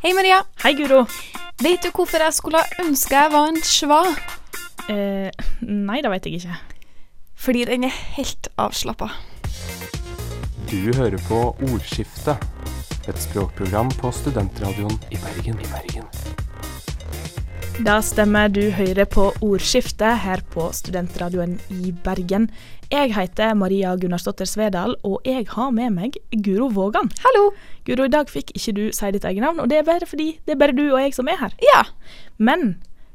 Hei, 0.00 0.14
Maria. 0.14 0.38
Hei, 0.62 0.72
Guro. 0.72 1.02
Vet 1.60 1.82
du 1.84 1.90
hvorfor 1.92 2.22
jeg 2.24 2.32
skulle 2.32 2.62
ønske 2.80 3.18
jeg 3.18 3.32
var 3.34 3.50
en 3.50 3.58
schwa? 3.60 3.98
Eh, 4.88 5.28
nei, 5.60 5.98
det 6.00 6.12
vet 6.14 6.24
jeg 6.24 6.38
ikke. 6.38 6.56
Fordi 7.36 7.66
den 7.68 7.84
er 7.84 7.98
helt 8.16 8.48
avslappa. 8.56 9.10
Du 10.72 10.78
hører 10.96 11.20
på 11.28 11.42
Ordskiftet, 11.68 12.40
et 13.12 13.20
språkprogram 13.28 13.92
på 14.00 14.08
studentradioen 14.22 14.96
i 15.12 15.20
Bergen. 15.20 15.60
I 15.60 15.68
Bergen. 15.68 16.29
Da 17.80 17.94
stemmer 18.04 18.50
du 18.52 18.66
Høyre 18.76 19.06
på 19.08 19.22
Ordskiftet 19.40 20.18
her 20.20 20.42
på 20.52 20.66
Studentradioen 20.76 21.54
i 21.72 21.94
Bergen. 22.04 22.50
Jeg 22.92 23.14
heter 23.16 23.54
Maria 23.56 23.94
Gunnarsdotter 23.96 24.44
Svedal, 24.44 24.98
og 25.00 25.24
jeg 25.24 25.46
har 25.54 25.70
med 25.72 25.96
meg 25.96 26.18
Guro 26.44 26.68
Vågan. 26.76 27.08
Hallo. 27.24 27.46
Guro, 27.88 28.04
i 28.04 28.12
dag 28.12 28.28
fikk 28.28 28.52
ikke 28.52 28.76
du 28.76 28.82
si 28.92 29.12
ditt 29.16 29.24
eget 29.24 29.46
navn, 29.46 29.64
og 29.64 29.72
det 29.72 29.80
er 29.80 29.88
bare 29.88 30.10
fordi 30.10 30.34
det 30.44 30.52
er 30.52 30.60
bare 30.60 30.76
du 30.76 30.90
og 30.90 31.00
jeg 31.00 31.16
som 31.16 31.32
er 31.32 31.40
her. 31.40 31.56
Ja. 31.70 31.86
Men 32.36 32.74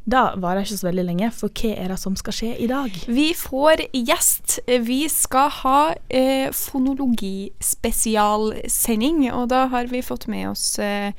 da 0.09 0.33
varer 0.37 0.61
ikke 0.65 0.77
så 0.77 0.87
veldig 0.89 1.05
lenge, 1.11 1.31
for 1.33 1.49
hva 1.49 1.75
er 1.81 1.87
det 1.93 1.99
som 2.01 2.15
skal 2.17 2.33
skje 2.37 2.57
i 2.61 2.67
dag? 2.69 2.89
Vi 3.05 3.33
får 3.37 3.75
gjest. 3.93 4.59
Vi 4.85 5.09
skal 5.09 5.49
ha 5.61 5.93
eh, 6.09 6.51
fonologispesialsending, 6.53 9.33
og 9.33 9.49
da 9.53 9.67
har 9.73 9.85
vi 9.93 10.01
fått 10.05 10.27
med 10.29 10.49
oss 10.55 10.79
eh, 10.81 11.11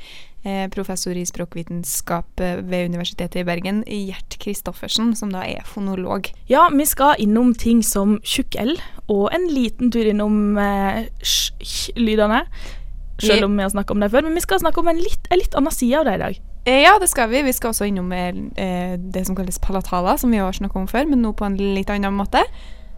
professor 0.70 1.16
i 1.16 1.24
språkvitenskap 1.26 2.40
eh, 2.40 2.60
ved 2.62 2.90
Universitetet 2.92 3.40
i 3.40 3.46
Bergen, 3.46 3.82
Gjert 3.86 4.38
Kristoffersen, 4.42 5.14
som 5.18 5.32
da 5.34 5.44
er 5.46 5.66
fonolog. 5.66 6.30
Ja, 6.50 6.68
vi 6.72 6.86
skal 6.86 7.20
innom 7.22 7.54
ting 7.54 7.82
som 7.86 8.18
tjukk 8.24 8.58
L, 8.62 8.74
og 9.12 9.30
en 9.34 9.48
liten 9.50 9.92
tur 9.94 10.06
innom 10.06 10.58
eh, 10.60 11.06
sj-lydene. 11.22 12.44
Selv 13.22 13.46
om 13.46 13.56
vi 13.56 13.64
har 13.64 13.72
snakket 13.72 13.94
om 13.94 14.02
det 14.04 14.10
før, 14.12 14.26
men 14.26 14.36
vi 14.36 14.44
skal 14.44 14.60
snakke 14.60 14.82
om 14.82 14.90
en 14.92 15.00
litt, 15.00 15.30
en 15.30 15.40
litt 15.40 15.54
annen 15.56 15.72
side 15.72 16.02
av 16.02 16.08
det 16.08 16.16
i 16.18 16.22
dag. 16.24 16.40
Eh, 16.66 16.80
ja, 16.82 16.96
det 17.00 17.08
skal 17.08 17.30
vi. 17.30 17.42
Vi 17.46 17.54
skal 17.56 17.72
også 17.72 17.88
innom 17.88 18.12
eh, 18.12 18.98
det 18.98 19.24
som 19.26 19.38
kalles 19.38 19.60
palatala, 19.62 20.18
som 20.18 20.34
vi 20.34 20.42
har 20.42 20.52
snakket 20.52 20.82
om 20.82 20.90
før, 20.90 21.08
men 21.08 21.22
nå 21.24 21.32
på 21.32 21.48
en 21.48 21.56
litt 21.56 21.92
annen 21.94 22.16
måte. 22.18 22.44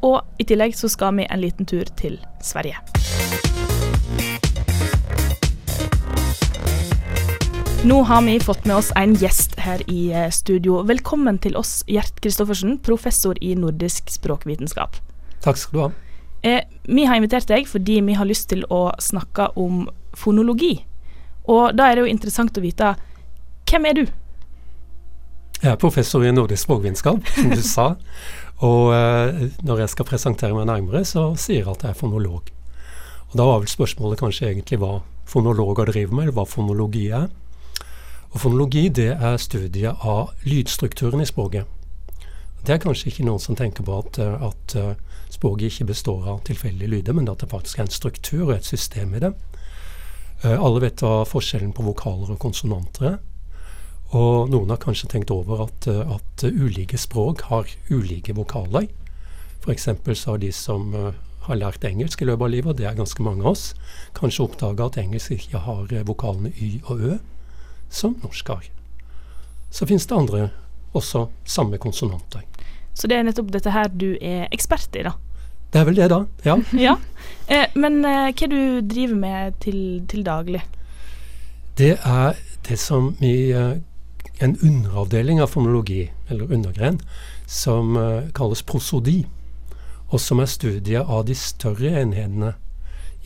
Og 0.02 0.20
i 0.38 0.46
tillegg 0.46 0.76
så 0.78 0.90
skal 0.90 1.16
vi 1.18 1.28
en 1.28 1.42
liten 1.42 1.66
tur 1.66 1.86
til 1.98 2.18
Sverige. 2.42 2.80
Nå 7.84 8.02
har 8.02 8.22
vi 8.22 8.40
fått 8.40 8.64
med 8.64 8.76
oss 8.76 8.88
en 8.96 9.12
gjest 9.14 9.52
her 9.62 9.82
i 9.90 10.08
eh, 10.10 10.30
studio. 10.34 10.80
Velkommen 10.82 11.36
til 11.38 11.54
oss, 11.56 11.84
Gjert 11.86 12.16
Kristoffersen, 12.18 12.80
professor 12.82 13.38
i 13.38 13.52
nordisk 13.54 14.10
språkvitenskap. 14.10 14.98
Takk 15.44 15.60
skal 15.60 15.76
du 15.76 15.82
ha. 15.84 15.90
Eh, 16.42 16.64
vi 16.90 17.04
har 17.06 17.20
invitert 17.20 17.46
deg 17.46 17.70
fordi 17.70 18.00
vi 18.02 18.18
har 18.18 18.26
lyst 18.26 18.48
til 18.50 18.66
å 18.66 18.90
snakke 18.98 19.52
om 19.54 19.86
fonologi. 20.18 20.80
Og 21.46 21.70
da 21.78 21.86
er 21.86 21.94
det 21.94 22.08
jo 22.08 22.10
interessant 22.16 22.58
å 22.58 22.66
vite 22.66 22.96
hvem 23.70 23.86
er 23.86 23.98
du? 24.00 24.04
Jeg 25.62 25.70
er 25.70 25.78
professor 25.78 26.26
i 26.26 26.34
nordisk 26.34 26.66
språkvitenskap, 26.66 27.30
som 27.38 27.54
du 27.54 27.62
sa. 27.76 27.92
Og 28.58 28.90
eh, 28.90 29.44
når 29.62 29.86
jeg 29.86 29.94
skal 29.94 30.14
presentere 30.16 30.56
meg 30.56 30.66
nærmere, 30.66 31.06
så 31.06 31.30
sier 31.38 31.62
jeg 31.62 31.74
at 31.78 31.86
jeg 31.86 31.94
er 31.94 32.02
fonolog. 32.02 32.50
Og 33.30 33.38
da 33.38 33.46
var 33.46 33.62
vel 33.62 33.70
spørsmålet 33.70 34.18
kanskje 34.18 34.50
egentlig 34.50 34.82
hva 34.82 34.96
fonologer 35.30 35.92
driver 35.92 36.16
med, 36.16 36.26
eller 36.26 36.42
hva 36.42 36.50
fonologi 36.58 37.12
er. 37.14 37.30
Og 38.34 38.40
fonologi 38.42 38.88
det 38.92 39.10
er 39.14 39.36
studiet 39.40 40.04
av 40.04 40.34
lydstrukturen 40.44 41.22
i 41.24 41.28
språket. 41.28 41.64
Det 42.66 42.74
er 42.74 42.82
kanskje 42.82 43.08
ikke 43.08 43.24
noen 43.24 43.40
som 43.40 43.56
tenker 43.56 43.86
på 43.86 43.94
at, 44.02 44.18
eh, 44.20 44.42
at 44.44 44.74
uh, 44.76 45.22
språket 45.32 45.70
ikke 45.70 45.88
består 45.92 46.26
av 46.28 46.42
tilfeldige 46.44 46.90
lyder, 46.90 47.16
men 47.16 47.30
at 47.30 47.40
det 47.40 47.48
faktisk 47.52 47.78
er 47.78 47.86
en 47.86 47.94
struktur 47.94 48.48
og 48.48 48.56
et 48.58 48.68
system 48.68 49.14
i 49.14 49.22
det. 49.24 49.32
Uh, 50.44 50.58
alle 50.58 50.82
vet 50.84 51.00
hva 51.00 51.22
forskjellen 51.28 51.72
på 51.72 51.86
vokaler 51.86 52.34
og 52.34 52.40
konsonanter 52.42 53.14
er. 53.14 53.16
Og 54.18 54.52
noen 54.52 54.72
har 54.72 54.80
kanskje 54.80 55.08
tenkt 55.12 55.30
over 55.32 55.66
at, 55.66 55.84
at 55.88 56.44
ulike 56.48 56.96
språk 56.96 57.42
har 57.50 57.68
ulike 57.92 58.32
vokaler. 58.32 58.86
F.eks. 59.60 59.88
så 60.16 60.30
har 60.30 60.38
de 60.40 60.48
som 60.52 60.94
har 61.44 61.58
lært 61.60 61.84
engelsk 61.84 62.22
i 62.22 62.28
løpet 62.28 62.46
av 62.46 62.52
livet, 62.54 62.70
og 62.72 62.78
det 62.78 62.86
er 62.88 62.96
ganske 62.96 63.24
mange 63.24 63.44
av 63.44 63.50
oss, 63.52 63.74
kanskje 64.16 64.46
oppdaga 64.46 64.88
at 64.88 64.96
engelsk 65.02 65.36
ikke 65.36 65.60
har 65.66 65.92
vokalene 66.08 66.54
y 66.56 66.78
og 66.86 67.04
ø 67.04 67.18
som 67.90 68.16
norsk 68.22 68.48
har. 68.48 68.68
Så 69.70 69.86
finnes 69.86 70.06
det 70.06 70.16
andre 70.16 70.48
også 70.96 71.28
samme 71.44 71.78
konsonanter. 71.78 72.44
Så 72.94 73.06
det 73.06 73.18
er 73.18 73.26
nettopp 73.28 73.52
dette 73.54 73.70
her 73.70 73.90
du 73.94 74.10
er 74.20 74.48
ekspert 74.52 74.96
i, 74.98 75.04
da? 75.06 75.14
Det 75.72 75.80
er 75.80 75.84
vel 75.84 75.98
det, 76.00 76.08
da. 76.10 76.24
Ja. 76.44 76.56
ja. 76.88 76.96
Eh, 77.46 77.66
men 77.76 78.00
eh, 78.04 78.30
hva 78.32 78.48
du 78.50 78.80
driver 78.88 79.18
med 79.20 79.58
til, 79.60 79.80
til, 80.08 80.24
daglig? 80.24 80.62
Det 81.78 81.94
er 82.02 82.38
det 82.68 82.78
som 82.80 83.12
i 83.22 83.52
uh, 83.54 83.76
en 84.42 84.56
underavdeling 84.64 85.40
av 85.40 85.52
fonologi, 85.52 86.08
eller 86.28 86.50
undergren, 86.52 86.98
som 87.46 87.96
uh, 87.96 88.26
kalles 88.34 88.64
prosodi, 88.66 89.20
og 90.08 90.20
som 90.20 90.40
er 90.40 90.50
studiet 90.50 91.04
av 91.06 91.26
de 91.28 91.36
større 91.38 91.92
enhetene 92.00 92.54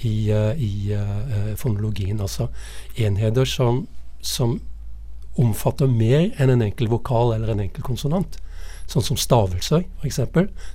i, 0.03 0.29
uh, 0.35 0.53
i 0.59 1.55
fonologien. 1.57 2.21
Altså 2.21 2.51
enheter 2.99 3.49
som, 3.49 3.87
som 4.23 4.61
omfatter 5.41 5.89
mer 5.89 6.31
enn 6.41 6.53
en 6.53 6.65
enkel 6.65 6.91
vokal 6.93 7.35
eller 7.35 7.53
en 7.53 7.63
enkel 7.65 7.85
konsonant. 7.85 8.39
Sånn 8.91 9.05
som 9.05 9.21
stavelser, 9.21 9.87
f.eks. 10.03 10.21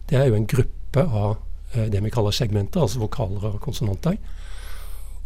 Det 0.10 0.18
er 0.18 0.30
jo 0.30 0.38
en 0.38 0.48
gruppe 0.50 1.04
av 1.04 1.38
uh, 1.38 1.86
det 1.92 2.02
vi 2.04 2.14
kaller 2.14 2.36
segmenter, 2.36 2.82
altså 2.82 3.04
vokaler 3.04 3.52
og 3.52 3.60
konsonanter. 3.64 4.18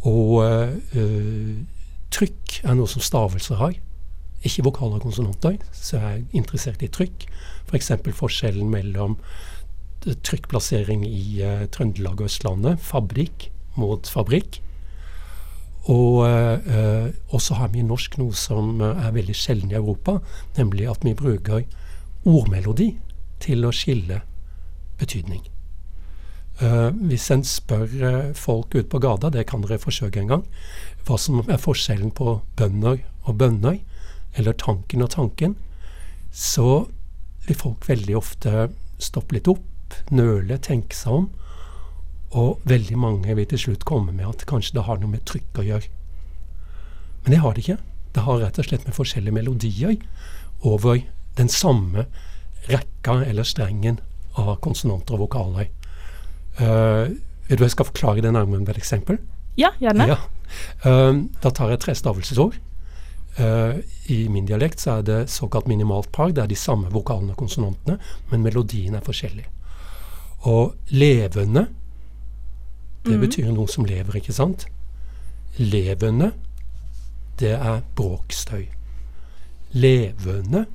Og 0.07 0.41
uh, 0.41 0.73
trykk 2.11 2.59
er 2.65 2.75
noe 2.77 2.89
som 2.91 3.03
stavelser 3.03 3.61
har, 3.61 3.77
ikke 4.41 4.65
vokaler 4.65 4.99
og 4.99 5.07
konsonanter. 5.07 5.59
Så 5.71 5.99
jeg 5.99 6.11
er 6.11 6.37
interessert 6.37 6.83
i 6.83 6.91
trykk. 6.91 7.27
F.eks. 7.69 7.93
For 7.93 8.19
forskjellen 8.25 8.69
mellom 8.73 9.17
trykkplassering 10.01 11.05
i 11.07 11.23
uh, 11.45 11.65
Trøndelag 11.71 12.19
og 12.19 12.27
Østlandet, 12.27 12.81
fabrikk 12.83 13.51
mot 13.79 14.09
fabrikk. 14.09 14.59
Og 15.89 16.27
eh, 16.27 17.07
så 17.41 17.57
har 17.57 17.71
vi 17.73 17.81
norsk 17.81 18.19
noe 18.21 18.35
som 18.37 18.75
uh, 18.83 18.91
er 19.01 19.15
veldig 19.15 19.33
sjelden 19.33 19.71
i 19.71 19.79
Europa, 19.79 20.19
nemlig 20.57 20.85
at 20.91 21.01
vi 21.01 21.15
bruker 21.17 21.63
ordmelodi 22.21 22.91
til 23.41 23.65
å 23.65 23.73
skille 23.73 24.19
betydning. 25.01 25.41
Eh, 26.61 26.89
hvis 27.09 27.31
en 27.33 27.41
spør 27.47 27.87
uh, 28.03 28.33
folk 28.37 28.75
ute 28.75 28.89
på 28.91 29.01
gata, 29.01 29.31
det 29.33 29.47
kan 29.49 29.63
dere 29.65 29.81
forsøke 29.81 30.21
en 30.21 30.29
gang, 30.29 30.45
hva 31.07 31.17
som 31.17 31.41
er 31.47 31.57
forskjellen 31.57 32.13
på 32.13 32.35
bønder 32.59 33.01
og 33.25 33.39
bønder, 33.41 33.79
eller 34.37 34.53
tanken 34.53 35.01
og 35.01 35.09
tanken, 35.15 35.57
så 36.31 36.85
vil 37.47 37.57
folk 37.57 37.89
veldig 37.89 38.15
ofte 38.19 38.67
stoppe 39.01 39.39
litt 39.39 39.49
opp, 39.49 39.97
nøle, 40.13 40.61
tenke 40.61 40.95
seg 40.95 41.23
om. 41.23 41.25
Og 42.31 42.61
veldig 42.63 42.97
mange 42.99 43.35
vil 43.35 43.47
til 43.49 43.59
slutt 43.59 43.85
komme 43.87 44.13
med 44.15 44.27
at 44.29 44.45
kanskje 44.47 44.77
det 44.77 44.85
har 44.87 45.01
noe 45.01 45.11
med 45.11 45.25
trykk 45.27 45.59
å 45.59 45.67
gjøre. 45.67 45.89
Men 47.23 47.35
det 47.35 47.41
har 47.43 47.55
det 47.55 47.65
ikke. 47.65 47.79
Det 48.15 48.23
har 48.27 48.39
rett 48.41 48.59
og 48.59 48.67
slett 48.67 48.87
med 48.87 48.95
forskjellige 48.95 49.35
melodier 49.35 49.97
over 50.67 51.01
den 51.37 51.49
samme 51.49 52.05
rekka 52.69 53.21
eller 53.25 53.47
strengen 53.47 53.99
av 54.39 54.55
konsonanter 54.63 55.17
og 55.17 55.25
vokaler. 55.25 55.69
Uh, 56.59 57.11
vil 57.47 57.59
du 57.59 57.65
jeg 57.65 57.75
skal 57.75 57.87
forklare 57.87 58.23
det 58.23 58.33
nærmere 58.33 58.63
med 58.63 58.73
et 58.73 58.81
eksempel? 58.81 59.19
Ja, 59.59 59.73
gjerne. 59.81 60.07
Ja. 60.11 60.19
Uh, 60.85 61.27
da 61.43 61.51
tar 61.51 61.71
jeg 61.71 61.81
tre 61.83 61.95
stavelsesord. 61.97 62.59
Uh, 63.39 63.79
I 64.11 64.25
min 64.31 64.47
dialekt 64.47 64.83
så 64.83 64.99
er 64.99 65.07
det 65.07 65.19
såkalt 65.31 65.67
minimalt 65.71 66.11
par. 66.11 66.31
Det 66.35 66.43
er 66.43 66.51
de 66.51 66.59
samme 66.59 66.91
vokalene 66.91 67.35
og 67.35 67.39
konsonantene, 67.39 67.99
men 68.31 68.43
melodien 68.43 68.95
er 68.95 69.05
forskjellig. 69.05 69.47
Og 70.51 70.75
levende, 70.95 71.67
det 73.05 73.15
mm. 73.17 73.23
betyr 73.23 73.49
noe 73.53 73.69
som 73.71 73.87
lever, 73.87 74.19
ikke 74.19 74.35
sant? 74.35 74.67
Levende, 75.57 76.31
det 77.41 77.55
er 77.57 77.81
bråkstøy. 77.97 78.67
Levende 79.71 80.65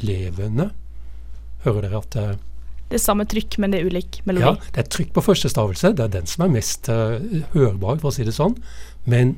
levende. 0.00 0.70
Hører 1.64 1.88
dere 1.88 1.98
at 1.98 2.16
uh, 2.16 2.34
Det 2.88 2.98
er 2.98 3.02
samme 3.02 3.26
trykk, 3.28 3.58
men 3.58 3.72
det 3.72 3.80
er 3.80 3.88
ulik 3.90 4.20
melodi? 4.24 4.46
Ja, 4.46 4.72
det 4.74 4.84
er 4.84 4.90
trykk 4.94 5.14
på 5.16 5.24
første 5.24 5.50
stavelse. 5.52 5.92
Det 5.96 6.04
er 6.04 6.12
den 6.20 6.28
som 6.30 6.46
er 6.46 6.52
mest 6.52 6.90
uh, 6.92 7.18
hørbar, 7.54 7.98
for 7.98 8.10
å 8.10 8.14
si 8.14 8.26
det 8.26 8.36
sånn. 8.36 8.56
Men 9.08 9.36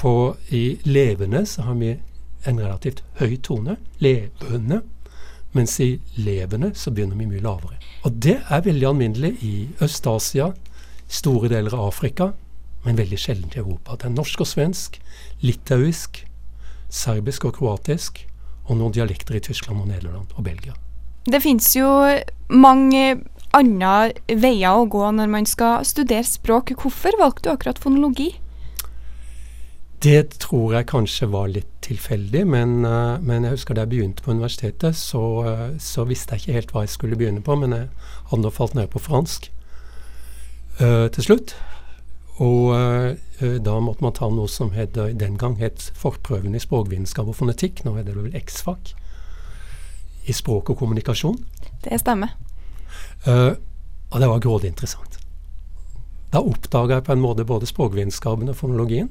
på, 0.00 0.34
i 0.56 0.80
levende 0.88 1.44
så 1.46 1.68
har 1.68 1.76
vi 1.80 1.94
en 2.48 2.62
relativt 2.62 3.04
høy 3.20 3.36
tone. 3.44 3.76
Levende. 4.00 4.82
Mens 5.52 5.76
i 5.82 5.92
levende 6.16 6.72
så 6.78 6.92
begynner 6.94 7.18
vi 7.18 7.28
mye 7.28 7.44
lavere. 7.44 7.78
Og 8.06 8.16
det 8.22 8.38
er 8.40 8.64
veldig 8.64 8.86
alminnelig 8.86 9.32
i 9.44 9.54
Øst-Asia, 9.82 10.52
store 11.10 11.50
deler 11.50 11.74
av 11.74 11.90
Afrika, 11.90 12.32
men 12.84 12.98
veldig 12.98 13.18
sjelden 13.18 13.52
i 13.54 13.60
Europa. 13.60 13.98
Det 13.98 14.08
er 14.08 14.14
norsk 14.14 14.44
og 14.44 14.48
svensk, 14.48 15.00
litauisk, 15.44 16.22
serbisk 16.90 17.46
og 17.48 17.58
kroatisk 17.58 18.22
og 18.68 18.78
noen 18.78 18.94
dialekter 18.94 19.36
i 19.36 19.42
Tyskland 19.44 19.82
og 19.82 19.90
Nederland 19.90 20.30
og 20.36 20.46
Belgia. 20.46 20.76
Det 21.26 21.42
fins 21.42 21.74
jo 21.76 21.88
mange 22.48 23.20
andre 23.56 24.36
veier 24.40 24.78
å 24.78 24.86
gå 24.88 25.10
når 25.16 25.32
man 25.32 25.48
skal 25.48 25.84
studere 25.84 26.24
språk. 26.26 26.72
Hvorfor 26.78 27.18
valgte 27.20 27.48
du 27.48 27.52
akkurat 27.52 27.82
fonologi? 27.82 28.30
Det 30.00 30.38
tror 30.40 30.78
jeg 30.78 30.88
kanskje 30.88 31.28
var 31.28 31.50
litt 31.52 31.68
tilfeldig, 31.84 32.46
men, 32.48 32.86
uh, 32.88 33.18
men 33.20 33.44
jeg 33.44 33.58
husker 33.58 33.76
da 33.76 33.84
jeg 33.84 33.92
begynte 33.92 34.24
på 34.24 34.32
universitetet, 34.32 34.96
så, 34.96 35.20
uh, 35.44 35.66
så, 35.76 36.06
visste 36.08 36.38
jeg 36.38 36.46
ikke 36.46 36.56
helt 36.56 36.72
hva 36.72 36.84
jeg 36.86 36.94
skulle 36.94 37.18
begynne 37.20 37.44
på, 37.44 37.58
men 37.60 37.74
jeg 37.76 37.90
hadde 38.30 38.40
nå 38.46 38.52
falt 38.54 38.78
ned 38.78 38.88
på 38.94 39.02
fransk 39.02 39.50
til 40.80 41.24
slutt. 41.26 41.52
Og 42.40 42.72
da 43.60 43.74
måtte 43.84 44.00
man 44.00 44.14
ta 44.16 44.30
noe 44.32 44.48
som 44.48 44.70
het, 44.72 44.96
den 44.96 45.36
gang 45.36 45.58
het 45.60 45.90
forprøven 46.00 46.56
i 46.56 46.62
språkvitenskap 46.62 47.28
og 47.28 47.36
fonetikk, 47.36 47.82
nå 47.84 47.92
er 48.00 48.06
det 48.08 48.16
vel 48.16 48.32
X-fag, 48.40 48.94
i 50.24 50.32
språk 50.32 50.72
og 50.72 50.80
kommunikasjon. 50.80 51.36
Det 51.84 52.00
stemmer. 52.00 52.32
og 53.28 54.16
det 54.16 54.32
var 54.32 54.40
grådig 54.40 54.72
interessant. 54.72 55.20
Da 56.30 56.42
oppdaga 56.46 57.00
jeg 57.00 57.06
på 57.08 57.14
en 57.16 57.22
måte 57.22 57.46
både 57.46 57.66
språkvitenskapen 57.66 58.50
og 58.52 58.58
fonologien. 58.58 59.10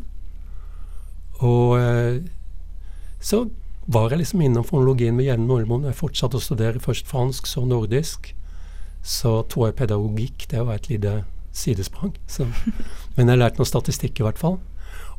Og 1.43 1.75
uh, 1.79 2.19
så 3.19 3.45
var 3.87 4.11
jeg 4.11 4.21
liksom 4.21 4.43
innom 4.45 4.63
fonologien 4.63 5.15
med 5.17 5.27
jevne 5.27 5.47
mellomrom. 5.47 5.87
Jeg 5.89 5.97
fortsatte 5.99 6.39
å 6.39 6.43
studere 6.43 6.79
først 6.83 7.09
fransk, 7.09 7.47
så 7.49 7.65
nordisk. 7.67 8.31
Så 9.03 9.41
tok 9.51 9.69
jeg 9.69 9.77
pedagogikk. 9.81 10.47
Det 10.51 10.63
var 10.63 10.79
et 10.79 10.89
lite 10.91 11.13
sidesprang. 11.55 12.15
Så. 12.27 12.47
Men 13.15 13.31
jeg 13.31 13.41
lærte 13.41 13.61
noe 13.61 13.69
statistikk 13.69 14.19
i 14.19 14.27
hvert 14.27 14.41
fall. 14.41 14.59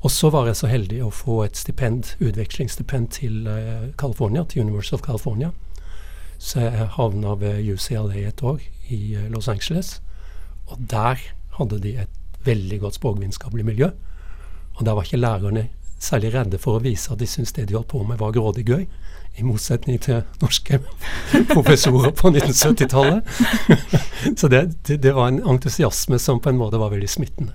Og 0.01 0.11
så 0.11 0.31
var 0.33 0.47
jeg 0.49 0.57
så 0.57 0.71
heldig 0.71 1.03
å 1.05 1.11
få 1.13 1.43
et 1.45 1.59
stipend, 1.61 2.15
utvekslingsstipend 2.25 3.11
til 3.19 3.49
uh, 3.49 3.91
California, 4.01 4.47
til 4.49 4.65
University 4.65 4.97
of 4.97 5.05
California. 5.05 5.51
Så 6.41 6.63
jeg 6.65 6.89
havna 6.97 7.35
ved 7.41 7.61
UCLA 7.69 8.23
et 8.31 8.43
år 8.43 8.63
i 8.89 9.01
uh, 9.19 9.27
Los 9.33 9.49
Angeles. 9.53 9.99
Og 10.73 10.81
der 10.91 11.21
hadde 11.59 11.81
de 11.85 11.99
et 12.01 12.17
veldig 12.47 12.81
godt 12.81 12.97
språkvitenskapelig 12.97 13.67
miljø. 13.67 13.91
Og 14.79 14.87
der 14.87 14.97
var 14.97 15.05
ikke 15.05 15.21
lærerne 15.21 15.69
særlig 16.01 16.33
redde 16.35 16.59
for 16.59 16.79
å 16.79 16.85
vise 16.85 17.13
at 17.13 17.21
de 17.21 17.29
syntes 17.29 17.53
det 17.53 17.69
de 17.69 17.77
holdt 17.77 17.91
på 17.93 18.01
med 18.09 18.21
var 18.23 18.33
grådig 18.33 18.65
gøy. 18.65 18.87
I 19.39 19.45
motsetning 19.47 20.01
til 20.03 20.23
norske 20.43 20.81
professorer 21.53 22.11
på 22.17 22.33
1970-tallet. 22.33 23.29
så 24.41 24.49
det, 24.49 24.63
det, 24.87 24.99
det, 25.03 25.15
var 25.17 25.31
en 25.31 25.43
entusiasme 25.49 26.19
som 26.19 26.41
på 26.43 26.51
en 26.51 26.59
måte 26.61 26.81
var 26.81 26.93
veldig 26.93 27.09
smittende. 27.09 27.55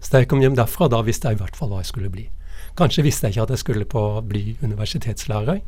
Så 0.00 0.14
da 0.14 0.22
jeg 0.22 0.30
kom 0.30 0.40
hjem 0.40 0.56
derfra, 0.56 0.88
da 0.88 1.02
visste 1.04 1.28
jeg 1.28 1.36
i 1.36 1.42
hvert 1.42 1.58
fall 1.58 1.72
hva 1.72 1.82
jeg 1.82 1.90
skulle 1.90 2.12
bli. 2.12 2.30
Kanskje 2.78 3.04
visste 3.04 3.26
jeg 3.26 3.36
ikke 3.36 3.48
at 3.48 3.54
jeg 3.56 3.64
skulle 3.64 3.88
på, 3.90 4.04
bli 4.24 4.56
universitetslærer, 4.62 5.60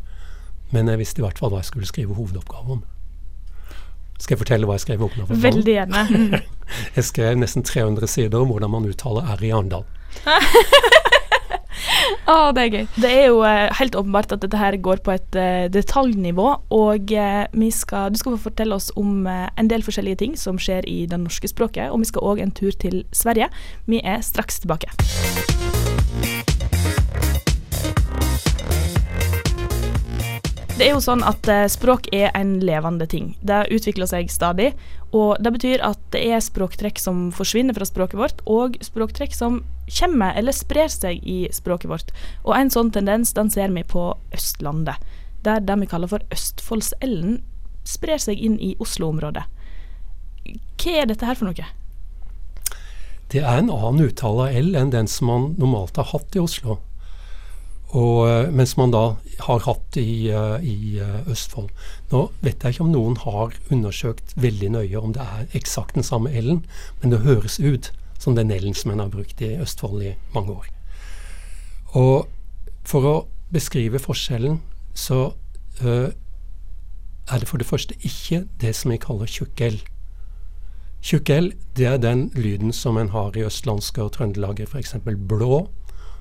men 0.73 0.89
jeg 0.89 1.03
visste 1.03 1.21
i 1.21 1.27
hvert 1.27 1.39
fall 1.39 1.53
hva 1.53 1.61
jeg 1.61 1.73
skulle 1.73 1.91
skrive 1.91 2.17
hovedoppgave 2.17 2.79
om. 2.79 2.85
Skal 4.23 4.37
jeg 4.37 4.43
fortelle 4.45 4.69
hva 4.69 4.77
jeg 4.79 4.85
skrev 4.85 5.03
Opp? 5.03 5.17
Veldig 5.29 5.73
gjerne. 5.75 6.43
jeg 6.97 7.05
skrev 7.05 7.41
nesten 7.41 7.67
300 7.67 8.07
sider 8.09 8.39
om 8.39 8.55
hvordan 8.55 8.71
man 8.71 8.87
uttaler 8.89 9.35
R 9.35 9.43
i 9.43 9.51
Arendal. 9.51 9.85
Å, 12.31 12.35
oh, 12.35 12.49
det 12.55 12.65
er 12.65 12.73
gøy. 12.73 12.85
Det 13.03 13.11
er 13.11 13.27
jo 13.31 13.41
uh, 13.45 13.69
helt 13.79 13.97
åpenbart 13.99 14.35
at 14.35 14.45
dette 14.45 14.61
her 14.61 14.77
går 14.85 15.03
på 15.05 15.15
et 15.15 15.39
uh, 15.39 15.67
detaljnivå. 15.73 16.49
Og 16.75 17.15
uh, 17.17 17.71
skal, 17.75 18.13
du 18.13 18.21
skal 18.21 18.37
få 18.37 18.49
fortelle 18.51 18.77
oss 18.77 18.91
om 19.01 19.27
en 19.27 19.71
del 19.71 19.85
forskjellige 19.85 20.23
ting 20.25 20.37
som 20.39 20.61
skjer 20.61 20.87
i 20.89 21.05
det 21.11 21.21
norske 21.23 21.51
språket. 21.51 21.91
Og 21.93 22.03
vi 22.05 22.11
skal 22.13 22.29
òg 22.33 22.45
en 22.45 22.55
tur 22.55 22.73
til 22.73 23.03
Sverige. 23.17 23.51
Vi 23.87 24.03
er 24.05 24.23
straks 24.25 24.63
tilbake. 24.63 24.93
Det 30.83 30.89
er 30.89 30.97
jo 30.97 31.03
sånn 31.05 31.21
at 31.23 31.47
eh, 31.53 31.69
språk 31.71 32.09
er 32.17 32.33
en 32.35 32.57
levende 32.65 33.05
ting. 33.07 33.35
Det 33.45 33.69
utvikler 33.71 34.09
seg 34.09 34.33
stadig. 34.33 34.73
Og 35.15 35.37
det 35.45 35.53
betyr 35.55 35.85
at 35.85 36.01
det 36.11 36.23
er 36.33 36.41
språktrekk 36.43 36.97
som 36.99 37.27
forsvinner 37.37 37.77
fra 37.77 37.87
språket 37.87 38.19
vårt, 38.19 38.41
og 38.49 38.79
språktrekk 38.83 39.37
som 39.37 39.61
kommer 39.99 40.37
eller 40.39 40.55
sprer 40.57 40.91
seg 40.93 41.23
i 41.29 41.47
språket 41.53 41.91
vårt. 41.91 42.13
Og 42.45 42.57
en 42.57 42.73
sånn 42.73 42.93
tendens 42.95 43.35
den 43.37 43.51
ser 43.53 43.73
vi 43.75 43.85
på 43.85 44.13
Østlandet, 44.35 45.01
der 45.45 45.61
det 45.61 45.79
vi 45.81 45.91
kaller 45.91 46.11
for 46.11 46.25
Østfoldsellen 46.35 47.41
sprer 47.89 48.21
seg 48.23 48.39
inn 48.39 48.59
i 48.63 48.75
Oslo-området. 48.83 49.45
Hva 50.83 50.99
er 51.03 51.11
dette 51.11 51.27
her 51.27 51.39
for 51.39 51.51
noe? 51.51 51.67
Det 53.33 53.41
er 53.41 53.63
en 53.63 53.71
annen 53.73 54.09
uttale 54.11 54.49
av 54.49 54.57
L 54.61 54.75
enn 54.77 54.91
den 54.93 55.09
som 55.09 55.31
man 55.31 55.53
normalt 55.61 55.97
har 55.97 56.11
hatt 56.11 56.37
i 56.37 56.43
Oslo. 56.43 56.81
Og, 57.93 58.29
eh, 58.29 58.51
mens 58.53 58.75
man 58.77 58.93
da 58.93 59.17
har 59.45 59.65
hatt 59.67 59.97
i, 60.01 60.33
uh, 60.33 60.57
i 60.65 60.97
uh, 61.01 61.29
Østfold. 61.29 61.69
Nå 62.13 62.23
vet 62.41 62.63
jeg 62.63 62.75
ikke 62.75 62.87
om 62.87 62.93
noen 62.93 63.19
har 63.21 63.53
undersøkt 63.73 64.33
veldig 64.41 64.71
nøye 64.73 65.01
om 65.01 65.13
det 65.13 65.25
er 65.25 65.59
eksakt 65.59 65.99
den 65.99 66.07
samme 66.07 66.33
L-en, 66.33 66.63
men 67.03 67.13
det 67.13 67.25
høres 67.27 67.59
ut 67.61 67.91
som 68.23 68.37
den 68.39 68.53
L-en 68.55 68.77
som 68.79 68.93
en 68.95 69.03
har 69.03 69.11
brukt 69.11 69.43
i 69.43 69.57
Østfold 69.63 70.05
i 70.07 70.15
mange 70.35 70.55
år. 70.55 70.69
Og 71.99 72.29
for 72.89 73.09
å 73.09 73.15
beskrive 73.53 74.01
forskjellen, 74.01 74.61
så 74.95 75.33
uh, 75.83 76.11
er 77.33 77.43
det 77.43 77.49
for 77.49 77.61
det 77.61 77.69
første 77.69 77.97
ikke 78.07 78.45
det 78.61 78.75
som 78.77 78.93
vi 78.93 79.01
kaller 79.03 79.31
tjukk 79.31 79.61
L. 79.67 79.79
Tjukk 81.03 81.33
L 81.35 81.51
det 81.77 81.89
er 81.89 82.01
den 82.03 82.29
lyden 82.39 82.73
som 82.77 82.99
en 83.01 83.11
har 83.13 83.37
i 83.37 83.45
østlandske 83.47 84.05
og 84.05 84.15
trøndelaget, 84.17 84.71
f.eks. 84.71 84.95
blå, 85.29 85.65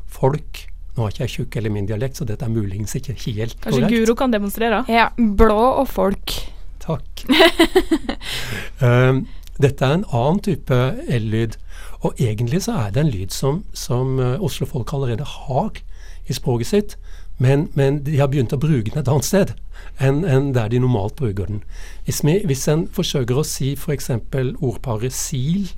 folk, 0.09 0.65
nå 0.95 1.05
har 1.05 1.13
ikke 1.13 1.23
jeg 1.23 1.35
tjukk 1.35 1.57
eller 1.59 1.73
min 1.73 1.89
dialekt, 1.89 2.19
så 2.19 2.27
dette 2.27 2.45
er 2.45 2.51
muligens 2.51 2.95
ikke 2.97 3.13
helt 3.13 3.55
korrekt. 3.61 3.67
Kanskje 3.67 3.91
Guro 3.93 4.15
kan 4.19 4.33
demonstrere? 4.33 4.83
Ja. 4.91 5.11
Blå 5.15 5.59
og 5.81 5.87
folk. 5.91 6.33
Takk. 6.81 7.23
um, 8.81 9.23
dette 9.63 9.85
er 9.85 9.99
en 9.99 10.07
annen 10.09 10.41
type 10.43 10.79
L-lyd. 11.07 11.55
Og 12.01 12.13
egentlig 12.19 12.63
så 12.65 12.77
er 12.85 12.91
det 12.91 13.03
en 13.03 13.13
lyd 13.13 13.33
som, 13.35 13.63
som 13.73 14.19
uh, 14.19 14.41
Oslo-folk 14.43 14.93
allerede 14.93 15.27
har 15.27 15.81
i 16.29 16.33
språket 16.33 16.67
sitt, 16.67 16.97
men, 17.41 17.69
men, 17.73 18.03
de 18.05 18.19
har 18.19 18.29
begynt 18.29 18.53
å 18.53 18.59
bruke 18.61 18.91
den 18.91 19.01
et 19.01 19.09
annet 19.09 19.25
sted 19.25 19.53
enn, 19.97 20.21
enn 20.29 20.51
der 20.53 20.69
de 20.69 20.81
normalt 20.83 21.15
bruker 21.17 21.47
den. 21.49 21.63
Hvis, 22.05 22.21
vi, 22.25 22.37
hvis 22.45 22.67
en 22.69 22.85
forsøker 22.93 23.39
å 23.39 23.45
si 23.47 23.73
f.eks. 23.73 24.11
ordparet 24.61 25.15
sil 25.15 25.71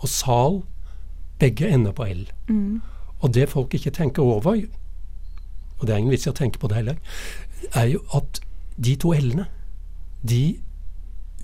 og 0.00 0.08
sal, 0.08 0.62
begge 1.38 1.68
ender 1.68 1.92
på 1.92 2.06
L. 2.08 2.24
Mm. 2.48 2.80
Og 3.20 3.34
det 3.34 3.50
folk 3.52 3.74
ikke 3.74 3.92
tenker 3.94 4.22
over, 4.24 4.62
og 5.78 5.86
det 5.86 5.94
er 5.94 6.00
ingen 6.00 6.14
vits 6.14 6.26
i 6.26 6.32
å 6.32 6.38
tenke 6.38 6.58
på 6.62 6.70
det 6.70 6.80
heller, 6.80 6.98
er 7.76 7.92
jo 7.92 8.02
at 8.16 8.40
de 8.78 8.94
to 8.96 9.12
l-ene, 9.12 9.44
de 10.22 10.58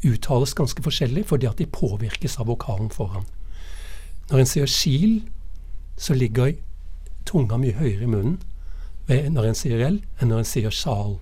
uttales 0.05 0.55
ganske 0.57 0.83
forskjellig 0.85 1.25
fordi 1.29 1.49
at 1.49 1.61
de 1.61 1.67
påvirkes 1.71 2.39
av 2.41 2.49
vokalen 2.51 2.91
foran. 2.95 3.27
Når 4.31 4.41
en 4.41 4.49
sier 4.49 4.71
skil, 4.71 5.23
så 5.97 6.15
ligger 6.15 6.55
tunga 7.29 7.59
mye 7.61 7.77
høyere 7.77 8.05
i 8.05 8.11
munnen 8.11 8.41
når 9.09 9.51
en 9.51 9.57
sier 9.59 9.83
l, 9.85 9.99
enn 10.21 10.31
når 10.33 10.41
en 10.41 10.49
sier 10.49 10.73
sjal. 10.73 11.19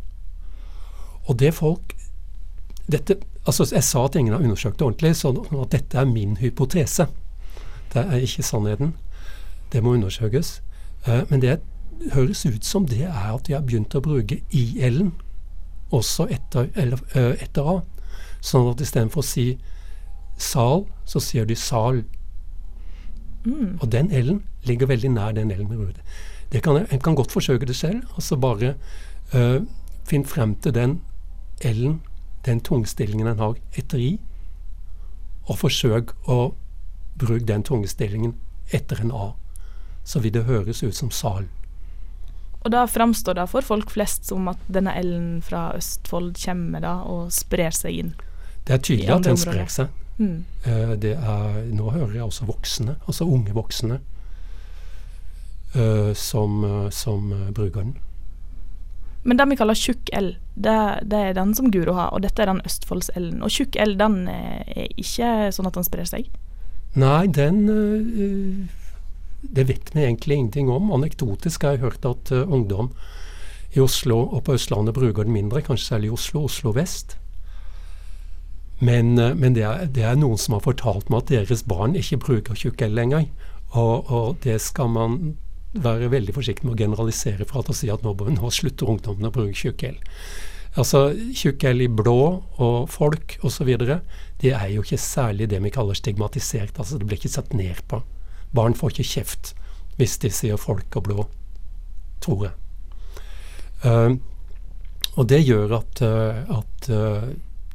Og 1.27 1.39
det 1.39 1.51
folk 1.55 1.97
dette, 2.91 3.17
altså 3.47 3.67
Jeg 3.75 3.85
sa 3.85 4.05
at 4.05 4.17
ingen 4.17 4.35
har 4.35 4.43
undersøkt 4.43 4.79
det 4.79 4.87
ordentlig, 4.87 5.17
så 5.17 5.31
at 5.63 5.73
dette 5.73 5.99
er 5.99 6.05
min 6.05 6.37
hypotese. 6.37 7.07
Det 7.95 8.03
er 8.03 8.17
ikke 8.17 8.43
sannheten. 8.43 8.95
Det 9.73 9.83
må 9.83 9.95
undersøkes. 9.95 10.63
Uh, 11.07 11.23
men 11.31 11.43
det 11.43 11.61
høres 12.13 12.47
ut 12.47 12.65
som 12.65 12.87
det 12.87 13.03
er 13.03 13.35
at 13.35 13.47
de 13.47 13.53
har 13.53 13.63
begynt 13.63 13.95
å 13.95 14.03
bruke 14.03 14.41
i-l-en 14.51 15.13
også 15.93 16.27
etter, 16.31 16.69
eller, 16.75 16.99
uh, 17.17 17.35
etter 17.43 17.63
A. 17.63 17.81
Sånn 18.41 18.71
at 18.71 18.81
istedenfor 18.81 19.23
å 19.23 19.27
si 19.27 19.47
sal, 20.37 20.87
så 21.07 21.21
sier 21.21 21.47
de 21.47 21.57
sal. 21.57 22.03
Mm. 23.45 23.79
Og 23.81 23.93
den 23.93 24.11
l-en 24.13 24.43
ligger 24.69 24.87
veldig 24.87 25.11
nær 25.11 25.33
den 25.37 25.51
l-en 25.51 25.69
bruker. 25.69 26.03
Kan, 26.63 26.85
en 26.85 27.01
kan 27.01 27.15
godt 27.17 27.33
forsøke 27.33 27.67
det 27.67 27.77
selv. 27.77 28.03
altså 28.15 28.37
Bare 28.37 28.75
uh, 29.35 29.65
finn 30.09 30.25
frem 30.25 30.55
til 30.55 30.75
den 30.75 31.01
l-en, 31.65 32.01
den 32.47 32.61
tungstillingen 32.61 33.27
en 33.27 33.39
har 33.39 33.55
etter 33.79 33.99
i, 33.99 34.17
og 35.47 35.59
forsøk 35.59 36.13
å 36.31 36.55
bruke 37.19 37.47
den 37.47 37.63
tungstillingen 37.63 38.35
etter 38.73 39.01
en 39.03 39.13
A 39.15 39.33
så 40.05 40.21
vil 40.21 40.35
det 40.35 40.45
høres 40.49 40.83
ut 40.83 40.97
som 40.97 41.11
sal. 41.11 41.47
Og 42.63 42.71
da 42.75 42.85
framstår 42.87 43.39
det 43.39 43.49
for 43.51 43.67
folk 43.67 43.91
flest 43.91 44.29
som 44.31 44.47
at 44.51 44.61
denne 44.71 44.95
L-en 45.01 45.41
fra 45.43 45.73
Østfold 45.77 46.37
kommer 46.45 46.83
da 46.85 46.95
og 47.11 47.33
sprer 47.35 47.75
seg 47.75 47.99
inn? 47.99 48.13
Det 48.67 48.77
er 48.77 48.85
tydelig 48.87 49.11
at 49.11 49.27
den 49.27 49.41
sprer 49.41 49.71
seg. 49.71 49.91
Mm. 50.23 50.45
det 51.03 51.17
er, 51.17 51.59
nå 51.75 51.91
hører 51.91 52.15
jeg 52.15 52.23
også 52.23 52.47
voksne, 52.47 52.97
altså 53.11 53.27
unge 53.27 53.55
voksne, 53.57 53.99
uh, 55.75 56.13
som, 56.15 56.63
uh, 56.65 56.89
som 56.95 57.33
bruker 57.51 57.81
den. 57.83 57.97
Men 59.23 59.39
den 59.39 59.53
vi 59.53 59.59
kaller 59.59 59.79
tjukk 59.79 60.11
L, 60.19 60.33
det, 60.55 60.77
det, 61.11 61.19
er 61.19 61.35
den 61.39 61.55
som 61.55 61.71
Guro 61.75 61.95
har, 61.95 62.13
og 62.15 62.23
dette 62.25 62.43
er 62.43 62.51
den 62.51 62.63
Østfolds-L-en. 62.67 63.43
Og 63.43 63.51
tjukk 63.55 63.79
L, 63.83 63.97
den 63.99 64.25
er 64.31 64.89
ikke 64.99 65.53
sånn 65.55 65.69
at 65.71 65.79
den 65.79 65.87
sprer 65.87 66.09
seg? 66.11 66.31
Nei, 66.99 67.27
den 67.31 67.63
det 69.43 69.65
vet 69.71 69.95
vi 69.95 70.03
egentlig 70.05 70.37
ingenting 70.39 70.71
om. 70.71 70.91
Anekdotisk 70.95 71.63
har 71.63 71.77
jeg 71.77 71.85
hørt 71.87 72.07
at 72.07 72.35
ungdom 72.43 72.91
i 73.73 73.81
Oslo 73.81 74.19
og 74.27 74.43
på 74.45 74.57
Østlandet 74.59 74.95
bruker 74.97 75.25
den 75.25 75.33
mindre, 75.33 75.63
kanskje 75.65 75.95
særlig 75.95 76.11
i 76.11 76.17
Oslo, 76.19 76.45
Oslo 76.45 76.75
vest. 76.77 77.17
Men, 78.83 79.15
uh, 79.19 79.31
men 79.39 79.55
det, 79.57 79.65
er, 79.69 79.87
det, 79.87 80.05
er, 80.07 80.19
noen 80.19 80.41
som 80.41 80.57
har 80.57 80.65
fortalt 80.65 81.11
meg 81.13 81.25
at 81.25 81.33
deres 81.33 81.65
barn 81.71 81.95
ikke 81.99 82.21
bruker 82.25 82.59
tjukkel 82.59 82.95
lenger. 82.99 83.29
Og, 83.73 84.11
og, 84.11 84.39
det 84.45 84.59
skal 84.61 84.91
man 84.93 85.37
være 85.73 86.11
veldig 86.13 86.35
forsiktig 86.37 86.67
med 86.67 86.75
å 86.75 86.83
generalisere 86.83 87.47
fra 87.49 87.63
å 87.65 87.77
si 87.77 87.89
at 87.93 88.03
nå, 88.05 88.13
nå 88.13 88.51
slutter 88.53 88.91
ungdommen 88.93 89.31
å 89.31 89.33
bruke 89.33 89.57
tjukkel. 89.57 89.97
Altså, 90.73 91.13
tjukkel 91.37 91.85
i 91.85 91.89
blå 91.89 92.19
og 92.65 92.77
folk 92.93 93.37
osv., 93.45 93.71
det 94.43 94.53
er 94.57 94.69
jo 94.73 94.83
ikke 94.85 94.99
særlig 95.01 95.51
det 95.53 95.61
vi 95.63 95.73
kaller 95.73 95.97
stigmatisert. 95.97 96.79
altså 96.79 96.99
Det 96.99 97.07
blir 97.07 97.21
ikke 97.21 97.33
sett 97.33 97.53
ned 97.57 97.81
på. 97.89 98.03
Barn 98.57 98.75
får 98.77 98.97
ikke 98.97 99.11
kjeft 99.15 99.55
hvis 100.01 100.17
de 100.23 100.31
sier 100.33 100.59
folk 100.61 100.97
og 100.97 101.05
blå, 101.07 101.25
tror 102.25 102.47
jeg. 102.49 102.55
Uh, 103.85 104.17
og 105.21 105.29
det 105.29 105.43
gjør 105.45 105.77
at, 105.79 106.01
uh, 106.01 106.59
at 106.59 106.89
uh, 106.89 107.29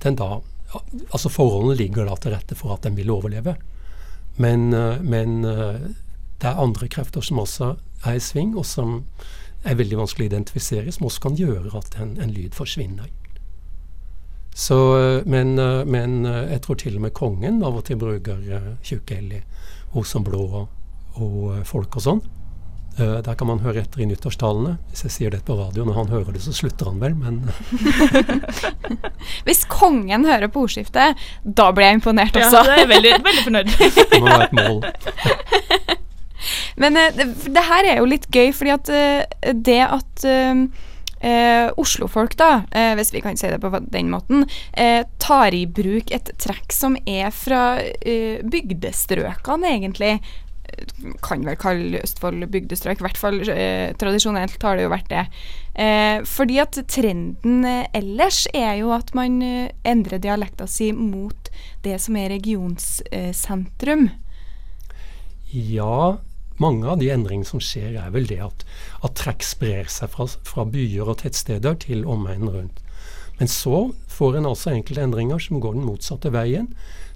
den 0.03 0.17
da 0.17 0.39
Altså 0.75 1.31
forholdene 1.31 1.77
ligger 1.79 2.07
da 2.09 2.15
til 2.19 2.33
rette 2.35 2.55
for 2.59 2.75
at 2.75 2.83
den 2.83 2.97
vil 2.97 3.11
overleve. 3.13 3.55
Men, 4.37 4.69
men 5.01 5.37
det 5.41 6.45
er 6.45 6.59
andre 6.61 6.89
krefter 6.91 7.23
som 7.23 7.39
også 7.41 7.69
er 8.05 8.17
i 8.19 8.21
sving, 8.21 8.51
og 8.59 8.65
som 8.67 8.99
er 9.63 9.77
veldig 9.79 9.97
vanskelig 10.01 10.27
å 10.27 10.31
identifisere, 10.33 10.91
som 10.93 11.07
også 11.07 11.23
kan 11.23 11.39
gjøre 11.39 11.71
at 11.79 11.95
en, 12.03 12.17
en 12.21 12.33
lyd 12.35 12.53
forsvinner. 12.53 13.07
Så, 14.57 14.77
men, 15.25 15.55
men, 15.87 16.19
jeg 16.25 16.61
tror 16.65 16.79
til 16.81 16.99
og 16.99 17.07
med 17.07 17.15
kongen 17.17 17.63
av 17.65 17.79
og 17.79 17.87
til 17.87 17.99
bruker 18.01 18.43
uh, 18.51 18.71
tjukk 18.85 19.15
L 19.15 19.35
i 19.37 19.41
ord 19.93 20.07
som 20.09 20.25
blå 20.25 20.43
og 21.17 21.63
folk 21.69 21.97
og 21.97 22.03
sånn. 22.03 22.23
Uh, 22.97 23.19
der 23.21 23.35
kan 23.37 23.49
man 23.49 23.59
høre 23.61 23.83
etter 23.83 24.01
i 24.01 24.07
nyttårstalene. 24.09 24.77
Hvis 24.89 25.03
jeg 25.05 25.13
sier 25.13 25.33
det 25.35 25.43
på 25.45 25.57
radio 25.59 25.85
når 25.85 25.99
han 25.99 26.09
hører 26.09 26.33
det, 26.33 26.41
så 26.45 26.53
slutter 26.55 26.89
han 26.89 26.97
vel, 27.01 27.13
men 27.13 27.43
Hvis 29.47 29.65
kongen 29.69 30.25
hører 30.25 30.49
på 30.49 30.65
ordskiftet, 30.65 31.21
da 31.43 31.69
blir 31.75 31.91
jeg 31.91 31.99
imponert 31.99 32.39
også. 32.41 32.63
Ja, 32.63 32.65
det 32.65 32.83
er 32.83 32.91
veldig, 32.95 33.13
veldig 33.29 33.45
fornøyd. 33.45 33.71
det 34.13 34.21
må 34.23 34.31
være 34.31 34.49
et 34.49 34.57
mål. 34.57 34.79
Men 36.81 36.97
uh, 36.97 37.07
det, 37.17 37.31
det, 37.45 37.65
her 37.69 37.91
er 37.93 38.01
jo 38.01 38.09
litt 38.09 38.29
gøy, 38.33 38.51
fordi 38.57 38.75
at 38.79 38.93
uh, 38.93 39.53
det 39.69 39.81
at 39.85 40.29
Eh, 41.19 41.71
Oslofolk, 41.77 42.37
da, 42.37 42.61
eh, 42.71 42.93
hvis 42.95 43.13
vi 43.13 43.21
kan 43.21 43.37
si 43.37 43.49
det 43.49 43.57
på 43.61 43.71
den 43.81 44.09
måten, 44.09 44.45
eh, 44.73 45.05
tar 45.17 45.53
i 45.53 45.65
bruk 45.65 46.11
et 46.11 46.29
trekk 46.37 46.71
som 46.73 46.97
er 47.05 47.31
fra 47.31 47.79
bygdestrøkene, 48.43 49.67
egentlig. 49.67 50.19
Kan 51.25 51.45
vel 51.47 51.57
kalle 51.59 52.01
Østfold 52.03 52.45
bygdestrøk, 52.53 53.01
i 53.01 53.05
hvert 53.07 53.19
fall 53.19 53.41
tradisjonelt 53.97 54.61
har 54.61 54.77
det 54.77 54.85
jo 54.85 54.93
vært 54.93 55.09
det. 55.09 55.25
fordi 56.29 56.59
at 56.61 56.77
trenden 56.89 57.65
ellers 57.93 58.45
er 58.53 58.79
jo 58.81 58.93
at 58.95 59.13
man 59.17 59.41
endrer 59.85 60.21
dialekta 60.21 60.67
si 60.69 60.91
mot 60.91 61.51
det 61.85 61.99
som 62.01 62.17
er 62.17 62.31
regionssentrum. 62.35 64.09
Ja, 65.53 66.17
mange 66.57 66.87
av 66.89 66.97
de 66.97 67.11
endringene 67.13 67.47
som 67.47 67.61
skjer, 67.61 67.95
er 68.01 68.13
vel 68.13 68.25
det 68.29 68.39
at, 68.41 68.65
at 69.05 69.15
trekk 69.19 69.45
sprer 69.45 69.89
seg 69.91 70.09
fra, 70.13 70.25
fra, 70.25 70.65
byer 70.65 71.11
og 71.11 71.19
tettsteder 71.21 71.77
til 71.83 72.05
omegnen 72.09 72.49
rundt. 72.53 72.81
Men 73.37 73.51
så 73.51 73.91
får 74.09 74.39
en 74.39 74.49
altså 74.49 74.73
enkelte 74.73 75.03
endringer 75.05 75.41
som 75.41 75.61
går 75.61 75.77
den 75.77 75.85
motsatte 75.85 76.31
veien. 76.33 76.71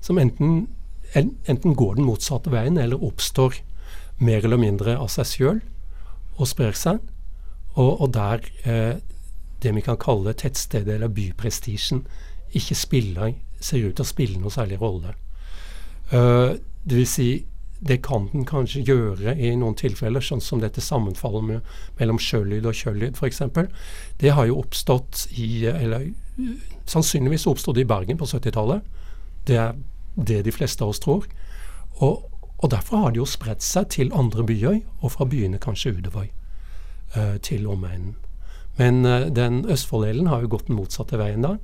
Som 0.06 0.22
enten, 0.22 0.54
en, 0.54 0.68
enten 1.16 1.76
går 1.76 1.98
den 1.98 2.08
motsatte 2.08 2.52
veien 2.54 2.78
eller 2.80 3.04
oppstår 3.04 3.60
mer 4.22 4.46
eller 4.46 4.62
mindre 4.62 4.96
av 4.98 5.10
seg 5.12 5.28
sjøl 5.28 5.62
og 6.38 6.50
sprer 6.50 6.78
seg. 6.78 7.02
Og, 7.76 8.02
og 8.04 8.12
der 8.16 8.46
eh, 8.68 9.00
det 9.62 9.76
vi 9.76 9.84
kan 9.86 10.00
kalle 10.02 10.34
tettstedet 10.38 10.96
eller 10.96 11.12
byprestisjen 11.14 12.04
ikke 12.58 12.76
spiller, 12.76 13.36
ser 13.62 13.86
ut 13.86 13.96
til 13.96 14.04
å 14.04 14.10
spille 14.10 14.42
noe 14.42 14.52
særlig 14.52 14.80
rolle. 14.82 15.14
Uh, 16.12 16.58
det 16.84 16.98
vil 16.98 17.08
si 17.08 17.30
det 17.82 18.02
kan 18.06 18.28
den 18.34 18.44
kanskje 18.46 18.84
gjøre 18.86 19.34
i 19.42 19.54
noen 19.58 19.78
tilfeller, 19.78 20.22
sånn 20.22 20.42
som 20.44 20.60
dette 20.62 20.84
sammenfallet 20.84 21.46
med, 21.48 21.70
mellom 21.98 22.20
sjølyd 22.22 22.68
og 22.70 22.78
kjøllyd 22.78 23.18
f.eks. 23.18 23.42
Det 24.22 24.34
har 24.38 24.50
jo 24.50 24.60
oppstått 24.62 25.24
i 25.42 25.66
Eller 25.70 26.12
sannsynligvis 26.86 27.48
oppstod 27.50 27.80
det 27.80 27.86
i 27.86 27.90
Bergen 27.90 28.20
på 28.20 28.28
70-tallet. 28.30 28.86
Det 29.48 29.58
er 29.58 29.74
det 30.16 30.42
de 30.46 30.52
fleste 30.52 30.84
av 30.84 30.94
oss 30.94 31.00
tror. 31.00 31.26
Og, 32.02 32.26
og 32.58 32.72
derfor 32.72 32.98
har 32.98 33.14
det 33.14 33.22
jo 33.22 33.30
spredt 33.30 33.64
seg 33.66 33.90
til 33.96 34.14
andre 34.14 34.46
byer, 34.48 34.80
og 35.02 35.16
fra 35.16 35.26
byene 35.26 35.62
kanskje 35.62 35.96
utover 35.98 36.30
uh, 37.16 37.38
til 37.44 37.68
omegnen. 37.68 38.16
Men 38.78 39.06
uh, 39.06 39.28
den 39.34 39.66
Østfolddelen 39.70 40.28
har 40.32 40.42
jo 40.42 40.54
gått 40.56 40.70
den 40.70 40.80
motsatte 40.80 41.20
veien 41.22 41.46
da. 41.46 41.58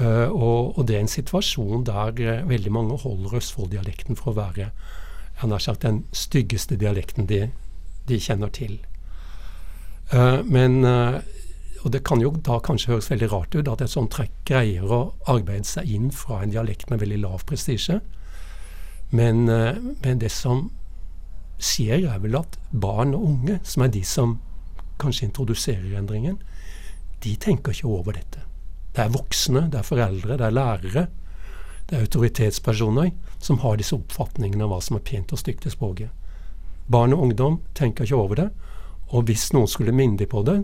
Uh, 0.00 0.28
og, 0.32 0.78
og, 0.78 0.86
det 0.88 0.96
er 0.96 1.04
en 1.04 1.14
situasjon 1.16 1.84
der 1.84 2.46
veldig 2.48 2.72
mange 2.72 2.96
holder 3.02 3.36
Østfold-dialekten 3.42 4.16
for 4.16 4.32
å 4.32 4.40
være 4.40 4.70
jeg 5.42 5.50
har 5.50 5.62
sagt 5.64 5.82
den 5.82 6.04
styggeste 6.14 6.76
dialekten 6.78 7.26
de, 7.26 7.48
de 8.06 8.18
kjenner 8.20 8.50
til. 8.54 8.76
Men 10.12 10.84
Og 11.82 11.90
det 11.94 12.04
kan 12.06 12.22
jo 12.22 12.30
da 12.46 12.60
kanskje 12.62 12.92
høres 12.92 13.10
veldig 13.10 13.28
rart 13.32 13.56
ut 13.56 13.68
at 13.68 13.82
et 13.82 13.90
sånt 13.90 14.12
trekk 14.14 14.34
greier 14.48 14.86
å 14.86 15.00
arbeide 15.30 15.66
seg 15.66 15.90
inn 15.90 16.12
fra 16.14 16.42
en 16.42 16.52
dialekt 16.54 16.92
med 16.92 17.02
veldig 17.02 17.18
lav 17.24 17.42
prestisje. 17.48 17.98
Men, 19.10 19.48
uh, 19.50 19.74
men, 20.04 20.20
det 20.22 20.30
som 20.32 20.68
skjer, 21.62 22.06
er 22.08 22.22
vel 22.22 22.38
at 22.38 22.56
barn 22.70 23.16
og 23.18 23.26
unge, 23.28 23.58
som 23.66 23.84
er 23.84 23.92
de 23.92 24.04
som 24.06 24.38
kanskje 25.02 25.28
introduserer 25.28 25.98
endringen, 25.98 26.38
de 27.22 27.34
tenker 27.36 27.74
ikke 27.74 27.90
over 27.90 28.16
dette. 28.16 28.46
Det 28.94 29.02
er 29.04 29.12
voksne, 29.12 29.66
det 29.72 29.80
er 29.80 29.86
foreldre, 29.86 30.38
det 30.38 30.46
er 30.46 30.56
lærere 30.56 31.08
det 31.92 31.98
er 31.98 32.06
autoritetspersoner 32.06 33.10
som 33.42 33.58
har 33.60 33.76
disse 33.76 33.92
oppfatningene 33.92 34.64
av 34.64 34.70
hva 34.72 34.78
som 34.80 34.96
er 34.96 35.02
pent 35.04 35.32
og 35.34 35.40
stygt 35.42 35.66
i 35.68 35.72
språket. 35.74 36.08
Barn 36.88 37.12
og 37.12 37.26
ungdom 37.26 37.58
tenker 37.76 38.06
ikke 38.06 38.16
over 38.16 38.38
det, 38.38 38.46
og 39.12 39.26
hvis 39.28 39.50
noen 39.52 39.68
skulle 39.68 39.92
minne 39.92 40.16
dem 40.16 40.30
på 40.32 40.40
det, 40.46 40.62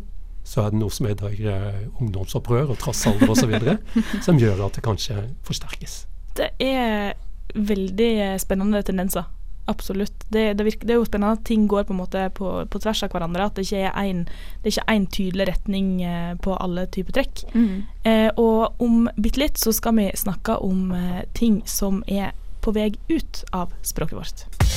så 0.49 0.65
er 0.65 0.73
det 0.73 0.81
noe 0.81 0.95
som 0.95 1.09
heter 1.09 1.35
uh, 1.45 1.81
ungdomsopprør 2.01 2.73
og 2.73 2.79
trassalder 2.81 3.33
osv., 3.35 3.53
som 4.27 4.41
gjør 4.41 4.65
at 4.67 4.79
det 4.79 4.85
kanskje 4.87 5.27
forsterkes. 5.45 6.01
Det 6.39 6.53
er 6.63 7.13
veldig 7.55 8.13
spennende 8.41 8.81
tendenser 8.87 9.29
Absolutt. 9.69 10.25
Det, 10.29 10.55
det, 10.55 10.65
virker, 10.65 10.87
det, 10.87 10.95
er 10.95 10.97
jo 10.97 11.05
spennende 11.05 11.37
at 11.37 11.45
ting 11.45 11.67
går 11.69 11.83
på 11.85 11.93
en 11.93 11.99
måte 12.01 12.23
på, 12.33 12.53
på 12.73 12.81
tvers 12.81 13.03
av 13.05 13.13
hverandre. 13.13 13.51
At 13.51 13.59
det 13.59 13.67
ikke 13.67 13.83
er 13.91 13.99
en, 14.01 14.23
det 14.63 14.71
er 14.71 14.73
ikke 14.73 14.95
én 14.95 15.05
tydelig 15.13 15.47
retning 15.51 15.91
eh, 16.09 16.31
på 16.41 16.57
alle 16.57 16.87
typer 16.89 17.19
trekk. 17.19 17.43
Mm. 17.53 17.75
Eh, 18.09 18.31
og 18.41 18.81
om 18.81 19.11
bitte 19.21 19.45
litt 19.45 19.61
så 19.61 19.75
skal 19.77 19.99
vi 20.01 20.09
snakke 20.17 20.57
om 20.65 20.89
eh, 20.97 21.21
ting 21.37 21.61
som 21.69 22.01
er 22.09 22.33
på 22.65 22.73
vei 22.73 22.95
ut 23.13 23.45
av 23.53 23.77
språket 23.85 24.17
vårt. 24.17 24.68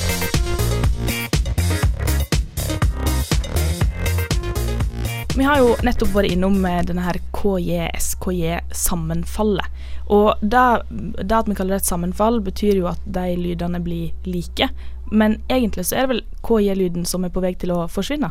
Vi 5.32 5.46
har 5.48 5.62
jo 5.62 5.70
nettopp 5.80 6.10
vært 6.12 6.34
innom 6.34 6.58
eh, 6.68 6.82
denne 6.84 7.06
her 7.06 7.16
KJ-SKJ-sammenfallet. 7.32 9.64
Og 10.12 10.36
det, 10.44 10.60
at 10.60 11.48
vi 11.48 11.56
kaller 11.56 11.72
det 11.72 11.80
et 11.80 11.88
sammenfall, 11.88 12.44
betyr 12.44 12.76
jo 12.82 12.90
at 12.90 13.00
de 13.08 13.32
lydene 13.40 13.80
blir 13.80 14.12
like. 14.28 14.68
Men 15.08 15.40
egentlig 15.48 15.88
så 15.88 15.96
er 15.96 16.04
det 16.04 16.10
vel 16.10 16.20
KJ-lyden 16.44 17.08
som 17.08 17.24
er 17.24 17.32
på 17.32 17.40
vei 17.40 17.56
til 17.56 17.72
å 17.72 17.88
forsvinne? 17.88 18.28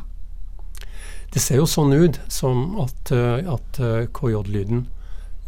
Det 1.33 1.41
ser 1.41 1.57
jo 1.57 1.65
sånn 1.65 1.89
ut 1.95 2.19
som 2.29 2.77
at, 2.85 3.09
eh, 3.15 3.49
at 3.49 3.79
eh, 3.81 4.05
KJ-lyden 4.13 4.85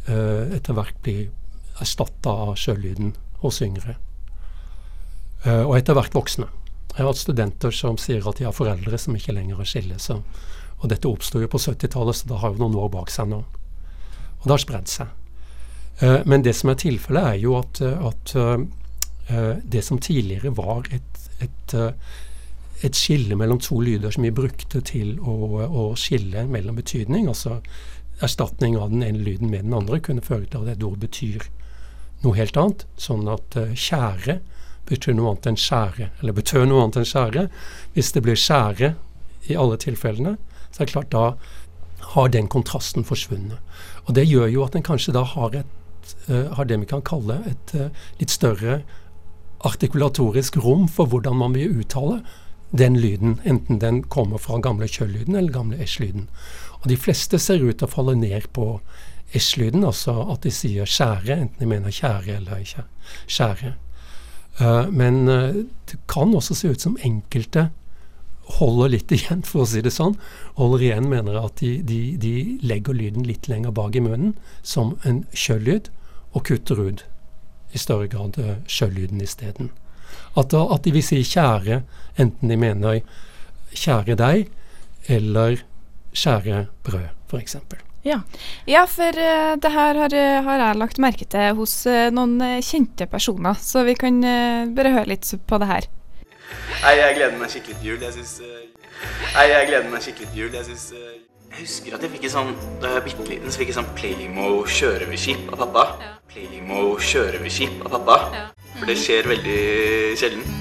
etter 0.03 0.75
hvert 0.75 0.99
blir 0.99 1.31
erstatta 1.79 2.27
av 2.27 2.59
sjølyden 2.59 3.15
hos 3.39 3.63
yngre. 3.63 3.95
Og 5.63 5.77
etter 5.77 5.95
hvert 5.95 6.11
voksne. 6.11 6.51
Jeg 6.89 6.97
har 6.97 7.07
hatt 7.07 7.21
studenter 7.21 7.71
som 7.71 7.95
sier 7.95 8.19
at 8.27 8.35
de 8.35 8.43
har 8.43 8.51
foreldre 8.57 8.99
som 8.99 9.15
ikke 9.15 9.31
lenger 9.37 9.55
har 9.61 9.67
skille. 9.69 9.95
Så, 10.03 10.19
og 10.83 10.91
dette 10.91 11.07
oppsto 11.07 11.39
jo 11.39 11.47
på 11.47 11.61
70-tallet, 11.63 12.17
så 12.17 12.29
det 12.29 12.39
har 12.41 12.53
jo 12.53 12.59
noen 12.59 12.75
år 12.83 12.89
bak 12.91 13.11
seg 13.11 13.29
nå. 13.31 13.39
Og 13.39 14.43
det 14.43 14.51
har 14.51 14.63
spredd 14.65 14.91
seg. 14.91 15.13
Uh, 16.01 16.19
men 16.27 16.43
det 16.43 16.55
som 16.57 16.73
er 16.73 16.79
tilfellet, 16.81 17.23
er 17.23 17.39
jo 17.39 17.55
at, 17.61 17.79
at 17.81 18.35
uh, 18.35 18.57
det 19.63 19.83
som 19.87 20.01
tidligere 20.03 20.51
var 20.57 20.89
et, 20.91 21.19
et, 21.39 21.75
et, 22.83 22.97
skille 22.97 23.37
mellom 23.39 23.61
to 23.63 23.79
lyder 23.79 24.11
som 24.11 24.25
vi 24.27 24.33
brukte 24.35 24.81
til 24.83 25.15
å, 25.23 25.63
å, 25.63 25.85
skille 25.95 26.43
mellom 26.51 26.75
betydning, 26.75 27.29
altså 27.31 27.61
erstatning 28.23 28.75
av 28.75 28.91
den 28.91 29.05
ene 29.07 29.23
lyden 29.23 29.47
med 29.49 29.63
den 29.63 29.77
andre, 29.77 30.01
kunne 30.03 30.25
føre 30.25 30.49
til 30.51 30.65
at 30.65 30.75
et 30.75 30.83
ord 30.83 30.99
betyr 30.99 31.47
noe 32.25 32.35
helt 32.35 32.59
annet. 32.59 32.83
Sånn 32.99 33.23
at 33.31 33.55
kjære 33.55 34.41
betyr 34.89 35.15
noe 35.15 35.31
annet 35.31 35.53
enn 35.53 35.59
skjære, 35.59 36.09
eller 36.19 36.35
betød 36.35 36.67
noe 36.67 36.83
annet 36.83 36.99
enn 36.99 37.07
skjære. 37.07 37.47
Hvis 37.95 38.11
det 38.15 38.23
blir 38.25 38.39
skjære 38.39 38.93
i 39.51 39.57
alle 39.59 39.79
tilfellene, 39.79 40.35
så 40.73 40.81
er 40.81 40.89
det 40.89 40.93
klart 40.95 41.13
da 41.13 41.25
har 42.13 42.29
den 42.33 42.49
kontrasten 42.51 43.05
forsvunnet. 43.05 43.59
Og 44.05 44.15
Det 44.15 44.27
gjør 44.27 44.47
jo 44.51 44.63
at 44.65 44.75
en 44.75 44.83
kanskje 44.83 45.13
da 45.15 45.23
har 45.23 45.55
et 45.55 45.79
uh, 46.29 46.51
har 46.55 46.65
det 46.65 46.79
vi 46.79 46.89
kan 46.89 47.01
kalle 47.01 47.39
et 47.47 47.75
uh, 47.75 47.89
litt 48.19 48.33
større 48.33 48.81
artikulatorisk 49.63 50.57
rom 50.59 50.87
for 50.91 51.07
hvordan 51.07 51.37
man 51.39 51.55
vil 51.55 51.79
uttale 51.79 52.21
den 52.73 52.97
lyden, 52.97 53.39
enten 53.45 53.79
den 53.79 54.01
kommer 54.03 54.41
fra 54.41 54.57
gamle 54.59 54.89
kjøll-lyden 54.89 55.35
eller 55.37 55.53
gamle 55.53 55.77
æsj-lyden. 55.77 56.27
Og 56.81 56.89
De 56.89 56.97
fleste 56.97 57.39
ser 57.39 57.61
ut 57.61 57.77
til 57.77 57.87
å 57.87 57.91
falle 57.91 58.15
ned 58.17 58.49
på 58.51 58.81
æsj-lyden, 59.33 59.85
altså 59.85 60.15
at 60.33 60.43
de 60.43 60.51
sier 60.51 60.89
skjære, 60.89 61.37
enten 61.37 61.61
de 61.61 61.69
mener 61.69 61.93
kjære 61.93 62.39
eller 62.41 62.65
skjære. 63.27 63.75
Uh, 64.59 64.89
men 64.89 65.23
det 65.29 66.01
kan 66.09 66.33
også 66.33 66.57
se 66.57 66.73
ut 66.73 66.81
som 66.81 66.97
enkelte 67.05 67.69
holder 68.43 68.91
litt 68.91 69.11
igjen, 69.15 69.43
for 69.47 69.63
å 69.63 69.69
si 69.69 69.81
det 69.83 69.93
sånn. 69.95 70.17
Holder 70.59 70.87
igjen 70.87 71.09
mener 71.11 71.39
at 71.39 71.61
de, 71.63 71.77
de, 71.85 72.01
de 72.19 72.33
legger 72.65 72.97
lyden 72.97 73.27
litt 73.27 73.47
lenger 73.51 73.73
bak 73.75 73.95
i 73.95 74.03
munnen, 74.03 74.35
som 74.61 74.97
en 75.07 75.23
kjøllyd, 75.31 75.89
og 76.33 76.47
kutter 76.49 76.81
ut 76.81 77.05
i 77.73 77.81
større 77.81 78.09
grad 78.11 78.37
uh, 78.41 78.57
sjøllyden 78.69 79.21
isteden. 79.23 79.71
At, 80.37 80.53
at 80.53 80.83
de 80.85 80.93
vil 80.93 81.05
si 81.05 81.21
'kjære', 81.21 81.83
enten 82.17 82.49
de 82.49 82.57
mener 82.57 83.01
'kjære 83.73 84.17
deg' 84.19 84.51
eller 85.09 85.63
'kjære 86.13 86.67
brød', 86.85 87.09
f.eks. 87.29 87.57
Ja. 88.03 88.19
Ja, 88.67 88.83
for 88.89 89.15
uh, 89.15 89.55
det 89.55 89.71
her 89.71 90.01
har, 90.03 90.13
har, 90.45 90.67
jeg 90.67 90.81
lagt 90.81 91.01
merke 91.01 91.25
til 91.25 91.55
hos 91.57 91.85
uh, 91.87 92.11
noen 92.13 92.61
kjente 92.61 93.07
personer, 93.09 93.57
så 93.61 93.85
vi 93.87 93.95
kan 93.97 94.21
bare 94.75 94.97
høre 94.97 95.13
litt 95.15 95.29
på 95.47 95.61
det 95.61 95.69
her. 95.69 95.93
Nei, 96.83 96.95
jeg 96.99 97.17
gleder 97.17 97.37
meg 97.39 97.53
skikkelig 97.53 97.77
til 97.79 97.89
jul. 97.91 98.01
Jeg 98.03 98.15
syns 98.17 98.33
Nei, 99.33 99.45
jeg 99.49 99.69
gleder 99.69 99.91
meg 99.91 100.03
skikkelig 100.05 100.31
til 100.31 100.41
jul. 100.43 100.57
Jeg 100.57 100.67
syns 100.69 100.85
Jeg 100.93 101.59
husker 101.59 101.95
at 101.97 102.03
jeg 102.05 102.13
fikk 102.15 102.27
en 102.29 102.33
sånn 102.33 102.51
Da 102.81 102.89
jeg 102.89 102.97
var 102.97 103.05
bitte 103.07 103.27
liten, 103.29 103.51
så 103.51 103.61
fikk 103.61 103.71
jeg 103.71 103.77
sånn 103.77 103.91
Playmo 103.97 104.49
kjøreoverskip 104.67 105.53
av 105.53 105.63
pappa. 105.65 105.85
Ja. 106.01 106.11
Playmo 106.33 106.81
kjøreoverskip 107.11 107.83
av 107.85 107.97
pappa. 107.97 108.19
Ja. 108.33 108.47
For 108.79 108.89
det 108.89 108.97
skjer 108.99 109.29
veldig 109.29 109.61
sjelden. 110.19 110.59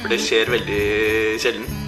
For 0.00 0.10
det 0.10 0.20
skjer 0.22 0.50
veldig 0.50 0.82
sjelden. 1.42 1.82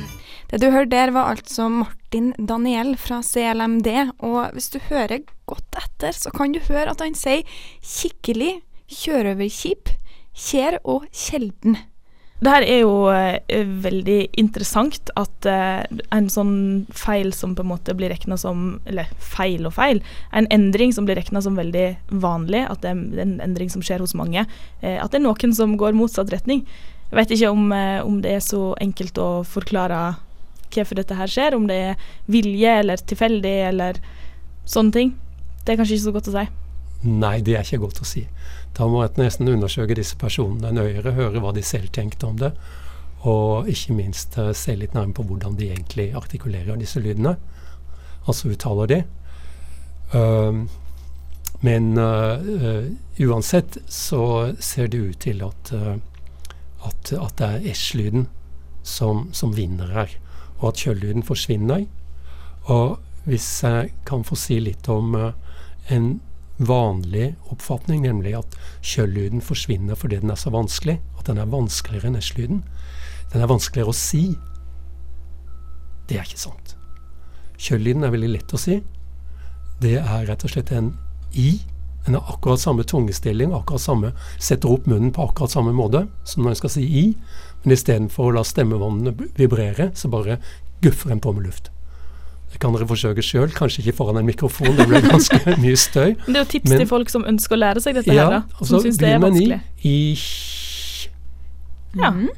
Det 0.51 0.61
du 0.63 0.69
hørte 0.71 0.93
der, 0.93 1.11
var 1.11 1.33
altså 1.33 1.67
Martin 1.73 2.29
Daniel 2.39 2.93
fra 3.01 3.19
CLMD. 3.27 3.89
Og 4.23 4.53
hvis 4.55 4.71
du 4.71 4.79
hører 4.87 5.25
godt 5.51 5.81
etter, 5.81 6.15
så 6.15 6.31
kan 6.31 6.55
du 6.55 6.61
høre 6.69 6.93
at 6.93 7.03
han 7.03 7.17
sier 7.19 7.43
kikkelig, 7.83 8.61
kjøreoverkjip, 8.87 9.91
kjær 10.31 10.79
og 10.85 11.09
sjelden. 11.11 11.81
Det 12.45 12.53
her 12.53 12.65
er 12.67 12.81
jo 12.83 12.97
eh, 13.09 13.65
veldig 13.81 14.19
interessant 14.41 15.09
at 15.17 15.47
eh, 15.49 15.85
en 16.13 16.27
sånn 16.29 16.57
feil 16.93 17.31
som 17.33 17.55
på 17.57 17.65
en 17.65 17.71
måte 17.71 17.95
blir 17.97 18.13
regna 18.13 18.37
som 18.41 18.83
Eller 18.91 19.09
feil 19.17 19.65
og 19.65 19.73
feil. 19.79 20.03
En 20.37 20.49
endring 20.53 20.93
som 20.93 21.07
blir 21.09 21.17
regna 21.17 21.41
som 21.41 21.57
veldig 21.57 21.87
vanlig, 22.11 22.67
at 22.69 22.83
det 22.83 22.91
er 22.91 23.23
en 23.25 23.39
endring 23.47 23.73
som 23.73 23.85
skjer 23.85 24.05
hos 24.05 24.13
mange. 24.19 24.45
Eh, 24.83 24.99
at 24.99 25.15
det 25.15 25.23
er 25.23 25.25
noen 25.25 25.57
som 25.57 25.79
går 25.81 25.97
motsatt 25.97 26.35
retning. 26.35 26.67
Jeg 27.09 27.17
vet 27.17 27.33
ikke 27.39 27.55
om, 27.55 27.73
eh, 27.73 28.03
om 28.05 28.21
det 28.21 28.37
er 28.37 28.45
så 28.45 28.75
enkelt 28.83 29.17
å 29.23 29.31
forklare 29.49 30.03
hvorfor 30.75 31.01
dette 31.01 31.17
her 31.17 31.31
skjer. 31.31 31.57
Om 31.57 31.69
det 31.71 31.81
er 31.95 32.09
vilje 32.29 32.77
eller 32.83 33.01
tilfeldig 33.01 33.57
eller 33.71 34.03
sånne 34.69 34.93
ting. 34.93 35.17
Det 35.65 35.73
er 35.73 35.81
kanskje 35.81 35.97
ikke 35.97 36.09
så 36.11 36.17
godt 36.19 36.29
å 36.29 36.37
si. 36.37 36.47
Nei, 37.05 37.39
det 37.45 37.57
er 37.57 37.65
ikke 37.65 37.85
godt 37.87 38.05
å 38.05 38.09
si. 38.09 38.27
Da 38.75 38.87
må 38.91 39.05
jeg 39.05 39.15
nesten 39.21 39.51
undersøke 39.51 39.95
disse 39.95 40.17
personene 40.19 40.73
nøyere, 40.75 41.15
høre 41.15 41.43
hva 41.43 41.53
de 41.55 41.63
selv 41.63 41.93
tenkte 41.95 42.27
om 42.27 42.39
det. 42.41 42.51
Og 43.25 43.69
ikke 43.71 43.95
minst 43.97 44.35
uh, 44.41 44.51
se 44.57 44.75
litt 44.77 44.97
nærmere 44.97 45.21
på 45.21 45.27
hvordan 45.29 45.55
de 45.59 45.71
egentlig 45.71 46.11
artikulerer 46.19 46.81
disse 46.81 47.01
lydene. 47.01 47.37
Altså 48.27 48.51
uttaler 48.51 48.91
de. 48.91 48.99
Uh, 50.15 50.65
men 51.65 51.95
uh, 51.97 52.91
uansett 53.23 53.79
så 53.89 54.53
ser 54.59 54.91
det 54.93 55.01
ut 55.01 55.23
til 55.23 55.41
at, 55.47 55.73
at, 55.73 57.13
at 57.15 57.39
det 57.39 57.49
er 57.55 57.79
S-lyden 57.79 58.29
som, 58.83 59.29
som, 59.33 59.55
vinner 59.57 59.95
her. 59.95 60.19
Og 60.59 60.73
at 60.73 60.83
kjølllyden 60.83 61.25
forsvinner. 61.25 61.87
Og 62.69 62.99
hvis 63.25 63.49
jeg 63.63 63.95
kan 64.05 64.27
få 64.27 64.37
si 64.37 64.59
litt 64.61 64.89
om 64.93 65.15
en 65.89 66.09
vanlig 66.59 67.35
oppfatning, 67.51 68.05
nemlig 68.05 68.37
at 68.39 68.57
kjølllyden 68.85 69.43
forsvinner 69.43 69.99
fordi 69.99 70.21
den 70.23 70.33
er 70.33 70.41
så 70.41 70.53
vanskelig. 70.55 71.01
At 71.19 71.29
den 71.31 71.41
er 71.43 71.51
vanskeligere 71.51 72.13
enn 72.13 72.21
S-lyden. 72.21 72.63
Den 73.33 73.43
er 73.43 73.51
vanskeligere 73.51 73.91
å 73.91 73.99
si. 73.99 74.25
Det 76.09 76.19
er 76.19 76.27
ikke 76.27 76.45
sant. 76.47 76.75
Kjølllyden 77.59 78.07
er 78.07 78.15
veldig 78.15 78.33
lett 78.37 78.55
å 78.55 78.61
si. 78.61 78.81
Det 79.83 79.97
er 79.99 80.27
rett 80.29 80.45
og 80.47 80.53
slett 80.53 80.73
en 80.75 80.93
i. 81.33 81.57
Den 82.05 82.19
har 82.19 82.35
akkurat 82.35 82.61
samme 82.61 82.85
tungestilling, 82.85 83.55
akkurat 83.57 83.81
samme, 83.81 84.13
setter 84.39 84.71
opp 84.71 84.87
munnen 84.91 85.13
på 85.15 85.25
akkurat 85.25 85.55
samme 85.55 85.73
måte 85.73 86.05
som 86.29 86.45
når 86.45 86.53
en 86.53 86.61
skal 86.61 86.75
si 86.77 86.85
i. 86.85 87.05
Men 87.65 87.79
istedenfor 87.79 88.29
å 88.29 88.37
la 88.39 88.45
stemmevannene 88.47 89.31
vibrere, 89.39 89.91
så 89.97 90.13
bare 90.13 90.39
guffer 90.85 91.15
en 91.15 91.25
på 91.25 91.33
med 91.33 91.49
luft. 91.49 91.74
Det 92.55 92.61
kan 92.63 92.71
dere 92.77 92.87
forsøke 92.87 93.23
sjøl, 93.27 93.51
kanskje 93.51 93.83
ikke 93.83 93.97
foran 93.99 94.21
en 94.21 94.27
mikrofon, 94.29 94.77
det 94.79 94.87
blir 94.87 95.03
ganske 95.03 95.41
mye 95.65 95.75
støy. 95.75 96.13
Men 96.23 96.37
det 96.37 96.39
er 96.39 96.45
jo 96.45 96.51
tips 96.53 96.71
men, 96.71 96.83
til 96.85 96.87
folk 96.87 97.11
som 97.11 97.25
ønsker 97.27 97.57
å 97.57 97.59
lære 97.59 97.81
seg 97.83 97.97
dette 97.99 98.15
ja, 98.15 98.29
her, 98.29 98.37
da. 98.37 98.67
Som 98.69 98.85
syns 98.85 99.01
det 99.01 99.09
er 99.11 99.19
vanskelig. 99.25 99.59
I, 99.83 99.97
ja. 101.99 102.13
Mm. 102.15 102.29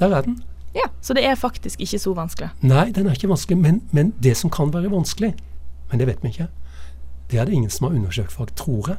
Der 0.00 0.14
er 0.16 0.24
den. 0.24 0.38
Ja, 0.76 0.88
Så 1.00 1.12
det 1.14 1.26
er 1.28 1.34
faktisk 1.34 1.80
ikke 1.80 1.98
så 1.98 2.14
vanskelig? 2.16 2.48
Nei, 2.64 2.86
den 2.96 3.06
er 3.06 3.16
ikke 3.16 3.28
vanskelig. 3.28 3.58
Men, 3.60 3.82
men 3.92 4.14
det 4.22 4.36
som 4.40 4.50
kan 4.50 4.72
være 4.72 4.90
vanskelig, 4.92 5.34
men 5.90 6.00
det 6.00 6.08
vet 6.08 6.24
vi 6.24 6.32
ikke, 6.32 6.48
det 7.30 7.40
er 7.40 7.44
det 7.44 7.52
ingen 7.52 7.70
som 7.70 7.90
har 7.90 7.98
undersøkt 8.00 8.32
for, 8.32 8.48
tror 8.56 8.88
jeg. 8.88 8.96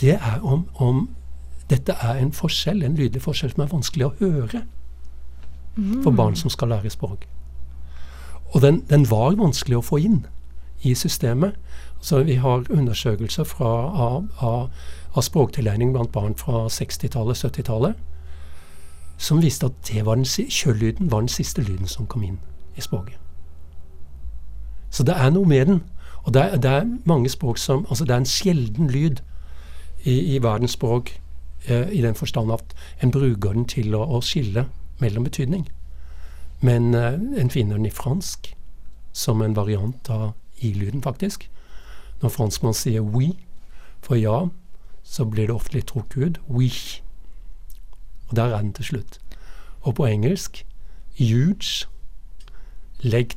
Det 0.00 0.14
er 0.18 0.42
om, 0.42 0.66
om 0.74 1.08
dette 1.70 1.94
er 2.02 2.18
en 2.18 2.32
forskjell, 2.34 2.82
en 2.82 2.98
lydlig 2.98 3.22
forskjell 3.22 3.54
som 3.54 3.62
er 3.62 3.70
vanskelig 3.70 4.06
å 4.08 4.12
høre 4.18 4.64
mm. 5.76 6.02
for 6.02 6.10
barn 6.10 6.34
som 6.38 6.50
skal 6.50 6.74
lære 6.74 6.90
språk. 6.90 7.26
Og 8.52 8.62
den, 8.62 8.82
den, 8.90 9.10
var 9.10 9.36
vanskelig 9.40 9.78
å 9.78 9.84
få 9.84 9.98
inn 10.04 10.26
i 10.82 10.94
systemet. 10.94 11.56
Så 12.00 12.22
vi 12.26 12.34
har 12.34 12.66
undersøkelser 12.70 13.44
fra, 13.44 13.70
av, 14.06 14.28
av, 14.38 14.70
av 15.14 15.22
språktilegning 15.22 15.92
blant 15.92 16.12
barn 16.12 16.34
fra 16.36 16.66
60-tallet, 16.68 17.38
70-tallet, 17.44 17.94
som 19.18 19.42
viste 19.42 19.70
at 19.70 19.92
var 20.04 20.18
den, 20.18 20.26
kjøllyden 20.26 21.10
var 21.10 21.22
den 21.22 21.32
siste 21.32 21.62
lyden 21.62 21.86
som 21.86 22.06
kom 22.06 22.22
inn 22.26 22.40
i 22.76 22.80
språket. 22.80 23.18
Så 24.90 25.06
det 25.06 25.14
er 25.16 25.30
noe 25.30 25.48
med 25.48 25.66
den. 25.66 25.82
Og 26.24 26.34
det 26.34 26.42
er, 26.42 26.56
det 26.56 26.70
er 26.70 26.90
mange 27.04 27.28
språk 27.28 27.58
som 27.58 27.86
Altså 27.88 28.04
det 28.04 28.14
er 28.14 28.20
en 28.22 28.26
sjelden 28.26 28.90
lyd 28.90 29.22
i, 30.04 30.34
i 30.36 30.42
verdens 30.42 30.76
språk 30.76 31.20
eh, 31.66 31.88
i 31.90 32.02
den 32.02 32.14
forstand 32.14 32.52
at 32.52 32.74
en 33.02 33.10
bruker 33.10 33.52
den 33.52 33.64
til 33.64 33.94
å, 33.94 34.04
å 34.04 34.20
skille 34.20 34.66
mellom 35.00 35.24
betydning. 35.24 35.66
Men 36.62 36.94
uh, 36.94 37.18
en 37.40 37.50
finner 37.50 37.76
den 37.76 37.86
i 37.86 37.90
fransk 37.90 38.52
som 39.12 39.42
en 39.42 39.56
variant 39.56 40.10
av 40.10 40.32
i-lyden, 40.62 41.02
faktisk. 41.02 41.48
Når 42.22 42.30
franskmann 42.30 42.76
sier 42.76 43.02
oui 43.02 43.34
for 44.02 44.14
ja, 44.14 44.48
så 45.02 45.24
blir 45.26 45.50
det 45.50 45.54
ofte 45.54 45.76
litt 45.76 45.90
trukket 45.90 46.22
ut. 46.22 46.38
Oui. 46.48 46.70
Og 48.30 48.36
der 48.36 48.54
er 48.54 48.62
den 48.62 48.72
til 48.72 48.84
slutt. 48.84 49.18
Og 49.82 49.98
på 49.98 50.06
engelsk 50.06 50.62
huge. 51.18 51.88
Legg, 53.02 53.34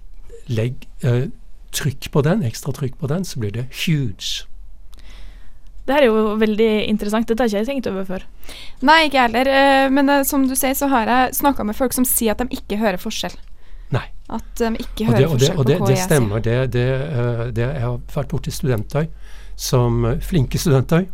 legg 0.48 0.86
uh, 1.06 1.26
trykk 1.74 2.12
på 2.14 2.22
den, 2.22 2.44
ekstra 2.46 2.72
trykk 2.72 3.00
på 3.02 3.10
den, 3.10 3.26
så 3.26 3.42
blir 3.42 3.52
det 3.52 3.66
huge. 3.86 4.46
Det 5.86 5.94
her 5.94 6.08
er 6.08 6.10
jo 6.10 6.36
veldig 6.42 6.70
interessant. 6.90 7.28
Dette 7.30 7.46
har 7.46 7.52
ikke 7.52 7.62
jeg 7.62 7.70
tenkt 7.70 7.90
over 7.92 8.08
før. 8.08 8.24
Nei, 8.86 9.04
ikke 9.06 9.20
jeg 9.20 9.28
heller. 9.28 9.50
Eh, 9.54 9.90
men 9.94 10.10
uh, 10.10 10.24
som 10.26 10.48
du 10.50 10.56
sier, 10.58 10.74
så 10.78 10.90
har 10.90 11.12
jeg 11.12 11.36
snakka 11.38 11.66
med 11.68 11.78
folk 11.78 11.94
som 11.94 12.08
sier 12.10 12.34
at 12.34 12.42
de 12.42 12.58
ikke 12.58 12.80
hører 12.82 12.98
forskjell. 13.02 13.36
Nei. 13.94 14.08
At 14.34 14.48
de 14.58 14.72
ikke 14.82 15.12
hører 15.12 15.28
og 15.30 15.38
det, 15.38 15.52
og 15.54 15.68
det, 15.70 15.78
forskjell 15.78 15.86
på 15.86 15.86
hva 15.86 15.92
jeg 15.94 16.00
sier. 16.00 16.02
Det 16.02 16.08
stemmer. 16.10 16.46
Det, 16.48 16.58
det, 16.74 16.88
uh, 17.14 17.44
det, 17.54 17.68
jeg 17.68 17.86
har 17.86 18.00
vært 18.16 18.34
borti 18.34 18.54
studenter 18.54 19.10
som 19.56 20.08
Flinke 20.26 20.62
studenter. 20.62 21.06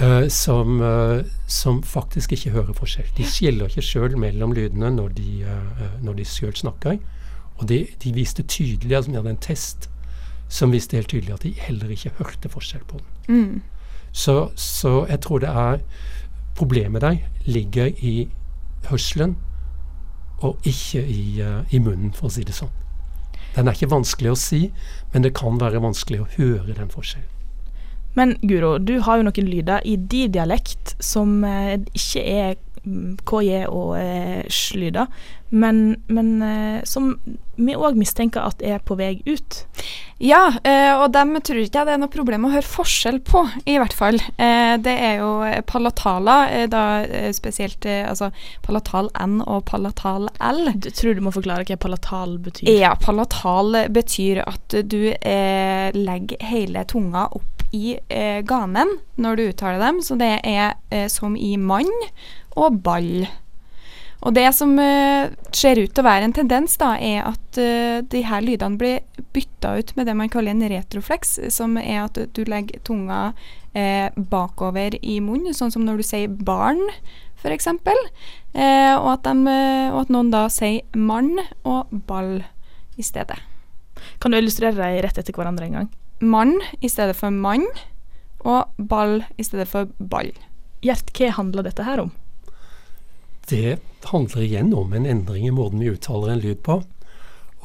Uh, 0.00 0.28
som, 0.32 0.80
uh, 0.80 1.20
som, 1.48 1.82
faktisk 1.84 2.32
ikke 2.36 2.54
hører 2.56 2.76
forskjell. 2.76 3.12
De 3.16 3.28
skiller 3.28 3.68
ikke 3.68 3.84
sjøl 3.84 4.16
mellom 4.20 4.56
lydene 4.56 4.94
når 4.96 5.12
de, 5.16 5.28
når 6.04 6.22
de 6.22 6.26
sjøl 6.28 6.56
snakker. 6.56 6.96
Og 7.60 7.68
de, 7.68 7.84
de, 8.00 8.12
viste 8.16 8.44
tydelig, 8.48 8.96
altså 8.96 9.12
vi 9.12 9.20
hadde 9.20 9.32
en 9.36 9.44
test 9.44 9.88
som 10.48 10.72
viste 10.72 10.96
helt 10.96 11.10
tydelig 11.10 11.34
at 11.34 11.42
de 11.42 11.54
heller 11.58 11.90
ikke 11.90 12.14
hørte 12.18 12.50
forskjell 12.50 12.84
på 12.88 13.00
den. 13.00 13.06
Mm. 13.28 13.62
Så, 14.12 14.50
så, 14.56 15.06
jeg 15.08 15.20
tror 15.20 15.38
det 15.38 15.48
er 15.48 15.78
Problemet 16.56 17.02
der 17.02 17.16
ligger 17.44 17.86
i 17.86 18.30
hørselen 18.88 19.36
og 20.38 20.56
ikke 20.64 21.02
i, 21.04 21.42
uh, 21.42 21.74
i, 21.74 21.78
munnen, 21.78 22.14
for 22.16 22.30
å 22.30 22.32
si 22.32 22.44
det 22.48 22.54
sånn. 22.56 22.72
Den 23.52 23.68
er 23.68 23.76
ikke 23.76 23.90
vanskelig 23.92 24.30
å 24.32 24.38
si, 24.40 24.60
men 25.12 25.26
det 25.26 25.34
kan 25.36 25.60
være 25.60 25.82
vanskelig 25.84 26.22
å 26.22 26.28
høre 26.38 26.72
den 26.78 26.88
forskjellen. 26.88 27.28
Men 28.16 28.38
Guro, 28.40 28.78
du 28.80 28.94
har 29.04 29.20
jo 29.20 29.26
noen 29.28 29.50
lyder 29.50 29.84
i 29.84 29.98
din 30.00 30.32
dialekt 30.32 30.94
som 31.04 31.42
uh, 31.44 31.76
ikke 31.92 32.24
er 32.24 32.56
KJ 33.26 33.66
og 33.66 33.96
eh, 33.98 34.42
Slyda, 34.52 35.06
men, 35.50 35.96
men 36.06 36.42
eh, 36.42 36.80
som 36.86 37.12
vi 37.56 37.76
òg 37.78 37.96
mistenker 37.98 38.44
at 38.44 38.62
er 38.64 38.82
på 38.84 38.96
vei 38.98 39.20
ut. 39.26 39.62
Ja, 40.22 40.48
eh, 40.64 40.92
og 40.96 41.10
dem 41.14 41.34
tror 41.44 41.60
ikke 41.60 41.80
jeg 41.80 41.88
det 41.88 41.94
er 41.94 42.00
noe 42.00 42.12
problem 42.12 42.46
å 42.48 42.52
høre 42.52 42.66
forskjell 42.66 43.20
på, 43.26 43.44
i 43.68 43.76
hvert 43.80 43.94
fall. 43.96 44.18
Eh, 44.42 44.74
det 44.82 44.94
er 45.08 45.20
jo 45.20 45.30
palatala, 45.68 46.38
eh, 46.50 46.66
da 46.72 46.84
eh, 47.04 47.30
spesielt 47.36 47.86
altså 47.86 48.30
palatal 48.66 49.10
N 49.22 49.40
og 49.44 49.66
palatal 49.70 50.30
L. 50.40 50.62
Du 50.74 50.90
tror 50.90 51.16
du 51.16 51.24
må 51.26 51.34
forklare 51.34 51.66
hva 51.68 51.78
palatal 51.80 52.38
betyr? 52.42 52.70
Ja, 52.72 52.94
palatal 53.00 53.84
betyr 53.92 54.42
at 54.46 54.80
du 54.86 55.00
legger 55.16 56.48
hele 56.50 56.86
tunga 56.88 57.28
opp 57.30 57.55
i 57.74 57.96
ganen 58.46 58.98
når 59.20 59.38
du 59.38 59.42
uttaler 59.48 59.82
dem, 59.82 60.02
så 60.04 60.18
det 60.20 60.34
er 60.46 61.08
som 61.12 61.34
i 61.36 61.56
mann 61.56 61.90
og 62.56 62.78
ball. 62.84 63.26
Og 64.24 64.32
det 64.34 64.46
som 64.56 64.72
eh, 64.80 65.28
ser 65.54 65.78
ut 65.78 65.92
til 65.92 66.02
å 66.02 66.06
være 66.06 66.26
en 66.26 66.34
tendens, 66.34 66.76
da, 66.80 66.94
er 66.96 67.26
at 67.28 67.60
eh, 67.60 68.00
de 68.00 68.22
her 68.26 68.44
lydene 68.44 68.80
blir 68.80 69.26
bytta 69.36 69.76
ut 69.78 69.92
med 69.98 70.08
det 70.08 70.16
man 70.16 70.32
kaller 70.32 70.54
en 70.54 70.64
retroflex, 70.72 71.36
som 71.52 71.76
er 71.78 72.06
at 72.06 72.18
du 72.34 72.42
legger 72.48 72.80
tunga 72.86 73.20
uh, 73.76 74.08
bakover 74.16 74.96
i 75.02 75.18
munnen, 75.20 75.54
sånn 75.54 75.74
som 75.74 75.84
når 75.84 76.00
du 76.00 76.06
sier 76.08 76.32
barn, 76.32 76.80
f.eks. 77.36 77.68
eh, 77.68 78.94
og, 78.96 79.10
at 79.12 79.28
og 79.28 80.00
at 80.00 80.10
noen 80.14 80.32
da 80.32 80.46
sier 80.50 80.82
mann 80.96 81.36
og 81.68 81.92
ball 82.08 82.40
i 82.96 83.04
stedet. 83.04 83.38
Kan 84.22 84.32
du 84.32 84.40
illustrere 84.40 84.74
dem 84.80 85.04
rett 85.04 85.20
etter 85.20 85.36
hverandre 85.36 85.68
en 85.68 85.80
gang? 85.82 85.92
Mann 86.20 86.58
i 86.80 86.88
stedet 86.88 87.16
for 87.16 87.30
mann, 87.30 87.66
og 88.46 88.70
ball 88.78 89.20
i 89.36 89.44
stedet 89.44 89.66
for 89.68 89.90
ball. 89.98 90.30
Gjert, 90.84 91.10
hva 91.16 91.32
handler 91.36 91.66
dette 91.66 91.84
her 91.84 92.04
om? 92.04 92.14
det 93.50 93.78
handler 94.04 94.42
igjen 94.42 94.74
om 94.74 94.92
en 94.92 95.06
endring 95.06 95.46
i 95.46 95.54
måten 95.54 95.82
vi 95.82 95.92
uttaler 95.92 96.32
en 96.32 96.42
lyd 96.42 96.62
på. 96.66 96.80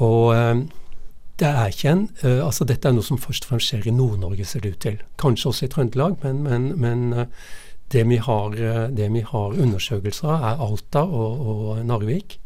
Og 0.02 0.36
eh, 0.36 0.62
det 1.42 1.50
er 1.50 1.74
ikke 1.74 1.90
en 1.90 2.04
uh, 2.22 2.46
altså 2.46 2.68
Dette 2.70 2.86
er 2.86 2.94
noe 2.94 3.06
som 3.06 3.18
først 3.18 3.48
og 3.48 3.50
fremst 3.50 3.72
skjer 3.72 3.88
i 3.90 3.94
Nord-Norge, 3.96 4.46
ser 4.46 4.62
det 4.62 4.76
ut 4.76 4.84
til. 4.84 5.00
Kanskje 5.18 5.50
også 5.50 5.66
i 5.66 5.72
Trøndelag, 5.74 6.20
men, 6.22 6.44
men, 6.46 6.68
men 6.78 7.16
uh, 7.18 7.24
det, 7.90 8.04
vi 8.10 8.20
har, 8.22 8.54
uh, 8.54 8.84
det, 8.94 9.08
vi 9.10 9.24
har, 9.26 9.58
undersøkelser 9.58 10.30
av, 10.30 10.46
er 10.52 10.62
Alta 10.68 11.02
og, 11.02 11.42
og, 11.42 11.82
Narvik. 11.88 12.38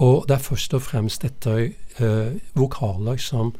Og 0.00 0.24
det 0.28 0.38
er 0.38 0.46
først 0.46 0.72
og 0.72 0.86
fremst 0.86 1.22
dette 1.22 1.52
vokaler 2.56 3.20
som 3.20 3.52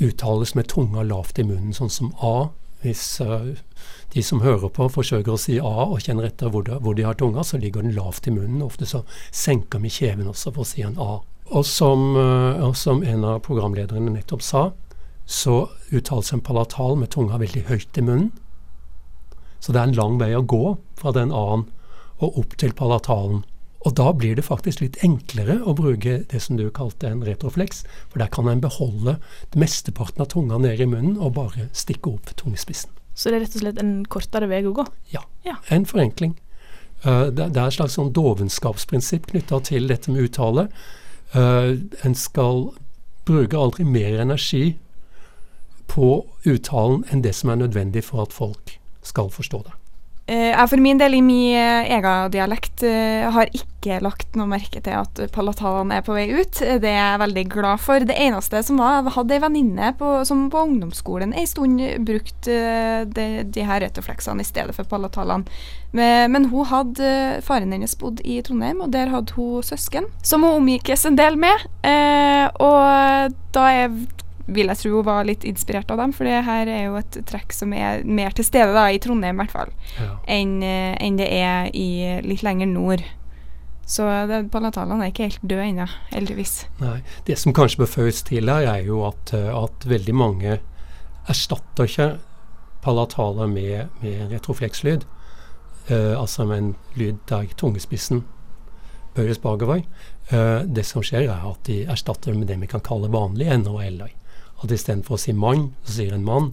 uttales 0.00 0.54
med 0.56 0.68
tunga 0.68 1.04
lavt 1.06 1.38
i 1.38 1.44
munnen, 1.44 1.74
sånn 1.76 1.92
som 1.92 2.10
A, 2.24 2.50
hvis 2.80 3.20
uh, 3.20 3.52
de 4.14 4.22
som 4.24 4.40
hører 4.40 4.72
på, 4.72 4.88
forsøker 4.88 5.34
å 5.34 5.40
si 5.40 5.58
A 5.60 5.84
og 5.84 6.00
kjenner 6.00 6.30
etter 6.30 6.52
hvor 6.52 6.64
de, 6.64 6.78
hvor 6.80 6.96
de 6.96 7.04
har 7.04 7.18
tunga, 7.20 7.44
så 7.44 7.60
ligger 7.60 7.84
den 7.84 7.96
lavt 7.96 8.28
i 8.28 8.34
munnen. 8.34 8.62
Ofte 8.64 8.88
så 8.88 9.02
senker 9.30 9.82
vi 9.84 9.92
kjeven 9.92 10.30
også 10.30 10.54
for 10.54 10.64
å 10.64 10.70
si 10.70 10.84
en 10.86 10.96
A. 11.00 11.18
Og 11.50 11.66
som, 11.66 12.14
uh, 12.16 12.62
og 12.64 12.76
som 12.78 13.04
en 13.04 13.26
av 13.26 13.42
programlederne 13.44 14.14
nettopp 14.14 14.44
sa, 14.46 14.70
så 15.30 15.66
uttales 15.94 16.32
en 16.34 16.42
palatal 16.42 16.96
med 16.98 17.12
tunga 17.12 17.38
veldig 17.38 17.66
høyt 17.68 18.00
i 18.00 18.06
munnen. 18.06 18.30
Så 19.60 19.74
det 19.74 19.82
er 19.82 19.90
en 19.90 19.98
lang 19.98 20.16
vei 20.18 20.32
å 20.34 20.42
gå 20.42 20.74
fra 20.98 21.12
den 21.14 21.34
A-en 21.36 21.68
og 22.20 22.38
opp 22.40 22.56
til 22.60 22.72
palatalen. 22.76 23.44
Og 23.88 23.94
da 23.96 24.10
blir 24.12 24.36
det 24.36 24.44
faktisk 24.44 24.82
litt 24.82 24.98
enklere 25.06 25.56
å 25.64 25.72
bruke 25.76 26.18
det 26.28 26.40
som 26.44 26.58
du 26.58 26.66
kalte 26.74 27.08
en 27.08 27.22
retroflex, 27.24 27.84
for 28.12 28.20
der 28.20 28.28
kan 28.32 28.48
en 28.50 28.60
beholde 28.60 29.16
mesteparten 29.56 30.20
av 30.20 30.28
tunga 30.34 30.58
nede 30.60 30.84
i 30.84 30.90
munnen 30.90 31.16
og 31.16 31.38
bare 31.38 31.70
stikke 31.72 32.12
opp 32.12 32.34
tungespissen. 32.36 32.92
Så 33.16 33.30
det 33.30 33.38
er 33.38 33.44
rett 33.46 33.56
og 33.56 33.64
slett 33.64 33.80
en 33.80 33.94
kortere 34.08 34.50
vei 34.50 34.60
å 34.68 34.74
gå? 34.76 34.84
Ja, 35.14 35.24
ja. 35.46 35.56
en 35.72 35.88
forenkling. 35.88 36.36
Uh, 37.00 37.32
det, 37.32 37.54
det, 37.54 37.56
er 37.56 37.70
et 37.70 37.78
slags 37.78 37.96
sånn 37.96 38.12
dovenskapsprinsipp 38.16 39.30
knytta 39.32 39.62
til 39.64 39.88
dette 39.88 40.12
med 40.12 40.28
uttale. 40.28 40.68
Uh, 41.32 41.80
en 42.04 42.16
skal 42.16 42.68
bruke 43.28 43.56
aldri 43.56 43.86
mer 43.88 44.20
energi 44.20 44.76
på 45.90 46.12
uttalen 46.44 47.06
enn 47.10 47.24
det 47.24 47.32
som 47.38 47.52
er 47.52 47.62
nødvendig 47.64 48.04
for 48.06 48.26
at 48.26 48.36
folk 48.36 48.76
skal 49.06 49.32
forstå 49.32 49.64
det. 49.66 49.79
Eh, 50.30 50.52
jeg 50.52 50.70
for 50.70 50.78
min 50.78 50.98
del, 51.00 51.16
i 51.18 51.22
min 51.24 51.56
eh, 51.58 51.88
egen 51.96 52.30
dialekt, 52.30 52.84
eh, 52.86 53.26
har 53.34 53.50
ikke 53.50 53.98
lagt 54.04 54.36
noe 54.38 54.46
merke 54.46 54.78
til 54.84 54.94
at 54.94 55.18
palatalene 55.34 55.96
er 55.98 56.04
på 56.06 56.14
vei 56.14 56.28
ut. 56.30 56.60
Det 56.60 56.86
er 56.86 56.98
jeg 57.00 57.22
veldig 57.24 57.44
glad 57.50 57.82
for. 57.82 58.06
Det 58.06 58.14
eneste 58.14 58.60
som 58.62 58.78
var, 58.78 59.00
jeg 59.00 59.16
hadde 59.16 59.34
ei 59.34 59.42
venninne 59.42 59.90
som 60.28 60.44
på 60.52 60.62
ungdomsskolen 60.68 61.34
ei 61.34 61.46
stund 61.50 61.82
brukte 62.06 62.60
de, 63.10 63.26
de 63.42 63.66
her 63.66 63.82
retrofleksene 63.82 64.44
i 64.44 64.46
stedet 64.46 64.76
for 64.76 64.86
palatalene. 64.86 65.48
Men, 65.96 66.30
men 66.30 66.50
hun 66.52 66.68
hadde 66.70 67.40
Faren 67.42 67.72
hennes 67.74 67.96
bodd 67.98 68.20
i 68.22 68.38
Trondheim, 68.46 68.84
og 68.84 68.92
der 68.94 69.10
hadde 69.10 69.34
hun 69.34 69.64
søsken 69.66 70.06
som 70.22 70.44
hun 70.46 70.60
omgikkes 70.60 71.08
en 71.08 71.18
del 71.18 71.40
med. 71.40 71.66
og 72.62 73.34
da 73.56 73.64
er 73.80 73.96
vil 74.50 74.72
jeg 74.72 74.80
tro 74.82 75.02
var 75.06 75.24
litt 75.28 75.46
inspirert 75.48 75.90
av 75.92 76.02
dem, 76.02 76.12
for 76.16 76.28
det 76.28 76.42
her 76.46 76.70
er 76.70 76.84
jo 76.88 76.98
et 77.00 77.20
trekk 77.28 77.54
som 77.56 77.72
er 77.76 78.04
mer 78.04 78.34
til 78.36 78.46
stede 78.46 78.74
da, 78.76 78.88
i 78.90 79.00
Trondheim 79.02 79.38
i 79.38 79.44
hvert 79.44 79.54
fall, 79.54 79.72
ja. 79.98 80.10
enn 80.38 80.58
eh, 80.66 80.94
en 81.00 81.18
det 81.20 81.30
er 81.40 81.70
i 81.76 82.20
litt 82.26 82.44
lenger 82.46 82.70
nord. 82.70 83.04
Så 83.90 84.06
palatalene 84.52 85.02
er 85.02 85.10
ikke 85.10 85.26
helt 85.26 85.42
døde 85.42 85.64
ennå, 85.66 85.86
heldigvis. 86.12 86.52
Nei, 86.78 87.00
Det 87.26 87.38
som 87.40 87.54
kanskje 87.56 87.82
bør 87.82 87.94
føyes 87.96 88.22
til 88.28 88.50
her, 88.52 88.68
er 88.76 88.84
jo 88.86 89.02
at, 89.08 89.32
eh, 89.34 89.50
at 89.50 89.86
veldig 89.90 90.14
mange 90.14 90.60
erstatter 91.30 91.90
ikke 91.90 92.10
palataler 92.84 93.50
med, 93.50 93.88
med 94.02 94.30
retroflekslyd. 94.32 95.06
Uh, 95.90 96.14
altså 96.20 96.44
med 96.46 96.58
en 96.58 96.74
lyd 96.94 97.16
der 97.26 97.48
tungespissen 97.58 98.22
bøyes 99.16 99.40
bakover. 99.42 99.82
Uh, 100.30 100.62
det 100.62 100.84
som 100.86 101.02
skjer, 101.02 101.26
er 101.26 101.46
at 101.50 101.64
de 101.66 101.82
erstatter 101.90 102.36
med 102.36 102.46
det 102.46 102.60
vi 102.60 102.68
kan 102.70 102.84
kalle 102.84 103.10
vanlig 103.10 103.48
N 103.50 103.66
og 103.66 103.82
L-er. 103.82 104.14
At 104.60 104.72
istedenfor 104.74 105.16
å 105.16 105.20
si 105.20 105.32
mann, 105.32 105.70
så 105.84 106.00
sier 106.00 106.16
en 106.16 106.26
mann. 106.26 106.52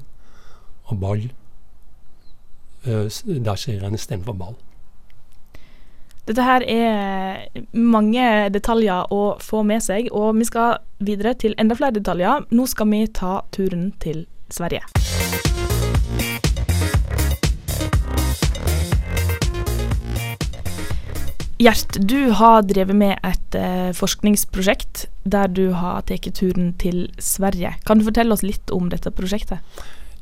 Og 0.88 1.02
ball. 1.02 1.28
Uh, 2.88 3.08
der 3.28 3.60
sier 3.60 3.84
en 3.84 3.98
istedenfor 3.98 4.38
ball. 4.38 4.56
Dette 6.28 6.44
her 6.44 6.64
er 6.68 7.46
mange 7.72 8.50
detaljer 8.52 9.14
å 9.16 9.38
få 9.40 9.62
med 9.64 9.84
seg, 9.84 10.10
og 10.12 10.36
vi 10.36 10.48
skal 10.48 10.82
videre 11.00 11.38
til 11.40 11.56
enda 11.60 11.78
flere 11.80 11.96
detaljer. 11.96 12.50
Nå 12.52 12.68
skal 12.68 12.92
vi 12.92 13.06
ta 13.08 13.40
turen 13.56 13.94
til 14.04 14.26
Sverige. 14.52 14.84
Gjert, 21.58 21.96
du 21.98 22.30
har 22.38 22.62
drevet 22.70 22.94
med 22.94 23.16
et 23.26 23.56
eh, 23.58 23.90
forskningsprosjekt 23.98 25.08
der 25.26 25.50
du 25.50 25.72
har 25.74 26.04
tatt 26.06 26.28
turen 26.38 26.76
til 26.78 27.08
Sverige. 27.18 27.72
Kan 27.82 27.98
du 27.98 28.06
fortelle 28.06 28.36
oss 28.36 28.44
litt 28.46 28.70
om 28.70 28.92
dette 28.94 29.10
prosjektet? 29.10 29.66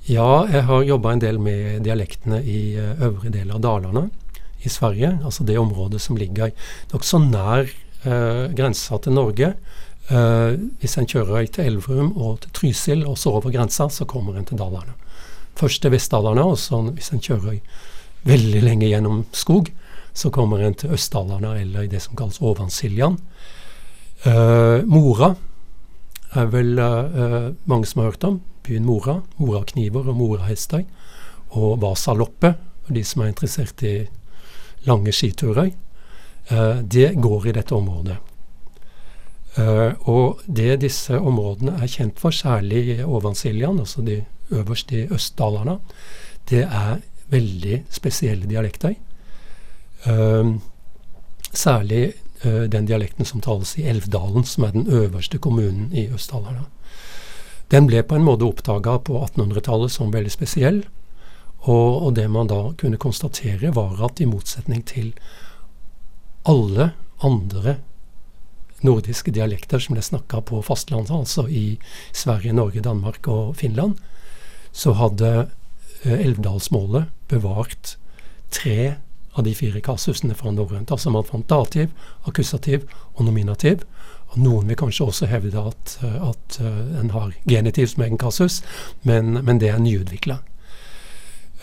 Ja, 0.07 0.45
jeg 0.47 0.63
har 0.69 0.85
jobba 0.87 1.11
en 1.11 1.23
del 1.23 1.41
med 1.43 1.83
dialektene 1.83 2.39
i 2.39 2.77
uh, 2.79 2.93
øvre 3.03 3.33
del 3.33 3.51
av 3.51 3.59
Dalarna 3.65 4.05
i 4.63 4.71
Sverige. 4.71 5.15
Altså 5.25 5.43
det 5.43 5.57
området 5.59 5.99
som 6.03 6.15
ligger 6.15 6.53
nokså 6.93 7.19
nær 7.25 7.67
uh, 8.05 8.45
grensa 8.55 9.01
til 9.03 9.17
Norge. 9.17 9.55
Uh, 10.07 10.55
hvis 10.79 10.95
en 11.01 11.09
kjører 11.09 11.49
til 11.51 11.67
Elverum 11.67 12.13
og 12.15 12.45
til 12.45 12.53
Trysil 12.61 13.03
og 13.03 13.17
så 13.19 13.33
over 13.41 13.51
grensa, 13.51 13.89
så 13.91 14.07
kommer 14.07 14.37
en 14.37 14.47
til 14.47 14.61
Dalarna. 14.61 14.95
Først 15.59 15.83
til 15.83 15.91
Vest-Dalarna, 15.91 16.47
og 16.47 16.61
så 16.61 16.79
hvis 16.93 17.11
en 17.11 17.23
kjører 17.25 17.59
veldig 18.29 18.61
lenge 18.63 18.87
gjennom 18.87 19.25
skog, 19.35 19.73
så 20.15 20.31
kommer 20.31 20.63
en 20.63 20.75
til 20.79 20.93
Østdalarna, 20.95 21.57
eller 21.59 21.83
i 21.83 21.91
det 21.91 21.99
som 22.05 22.15
kalles 22.15 22.39
Ovansiljan. 22.39 23.17
Uh, 24.23 24.79
Mora 24.87 25.33
er 26.35 26.45
vel 26.53 26.79
uh, 26.79 27.51
mange 27.67 27.89
som 27.89 28.01
har 28.01 28.13
hørt 28.13 28.23
om. 28.23 28.37
Byen 28.63 28.85
Mora. 28.87 29.19
Morakniver 29.37 30.07
og 30.07 30.15
morahester. 30.15 30.85
Og 31.59 31.81
Vasaloppet, 31.83 32.55
for 32.85 32.95
de 32.95 33.03
som 33.03 33.25
er 33.25 33.33
interessert 33.33 33.83
i 33.83 33.97
lange 34.87 35.11
skiturer. 35.11 35.73
Uh, 36.47 36.79
det 36.79 37.11
går 37.19 37.49
i 37.49 37.57
dette 37.59 37.75
området. 37.75 38.17
og 40.11 40.41
det 40.51 40.81
disse 40.81 41.15
områdene 41.15 41.77
er 41.79 41.87
kjent 41.87 42.17
for, 42.19 42.35
særlig 42.35 43.05
Ovansiljan, 43.05 43.79
altså 43.79 44.01
de 44.03 44.17
øverste 44.51 44.97
i 44.97 45.07
Østdalarna, 45.07 45.77
det 46.49 46.65
er 46.65 46.99
veldig 47.31 47.85
spesielle 47.89 48.49
dialekter. 48.51 48.97
Ehm, 50.05 50.59
særlig 51.53 52.13
uh, 52.45 52.63
den 52.69 52.85
dialekten 52.85 53.25
som 53.25 53.41
tales 53.41 53.77
i 53.79 53.87
Elvdalen, 53.89 54.43
som 54.43 54.63
er 54.63 54.71
den 54.75 54.87
øverste 54.87 55.37
kommunen 55.37 55.89
i 55.93 56.07
Øst-Dalarna. 56.13 56.65
Den 57.71 57.87
ble 57.87 58.03
på 58.03 58.15
en 58.15 58.25
måte 58.25 58.45
oppdaga 58.45 58.99
på 59.01 59.17
1800-tallet 59.23 59.91
som 59.91 60.13
veldig 60.13 60.31
spesiell. 60.31 60.83
Og, 61.65 62.05
og, 62.05 62.15
det 62.15 62.27
man 62.29 62.47
da 62.47 62.59
kunne 62.77 63.01
konstatere, 63.01 63.73
var 63.73 64.03
at 64.05 64.21
i 64.21 64.29
motsetning 64.29 64.83
til 64.85 65.13
alle 66.45 66.91
andre 67.23 67.77
nordiske 68.85 69.31
dialekter 69.33 69.81
som 69.81 69.95
ble 69.95 70.03
snakka 70.05 70.43
på 70.45 70.61
fastlandet, 70.61 71.09
altså 71.09 71.47
i 71.49 71.79
Sverige, 72.13 72.53
Norge, 72.53 72.83
Danmark 72.85 73.27
og 73.27 73.55
Finland, 73.57 73.95
så 74.71 74.93
hadde 74.93 75.49
uh, 76.05 76.19
Elvdalsmålet 76.19 77.09
bevart 77.27 77.95
tre 78.53 78.95
av 79.35 79.43
de 79.43 79.53
fire 79.55 79.81
kasusene 79.83 80.35
fra 80.37 80.51
norrønt. 80.51 80.91
Altså 80.91 81.11
man 81.13 81.27
fant 81.27 81.47
dativ, 81.49 81.91
akkusativ 82.27 82.87
og 83.15 83.25
nominativ. 83.27 83.83
Og 84.33 84.41
noen 84.41 84.71
vil 84.71 84.79
kanskje 84.79 85.05
også 85.05 85.29
hevde 85.31 85.61
at, 85.61 85.95
eh, 86.03 86.17
at 86.29 86.57
uh, 86.63 86.99
en 86.99 87.13
har 87.13 87.31
genitiv 87.47 87.87
som 87.91 88.03
egen 88.03 88.19
kasus, 88.19 88.61
men, 89.03 89.37
men 89.45 89.61
det 89.61 89.71
er 89.71 89.79
nyutvikla. 89.79 90.39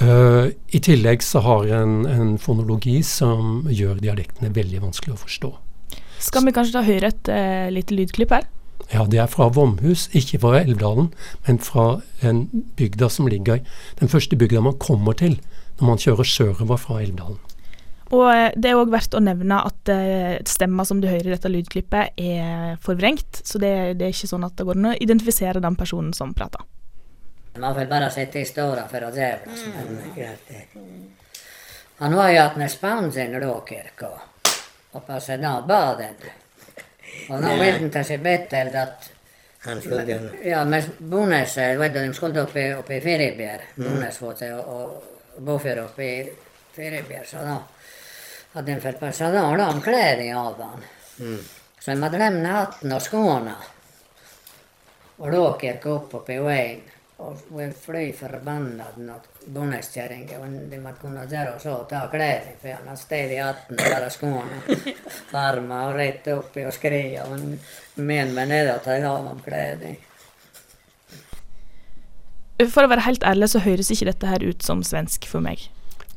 Uh, 0.01 0.09
eh, 0.09 0.47
I 0.73 0.81
tillegg 0.81 1.25
så 1.27 1.43
har 1.45 1.69
en 1.83 2.07
en 2.09 2.39
fonologi 2.39 3.03
som 3.05 3.67
gjør 3.69 4.01
dialektene 4.01 4.55
veldig 4.55 4.83
vanskelig 4.87 5.17
å 5.17 5.21
forstå. 5.21 5.53
Skal 6.23 6.47
vi 6.47 6.55
kanskje 6.55 6.79
da 6.79 6.87
høre 6.87 7.13
et 7.13 7.29
uh, 7.29 7.69
lite 7.75 7.97
lydklipp 7.99 8.33
her? 8.33 8.49
Ja, 8.93 9.05
det 9.09 9.21
er 9.21 9.29
fra 9.31 9.49
Vomhus, 9.49 10.09
ikke 10.13 10.41
fra 10.43 10.59
Elvdalen, 10.61 11.13
men 11.47 11.61
fra 11.63 12.03
en 12.21 12.47
bygda 12.77 13.09
som 13.09 13.29
ligger 13.31 13.63
Den 14.01 14.09
første 14.09 14.37
bygda 14.37 14.61
man 14.61 14.79
kommer 14.79 15.13
til 15.17 15.39
når 15.81 15.87
man 15.87 15.99
kjører 15.99 16.29
sørover 16.29 16.77
fra 16.77 17.01
Elvdalen. 17.03 17.39
Og 18.13 18.27
eh, 18.29 18.51
det 18.57 18.71
er 18.71 18.81
òg 18.81 18.93
verdt 18.93 19.17
å 19.17 19.23
nevne 19.25 19.63
at 19.65 19.93
uh, 19.93 20.37
stemma 20.49 20.85
som 20.89 21.01
du 21.01 21.09
hører 21.09 21.31
i 21.31 21.35
dette 21.35 21.49
lydklippet, 21.49 22.19
er 22.21 22.77
forvrengt. 22.85 23.41
Så 23.45 23.61
det, 23.63 23.73
det, 24.01 24.09
er 24.09 24.17
ikke 24.17 24.31
sånn 24.35 24.45
at 24.45 24.59
det 24.59 24.67
går 24.69 24.81
an 24.81 24.93
å 24.93 24.99
identifisere 25.01 25.63
den 25.65 25.79
personen 25.79 26.13
som 26.17 26.35
prater. 26.37 26.65
Man 27.57 27.75
får 27.77 27.89
bare 27.89 28.11
sitte 28.13 28.41
i 28.41 28.49
stora 28.49 28.85
for 28.89 29.09
å 29.09 29.11
djevle. 29.13 29.53
Mm. 29.53 29.97
det. 30.17 30.63
Han 32.03 32.15
var 32.17 32.31
ju 32.31 32.39
att 32.39 32.57
när 32.57 32.69
spansen 32.69 33.41
råkirko 33.41 34.07
och 34.91 35.07
passade 35.07 35.51
av 35.51 35.67
baden. 35.67 36.15
Och 37.29 37.43
de 37.43 37.59
vet 37.59 37.81
inte 37.81 38.05
sig 38.05 38.19
bättre 38.19 38.83
att 38.83 39.11
Han 39.59 39.81
skulle 39.81 40.31
Ja, 40.45 40.65
men 40.65 40.83
Bones, 40.99 41.57
vet 41.57 41.95
du, 41.95 42.07
de 42.07 42.15
skulle 42.15 42.41
uppe, 42.41 42.75
uppe 42.75 42.95
i 42.95 43.01
Feribjer, 43.01 43.61
Bones 43.75 44.23
och, 44.23 44.43
och 44.43 45.05
Bofjord 45.39 45.79
uppe 45.79 46.03
i 46.03 46.33
Firibjer. 46.73 47.25
så 47.25 47.37
då 47.37 47.57
hade 48.53 49.13
så 49.13 49.25
hadde 49.25 49.63
han 49.63 49.81
kläder 49.81 50.35
av 50.35 50.63
han. 50.63 50.83
Så 51.79 51.91
de 51.91 52.03
hadde 52.03 52.19
lämnat 52.19 52.53
hatten 52.53 52.93
og 52.93 53.03
skoene. 53.03 53.55
Og 55.17 55.33
då 55.33 55.47
opp 56.13 56.31
i 56.31 56.39
vägen 56.39 56.81
och 57.17 57.39
var 57.49 57.73
fly 57.81 58.13
förbannad 58.13 58.97
något 58.97 59.29
bonneskärringen 59.47 60.41
och 60.41 60.71
de 60.71 60.77
hadde 60.77 60.99
kunnet 61.01 61.33
gjøre 61.33 61.59
så, 61.61 61.75
ta 61.85 62.07
klærne, 62.11 62.55
for 62.61 62.69
han 62.69 62.89
hadde 62.89 63.01
stått 63.01 63.35
i 63.35 63.37
hatten 63.37 63.79
og 63.79 63.91
bare 63.95 64.11
skoene. 64.11 64.95
Farma 65.31 65.83
oppi 65.91 66.33
og 66.33 66.39
upp 66.39 66.57
og 66.57 66.73
skria 66.75 67.25
och 67.25 67.39
men 67.95 68.35
med 68.35 68.75
og 68.75 68.83
ta 68.85 68.97
av 69.07 69.41
kläder. 69.45 69.97
For 72.71 72.85
å 72.85 72.89
være 72.89 73.07
helt 73.07 73.25
ærlig 73.27 73.49
så 73.51 73.59
høres 73.59 73.91
ikke 73.91 74.11
dette 74.13 74.27
her 74.27 74.43
ut 74.43 74.63
som 74.63 74.83
svensk 74.83 75.27
for 75.27 75.41
meg. 75.41 75.71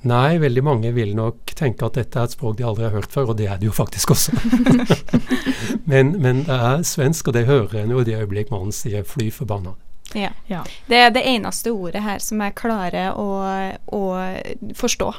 Nei, 0.06 0.38
veldig 0.38 0.62
mange 0.66 0.92
vil 0.94 1.16
nok 1.18 1.56
tenke 1.58 1.88
at 1.88 1.96
dette 1.98 2.20
er 2.20 2.28
et 2.28 2.36
språk 2.36 2.60
de 2.60 2.66
aldri 2.68 2.86
har 2.86 2.94
hørt 2.94 3.14
før, 3.14 3.32
og 3.34 3.40
det 3.40 3.48
er 3.50 3.58
det 3.58 3.70
jo 3.72 3.74
faktisk 3.74 4.14
også. 4.14 4.36
men, 5.92 6.14
men, 6.22 6.44
det 6.46 6.60
er 6.60 6.84
svensk, 6.86 7.32
og 7.32 7.38
det 7.38 7.48
hører 7.50 7.82
en 7.82 7.96
jo 7.96 8.04
i 8.04 8.08
det 8.08 8.20
øyeblikk 8.20 8.52
mannen 8.54 8.76
sier 8.76 9.04
'fly 9.04 9.32
forbanna'. 9.34 9.74
Ja. 10.14 10.30
Ja. 10.48 10.62
Det 10.88 10.98
er 10.98 11.10
det 11.10 11.24
eneste 11.26 11.74
ordet 11.74 12.04
her 12.04 12.20
som 12.24 12.42
jeg 12.42 12.56
klarer 12.56 13.18
å, 13.18 13.30
å 13.92 14.02
forstå. 14.78 15.10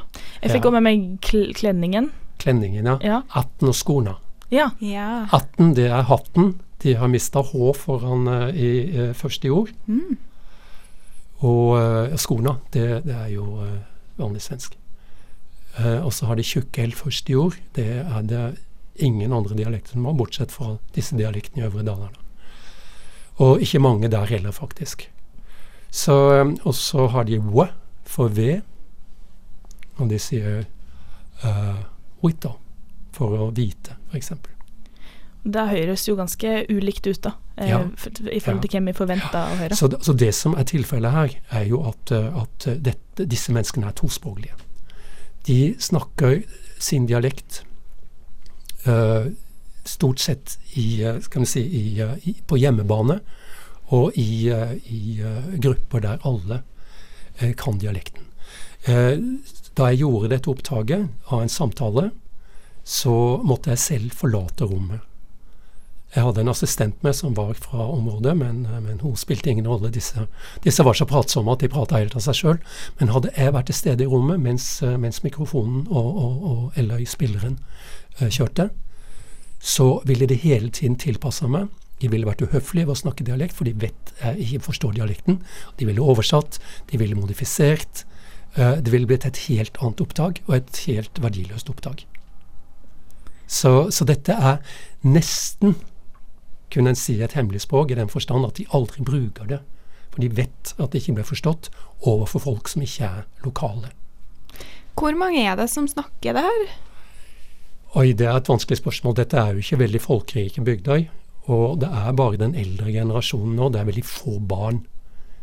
Jeg 0.42 0.50
fikk 0.54 0.62
Ja. 0.62 0.68
også 0.70 0.76
med 0.78 0.86
meg 0.86 1.18
kl 1.20 1.50
klenningen. 1.52 2.12
Klenningen, 2.38 2.86
ja. 2.86 2.98
Ja. 3.02 3.22
18 3.34 3.68
og 3.68 3.74
skorna. 3.74 4.14
Ja. 4.50 4.70
Ja. 4.80 5.26
18, 5.32 5.74
det 5.74 5.90
er 5.90 6.06
hatten. 6.06 6.54
De 6.82 6.94
har 6.94 7.08
mista 7.08 7.42
H 7.42 7.72
foran 7.74 8.28
uh, 8.28 8.48
i 8.54 8.86
uh, 8.94 9.12
første 9.12 9.50
ord. 9.50 9.72
Og 11.42 11.76
uh, 11.76 12.16
skorna, 12.16 12.56
det, 12.72 13.02
det 13.04 13.14
er 13.14 13.28
jo 13.34 13.58
eh, 13.64 13.80
vanlig 14.20 14.44
svensk. 14.44 14.76
Eh, 15.78 16.00
og 16.04 16.12
så 16.12 16.28
har 16.28 16.38
de 16.38 16.46
tjukke 16.46 16.86
L 16.86 16.94
først 16.96 17.30
i 17.30 17.36
ord. 17.38 17.56
Det 17.76 17.88
er 18.02 18.22
det 18.22 18.44
ingen 18.96 19.32
andre 19.32 19.56
dialekter 19.56 19.96
som 19.96 20.06
har, 20.08 20.16
bortsett 20.16 20.52
fra 20.54 20.76
disse 20.96 21.16
dialektene 21.16 21.64
i 21.64 21.66
Øvre 21.68 21.84
Dalarna. 21.84 22.22
Og 23.44 23.60
ikke 23.60 23.82
mange 23.84 24.08
der 24.08 24.24
heller, 24.24 24.54
faktisk. 24.56 25.10
Så, 25.90 26.16
eh, 26.34 26.54
og 26.64 26.74
så 26.74 27.06
har 27.06 27.24
de 27.24 27.40
w 27.40 27.68
for 28.06 28.28
v, 28.28 28.60
og 29.96 30.10
de 30.10 30.18
sier 30.20 30.64
uh, 31.42 31.80
wita 32.22 32.52
for 33.16 33.34
å 33.34 33.48
vite, 33.56 33.96
f.eks. 34.12 34.32
Det 35.46 35.62
høres 35.70 36.08
jo 36.08 36.16
ganske 36.18 36.66
ulikt 36.72 37.06
ut, 37.06 37.20
da. 37.22 37.32
eh, 37.58 37.68
Ja. 37.70 37.78
I 38.32 38.40
forhold 38.40 38.62
til 38.62 38.70
hvem 38.70 38.86
vi 38.86 38.92
forventer 38.92 39.36
å 39.52 39.56
høre. 39.60 39.76
Så, 39.76 39.88
det- 39.88 40.02
så 40.04 40.12
det 40.16 40.34
som 40.34 40.54
er 40.58 40.64
tilfellet 40.64 41.12
her, 41.12 41.30
er 41.50 41.64
jo 41.68 41.82
at, 41.88 42.10
eh, 42.12 42.40
at 42.42 42.66
eh, 42.66 42.74
dette, 42.82 43.26
disse 43.28 43.52
menneskene 43.52 43.86
er 43.86 43.92
tospråklige. 43.92 44.54
De 45.46 45.74
snakker 45.78 46.42
sin 46.78 47.06
dialekt 47.06 47.62
uh, 48.88 49.26
stort 49.84 50.18
sett 50.18 50.58
i, 50.74 51.04
si, 51.44 51.60
i, 51.62 52.02
i, 52.26 52.34
på 52.46 52.58
hjemmebane 52.58 53.20
og 53.94 54.12
i, 54.18 54.50
uh, 54.50 54.72
i 54.90 55.22
grupper 55.62 56.00
der 56.02 56.18
alle 56.26 56.62
uh, 57.42 57.52
kan 57.56 57.78
dialekten. 57.78 58.22
Da 58.86 59.88
jeg 59.90 59.98
gjorde 60.04 60.28
dette 60.30 60.50
opptaket 60.50 61.08
av 61.34 61.40
en 61.42 61.48
samtale, 61.50 62.10
så 62.86 63.42
måtte 63.42 63.72
jeg 63.72 63.78
selv 63.82 64.12
forlate 64.14 64.64
rommet. 64.70 65.00
Jeg 66.16 66.24
hadde 66.24 66.40
en 66.40 66.48
assistent 66.48 67.02
med 67.04 67.12
som 67.12 67.34
var 67.36 67.52
fra 67.60 67.84
området, 67.92 68.32
men, 68.40 68.62
men 68.80 69.00
hun 69.02 69.18
spilte 69.20 69.50
ingen 69.52 69.66
rolle. 69.68 69.90
Disse, 69.92 70.24
disse 70.64 70.84
var 70.86 70.96
så 70.96 71.04
pratsomme 71.08 71.52
at 71.52 71.60
de 71.60 71.68
prata 71.68 71.98
helt 72.00 72.14
av 72.16 72.22
seg 72.24 72.38
sjøl. 72.38 72.60
Men 72.96 73.10
hadde 73.12 73.34
jeg 73.36 73.52
vært 73.52 73.68
til 73.68 73.76
stede 73.76 74.06
i 74.06 74.08
rommet 74.08 74.40
mens, 74.40 74.70
eh, 74.80 74.94
mens 75.00 75.20
mikrofonen 75.26 75.82
og, 75.90 76.06
og, 76.08 76.46
og, 76.50 76.62
eller 76.80 77.02
spilleren 77.04 77.58
eh, 78.16 78.30
kjørte, 78.32 78.70
så 79.60 79.90
ville 80.08 80.28
de 80.30 80.38
hele 80.40 80.70
tiden 80.72 80.96
tilpassa 80.96 81.50
meg. 81.52 81.68
De 82.00 82.08
ville 82.12 82.28
vært 82.28 82.46
uhøflige 82.46 82.88
ved 82.88 82.94
å 82.94 83.00
snakke 83.02 83.26
dialekt, 83.26 83.56
for 83.56 83.68
de 83.68 83.74
vet 83.76 84.12
jeg 84.22 84.46
ikke 84.46 84.66
forstår 84.70 84.94
dialekten. 84.96 85.42
De 85.76 85.88
ville 85.88 86.04
oversatt, 86.04 86.56
de 86.88 87.00
ville 87.00 87.18
modifisert. 87.18 88.06
Eh, 88.56 88.78
det 88.80 88.94
ville 88.94 89.08
blitt 89.10 89.28
et 89.28 89.42
helt 89.50 89.76
annet 89.82 90.00
opptak, 90.00 90.40
og 90.48 90.56
et 90.62 90.80
helt 90.88 91.20
verdiløst 91.20 91.68
opptak. 91.72 92.06
Så, 93.46 93.92
så 93.92 94.08
dette 94.08 94.32
er 94.32 94.64
nesten 95.04 95.76
kunne 96.76 96.92
en 96.92 96.98
si 96.98 97.18
et 97.24 97.36
hemmelig 97.36 97.64
språk, 97.64 97.90
i 97.90 97.98
den 97.98 98.12
forstand 98.12 98.46
at 98.46 98.60
de 98.60 98.68
aldri 98.76 99.04
bruker 99.04 99.48
det. 99.48 99.62
For 100.12 100.24
de 100.24 100.32
vet 100.36 100.72
at 100.76 100.92
det 100.92 101.02
ikke 101.02 101.18
blir 101.18 101.28
forstått 101.28 101.70
overfor 102.04 102.44
folk 102.44 102.68
som 102.72 102.84
ikke 102.84 103.08
er 103.08 103.22
lokale. 103.44 103.92
Hvor 104.96 105.16
mange 105.18 105.42
er 105.44 105.56
det 105.58 105.68
som 105.72 105.88
snakker 105.88 106.36
det 106.36 106.44
her? 106.46 106.66
Oi, 107.96 108.12
det 108.12 108.28
er 108.28 108.38
et 108.38 108.48
vanskelig 108.48 108.78
spørsmål. 108.80 109.16
Dette 109.16 109.40
er 109.40 109.54
jo 109.54 109.64
ikke 109.64 109.80
veldig 109.82 110.00
folkerike 110.04 110.64
bygder. 110.64 111.06
Og 111.52 111.78
det 111.80 111.88
er 111.88 112.16
bare 112.16 112.40
den 112.40 112.56
eldre 112.58 112.90
generasjonen 112.92 113.54
nå. 113.56 113.70
Det 113.72 113.80
er 113.80 113.90
veldig 113.90 114.04
få 114.08 114.38
barn 114.40 114.82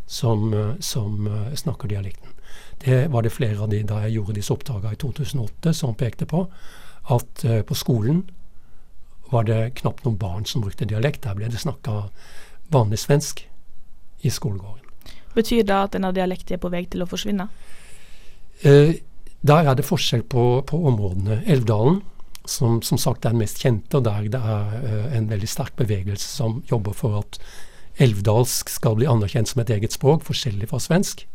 som, 0.06 0.54
eh, 0.54 0.76
som 0.80 1.28
eh, 1.28 1.56
snakker 1.56 1.88
dialekten. 1.88 2.34
Det 2.84 3.08
var 3.12 3.24
det 3.24 3.32
flere 3.32 3.62
av 3.64 3.70
de 3.72 3.84
da 3.88 4.02
jeg 4.04 4.18
gjorde 4.18 4.36
disse 4.38 4.54
oppdragene 4.54 4.98
i 4.98 5.00
2008 5.00 5.74
som 5.74 5.96
pekte 5.96 6.28
på. 6.30 6.48
At 7.14 7.46
eh, 7.46 7.62
på 7.62 7.78
skolen 7.78 8.26
var 9.34 9.48
det 9.50 9.76
knapt 9.82 10.06
noen 10.06 10.20
barn 10.22 10.46
som 10.50 10.64
brukte 10.64 10.88
dialekt. 10.90 11.24
Der 11.26 11.36
ble 11.38 11.50
det 11.52 11.62
snakka 11.62 12.08
vanlig 12.74 13.02
svensk 13.04 13.44
i 14.24 14.32
skolegården. 14.32 14.80
Betyr 15.34 15.66
det 15.66 15.76
at 15.76 15.96
denne 15.96 16.14
dialekten 16.14 16.56
er 16.56 16.62
på 16.62 16.72
vei 16.74 16.86
til 16.86 17.04
å 17.04 17.10
forsvinne? 17.10 17.50
Eh, 18.64 18.96
der 19.44 19.70
er 19.70 19.76
det 19.76 19.88
forskjell 19.88 20.24
på, 20.30 20.64
på 20.70 20.80
områdene. 20.88 21.42
Elvdalen, 21.50 22.02
som 22.46 22.82
som 22.86 23.00
sagt 23.02 23.26
er 23.26 23.34
den 23.34 23.42
mest 23.44 23.60
kjente, 23.64 23.98
og 23.98 24.06
der 24.06 24.30
det 24.32 24.40
er 24.40 24.76
eh, 24.80 25.18
en 25.18 25.30
veldig 25.32 25.50
sterk 25.50 25.76
bevegelse 25.80 26.28
som 26.28 26.62
jobber 26.70 26.96
for 26.96 27.20
at 27.24 27.40
elvdalsk 28.02 28.70
skal 28.74 28.98
bli 28.98 29.10
anerkjent 29.10 29.52
som 29.52 29.62
et 29.62 29.74
eget 29.74 29.94
språk, 29.94 30.24
forskjellig 30.26 30.70
fra 30.72 30.80
svensk. 30.82 31.26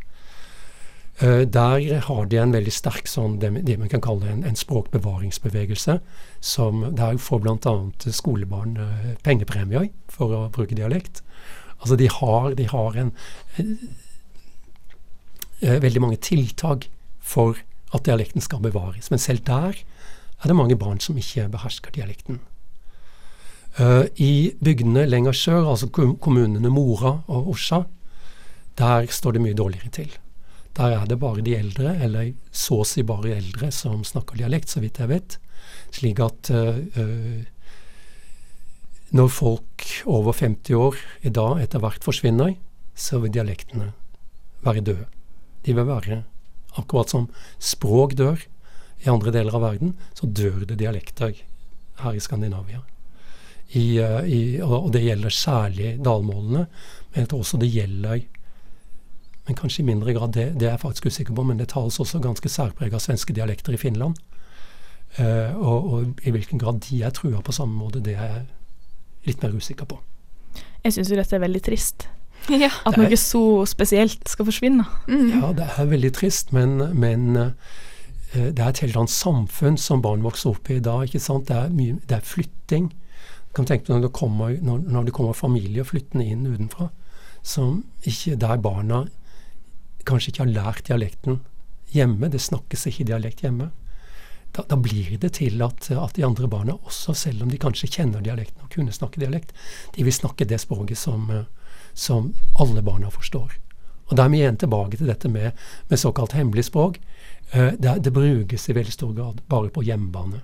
Eh, 1.21 1.41
der 1.41 2.01
har 2.01 2.27
de 2.27 2.37
en 2.39 2.53
veldig 2.55 2.71
sterk 2.71 3.09
sånn, 3.11 3.41
det, 3.43 3.51
man 3.79 3.89
kan 3.91 4.01
kalle 4.05 4.29
en, 4.31 4.45
en 4.47 4.59
språkbevaringsbevegelse. 4.59 5.99
Som, 6.41 6.95
der 6.95 7.19
får 7.19 7.41
bl.a. 7.43 7.91
skolebarn 8.15 8.77
eh, 8.79 9.17
pengepremier 9.27 9.89
for 10.13 10.31
å 10.35 10.49
bruke 10.55 10.75
dialekt. 10.79 11.23
Altså 11.81 11.97
de 11.99 12.09
har, 12.13 12.55
de 12.55 12.69
har 12.71 12.97
en 13.03 13.11
eh, 13.59 13.67
veldig 15.83 16.01
mange 16.07 16.21
tiltak 16.23 16.87
for 17.19 17.59
at 17.91 18.07
dialekten 18.07 18.41
skal 18.45 18.63
bevares. 18.63 19.11
Men 19.11 19.19
selv 19.19 19.43
der 19.49 19.75
er 19.75 20.47
det 20.47 20.55
mange 20.55 20.79
barn 20.79 21.03
som 21.03 21.19
ikke 21.19 21.49
behersker 21.51 21.91
dialekten. 21.95 22.39
I 24.19 24.59
bygdene 24.59 25.07
lenger 25.07 25.33
sør, 25.37 25.69
altså 25.71 25.87
kommunene 25.93 26.71
Mora 26.73 27.21
og 27.31 27.49
Orsa, 27.53 27.83
der 28.79 29.07
står 29.13 29.33
det 29.37 29.43
mye 29.45 29.59
dårligere 29.59 29.91
til. 29.95 30.11
Der 30.79 30.95
er 30.95 31.07
det 31.11 31.19
bare 31.19 31.43
de 31.43 31.57
eldre, 31.59 31.97
eller 31.99 32.33
så 32.55 32.83
å 32.83 32.87
si 32.87 33.03
bare 33.03 33.35
eldre, 33.35 33.73
som 33.75 34.05
snakker 34.07 34.39
dialekt, 34.39 34.71
så 34.71 34.83
vidt 34.83 35.01
jeg 35.03 35.11
vet. 35.11 35.39
Slik 35.95 36.21
at 36.23 36.51
eh, 36.55 37.49
når 39.11 39.31
folk 39.33 39.87
over 40.07 40.37
50 40.37 40.79
år 40.79 40.99
i 41.27 41.33
dag 41.35 41.63
etter 41.65 41.83
hvert 41.83 42.05
forsvinner, 42.07 42.55
så 42.95 43.19
vil 43.23 43.35
dialektene 43.35 43.91
være 44.63 44.85
døde. 44.87 45.09
De 45.67 45.75
vil 45.75 45.89
være 45.89 46.23
akkurat 46.79 47.11
som 47.11 47.27
språk 47.59 48.15
dør 48.19 48.39
i 49.03 49.11
andre 49.11 49.33
deler 49.35 49.59
av 49.59 49.65
verden, 49.67 49.95
så 50.15 50.31
dør 50.31 50.63
det 50.69 50.79
dialekter 50.79 51.35
her 52.03 52.15
i 52.15 52.23
Skandinavia. 52.23 52.85
I, 53.75 53.99
eh, 54.01 54.25
i, 54.25 54.41
og, 54.63 54.93
det 54.95 55.03
gjelder 55.05 55.35
særlig 55.35 55.97
dalmålene, 56.05 56.67
men 57.15 57.33
også 57.35 57.59
det 57.61 57.69
gjelder 57.73 58.23
men 59.49 59.57
kanskje 59.57 59.81
i 59.83 59.87
mindre 59.89 60.13
grad, 60.13 60.35
det, 60.37 60.51
det 60.61 60.69
er 60.69 60.75
jeg 60.77 60.85
faktisk 60.85 61.07
usikker 61.09 61.33
på, 61.35 61.43
men 61.49 61.59
det 61.59 61.71
tales 61.73 61.97
også 62.01 62.21
ganske 62.21 62.51
særpreg 62.53 62.93
av 62.93 63.01
svenske 63.01 63.33
dialekter 63.33 63.73
i 63.73 63.81
Finland. 63.81 64.19
Uh, 65.17 65.57
og, 65.57 65.93
og 65.93 66.21
i 66.29 66.33
hvilken 66.35 66.61
grad 66.61 66.83
de 66.85 67.01
er 67.03 67.15
trua 67.17 67.41
på 67.41 67.55
samme 67.57 67.73
måte, 67.73 68.03
det 68.05 68.19
er 68.19 68.29
jeg 68.29 68.45
litt 69.31 69.43
mer 69.43 69.57
usikker 69.57 69.89
på. 69.89 69.97
Jeg 70.85 70.95
syns 70.95 71.09
jo 71.09 71.17
dette 71.17 71.37
er 71.37 71.45
veldig 71.47 71.65
trist. 71.65 72.09
Ja. 72.49 72.71
At 72.87 72.95
noe 72.97 73.17
så 73.19 73.41
spesielt 73.69 74.29
skal 74.31 74.47
forsvinne. 74.47 74.85
Mm. 75.09 75.33
Ja, 75.35 75.49
det 75.57 75.67
er 75.69 75.89
veldig 75.91 76.11
trist, 76.17 76.53
men, 76.57 76.79
men 76.97 77.37
uh, 77.37 77.51
det 78.33 78.61
er 78.63 78.71
et 78.71 78.81
helt 78.85 78.97
annet 78.97 79.13
samfunn 79.13 79.77
som 79.81 80.05
barn 80.05 80.23
vokser 80.25 80.53
opp 80.55 80.71
i 80.71 80.79
i 80.79 80.85
dag. 80.85 81.09
ikke 81.09 81.21
sant? 81.21 81.49
Det 81.49 81.57
er, 81.57 81.73
mye, 81.75 81.99
det 82.09 82.21
er 82.21 82.25
flytting. 82.25 82.93
Du 83.49 83.59
kan 83.59 83.69
tenke 83.69 83.89
deg 83.89 83.97
når 83.97 84.07
det 84.07 84.15
kommer, 84.17 84.55
når, 84.65 84.85
når 84.87 85.09
det 85.09 85.17
kommer 85.17 85.37
familier 85.37 85.89
flyttende 85.89 86.29
inn 86.29 86.47
utenfra, 86.47 86.89
som 87.43 87.83
ikke, 88.05 88.37
der 88.41 88.61
barna 88.63 89.07
kanskje 90.07 90.33
ikke 90.33 90.45
har 90.45 90.55
lært 90.55 90.89
dialekten 90.89 91.41
hjemme. 91.95 92.31
Det 92.31 92.41
snakkes 92.43 92.87
ikke 92.91 93.09
dialekt 93.11 93.43
hjemme. 93.45 93.71
Da, 94.57 94.65
da 94.69 94.79
blir 94.81 95.19
det 95.21 95.35
til 95.37 95.61
at, 95.63 95.91
at, 95.93 96.15
de 96.17 96.25
andre 96.25 96.49
barna, 96.49 96.77
også 96.89 97.15
selv 97.15 97.45
om 97.45 97.51
de 97.53 97.61
kanskje 97.61 97.91
kjenner 97.99 98.25
dialekten 98.25 98.65
og 98.65 98.73
kunne 98.73 98.95
snakke 98.95 99.21
dialekt, 99.21 99.53
de 99.97 100.05
vil 100.07 100.15
snakke 100.15 100.49
det 100.49 100.61
språket 100.63 100.99
som, 100.99 101.29
som 101.93 102.33
alle 102.59 102.83
barna 102.83 103.13
forstår. 103.13 103.59
Og 104.09 104.17
Da 104.17 104.25
er 104.25 104.33
vi 104.33 104.41
igjen 104.41 104.57
tilbake 104.57 104.97
til 104.97 105.11
dette 105.11 105.29
med, 105.29 105.53
med 105.89 106.01
såkalt 106.01 106.33
hemmelig 106.33 106.65
språk. 106.71 106.97
Eh, 107.53 107.75
det, 107.77 107.99
det, 108.05 108.13
brukes 108.13 108.69
i 108.69 108.77
veldig 108.77 108.93
stor 108.93 109.13
grad 109.13 109.43
bare 109.49 109.69
på 109.73 109.85
hjemmebane 109.85 110.41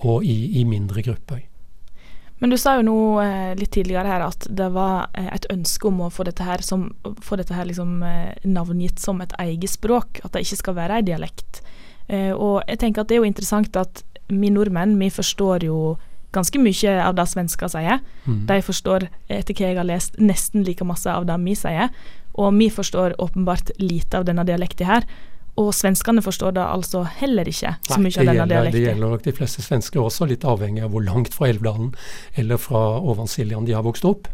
og 0.00 0.24
i, 0.24 0.60
i 0.60 0.64
mindre 0.64 1.02
grupper. 1.02 1.42
Men 2.40 2.50
du 2.50 2.56
sa 2.58 2.78
jo 2.78 2.84
nå 2.86 2.98
eh, 3.20 3.52
litt 3.58 3.72
tidligere 3.76 4.08
her 4.08 4.22
at 4.24 4.46
det 4.48 4.70
var 4.72 5.10
eh, 5.12 5.28
et 5.36 5.46
ønske 5.52 5.88
om 5.90 6.00
å 6.06 6.10
få 6.12 6.24
dette 6.24 6.44
her, 6.44 6.64
som, 6.64 6.88
få 7.20 7.36
dette 7.36 7.56
her 7.56 7.68
liksom, 7.68 7.98
eh, 8.06 8.32
navngitt 8.48 9.00
som 9.00 9.20
et 9.20 9.34
eget 9.44 9.74
språk, 9.74 10.22
at 10.24 10.32
det 10.32 10.46
ikke 10.46 10.60
skal 10.62 10.78
være 10.80 11.00
ei 11.00 11.06
dialekt. 11.12 11.62
Og 12.10 12.64
jeg 12.66 12.80
tenker 12.82 13.04
at 13.04 13.06
det 13.06 13.14
er 13.14 13.20
jo 13.20 13.28
interessant 13.28 13.76
at 13.78 14.00
vi 14.26 14.48
nordmenn, 14.50 14.96
vi 14.98 15.12
forstår 15.14 15.62
jo 15.68 15.92
ganske 16.34 16.58
mye 16.58 16.94
av 17.04 17.14
det 17.14 17.26
svensker 17.30 17.70
sier. 17.70 18.00
Mm. 18.24 18.40
De 18.48 18.56
forstår, 18.66 19.06
etter 19.30 19.54
hva 19.54 19.68
jeg 19.68 19.78
har 19.78 19.86
lest, 19.86 20.18
nesten 20.18 20.64
like 20.66 20.82
masse 20.86 21.06
av 21.06 21.28
det 21.28 21.36
vi 21.44 21.54
sier. 21.58 21.92
Og 22.34 22.50
vi 22.58 22.66
forstår 22.70 23.14
åpenbart 23.22 23.70
lite 23.78 24.18
av 24.18 24.26
denne 24.26 24.42
dialekten 24.48 24.90
her. 24.90 25.06
Og 25.60 25.72
svenskene 25.76 26.22
forstår 26.24 26.54
da 26.56 26.68
altså 26.72 27.02
heller 27.18 27.48
ikke 27.48 27.74
så 27.84 27.98
mye 28.00 28.14
av 28.14 28.28
denne 28.30 28.46
dialekten. 28.48 28.76
Det 28.76 28.84
gjelder 28.86 29.12
nok 29.12 29.24
de 29.26 29.34
fleste 29.36 29.64
svensker 29.64 30.00
også, 30.00 30.28
litt 30.30 30.46
avhengig 30.48 30.84
av 30.86 30.94
hvor 30.94 31.04
langt 31.04 31.34
fra 31.36 31.50
Elvdalen 31.50 31.90
eller 32.40 32.60
fra 32.60 32.80
Ovansiljan 33.00 33.66
de 33.68 33.74
har 33.76 33.84
vokst 33.84 34.06
opp. 34.08 34.30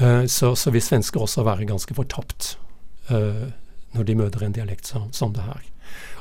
Uh, 0.00 0.24
så, 0.26 0.54
så, 0.58 0.72
vil 0.74 0.82
svensker 0.82 1.22
også 1.22 1.44
være 1.46 1.68
ganske 1.68 1.94
fortapt 1.94 2.56
uh, 3.12 3.46
når 3.94 4.08
de 4.08 4.16
møter 4.18 4.42
en 4.42 4.56
dialekt 4.56 4.90
som, 4.90 5.06
som, 5.14 5.30
det 5.36 5.44
her. 5.46 5.60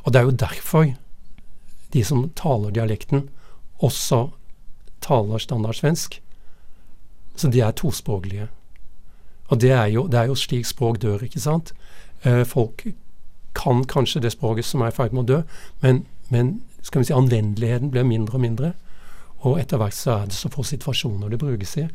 Og 0.04 0.13
det 0.13 0.19
er 0.19 0.28
jo 0.28 0.36
derfor 0.43 0.91
de 1.95 2.04
som 2.06 2.28
taler 2.38 2.73
dialekten, 2.73 3.30
også 3.82 4.28
taler 5.02 5.41
standardsvensk. 5.41 6.19
Så 7.36 7.49
de 7.49 7.63
er 7.65 7.73
tospråklige. 7.73 8.47
Og 9.49 9.62
det 9.62 9.71
er 9.73 9.89
jo, 9.89 10.06
det 10.08 10.19
er 10.19 10.30
jo 10.30 10.38
slik 10.38 10.69
språk 10.69 11.02
dør, 11.02 11.26
ikke 11.26 11.41
sant. 11.41 11.73
Uh, 12.26 12.43
folk 12.45 12.86
kan 13.53 13.83
kanskje 13.89 14.21
det 14.23 14.33
språket 14.33 14.65
som 14.65 14.81
er 14.81 14.91
i 14.91 14.95
ferd 14.95 15.13
med 15.13 15.25
å 15.25 15.29
dø, 15.29 15.41
men, 15.83 16.05
men 16.33 16.55
skal 16.81 17.03
vi 17.03 17.09
si, 17.09 17.15
anvendeligheten 17.15 17.91
blir 17.93 18.07
mindre 18.07 18.39
og 18.39 18.43
mindre. 18.43 18.73
Og 19.43 19.59
etter 19.59 19.79
hvert 19.79 19.95
så 19.95 20.17
er 20.17 20.31
det 20.31 20.37
så 20.37 20.51
få 20.51 20.63
situasjoner 20.67 21.31
det 21.31 21.39
brukes 21.41 21.77
i, 21.81 21.87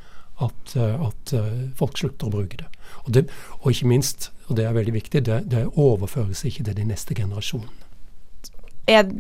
at, 0.44 0.76
eh, 0.76 1.06
at 1.08 1.34
uh, 1.34 1.68
folk 1.78 1.98
slutter 1.98 2.28
å 2.28 2.32
bruke 2.32 2.60
det. 2.60 2.68
Og, 3.04 3.12
det. 3.16 3.24
og, 3.60 3.70
ikke 3.72 3.90
minst, 3.90 4.30
og 4.46 4.58
det 4.58 4.68
er 4.68 4.76
veldig 4.76 4.94
viktig, 4.94 5.24
det, 5.26 5.38
det 5.50 5.64
overføres 5.74 6.44
ikke 6.46 6.66
til 6.68 6.76
de 6.78 6.88
neste 6.92 7.16
generasjonene. 7.18 7.84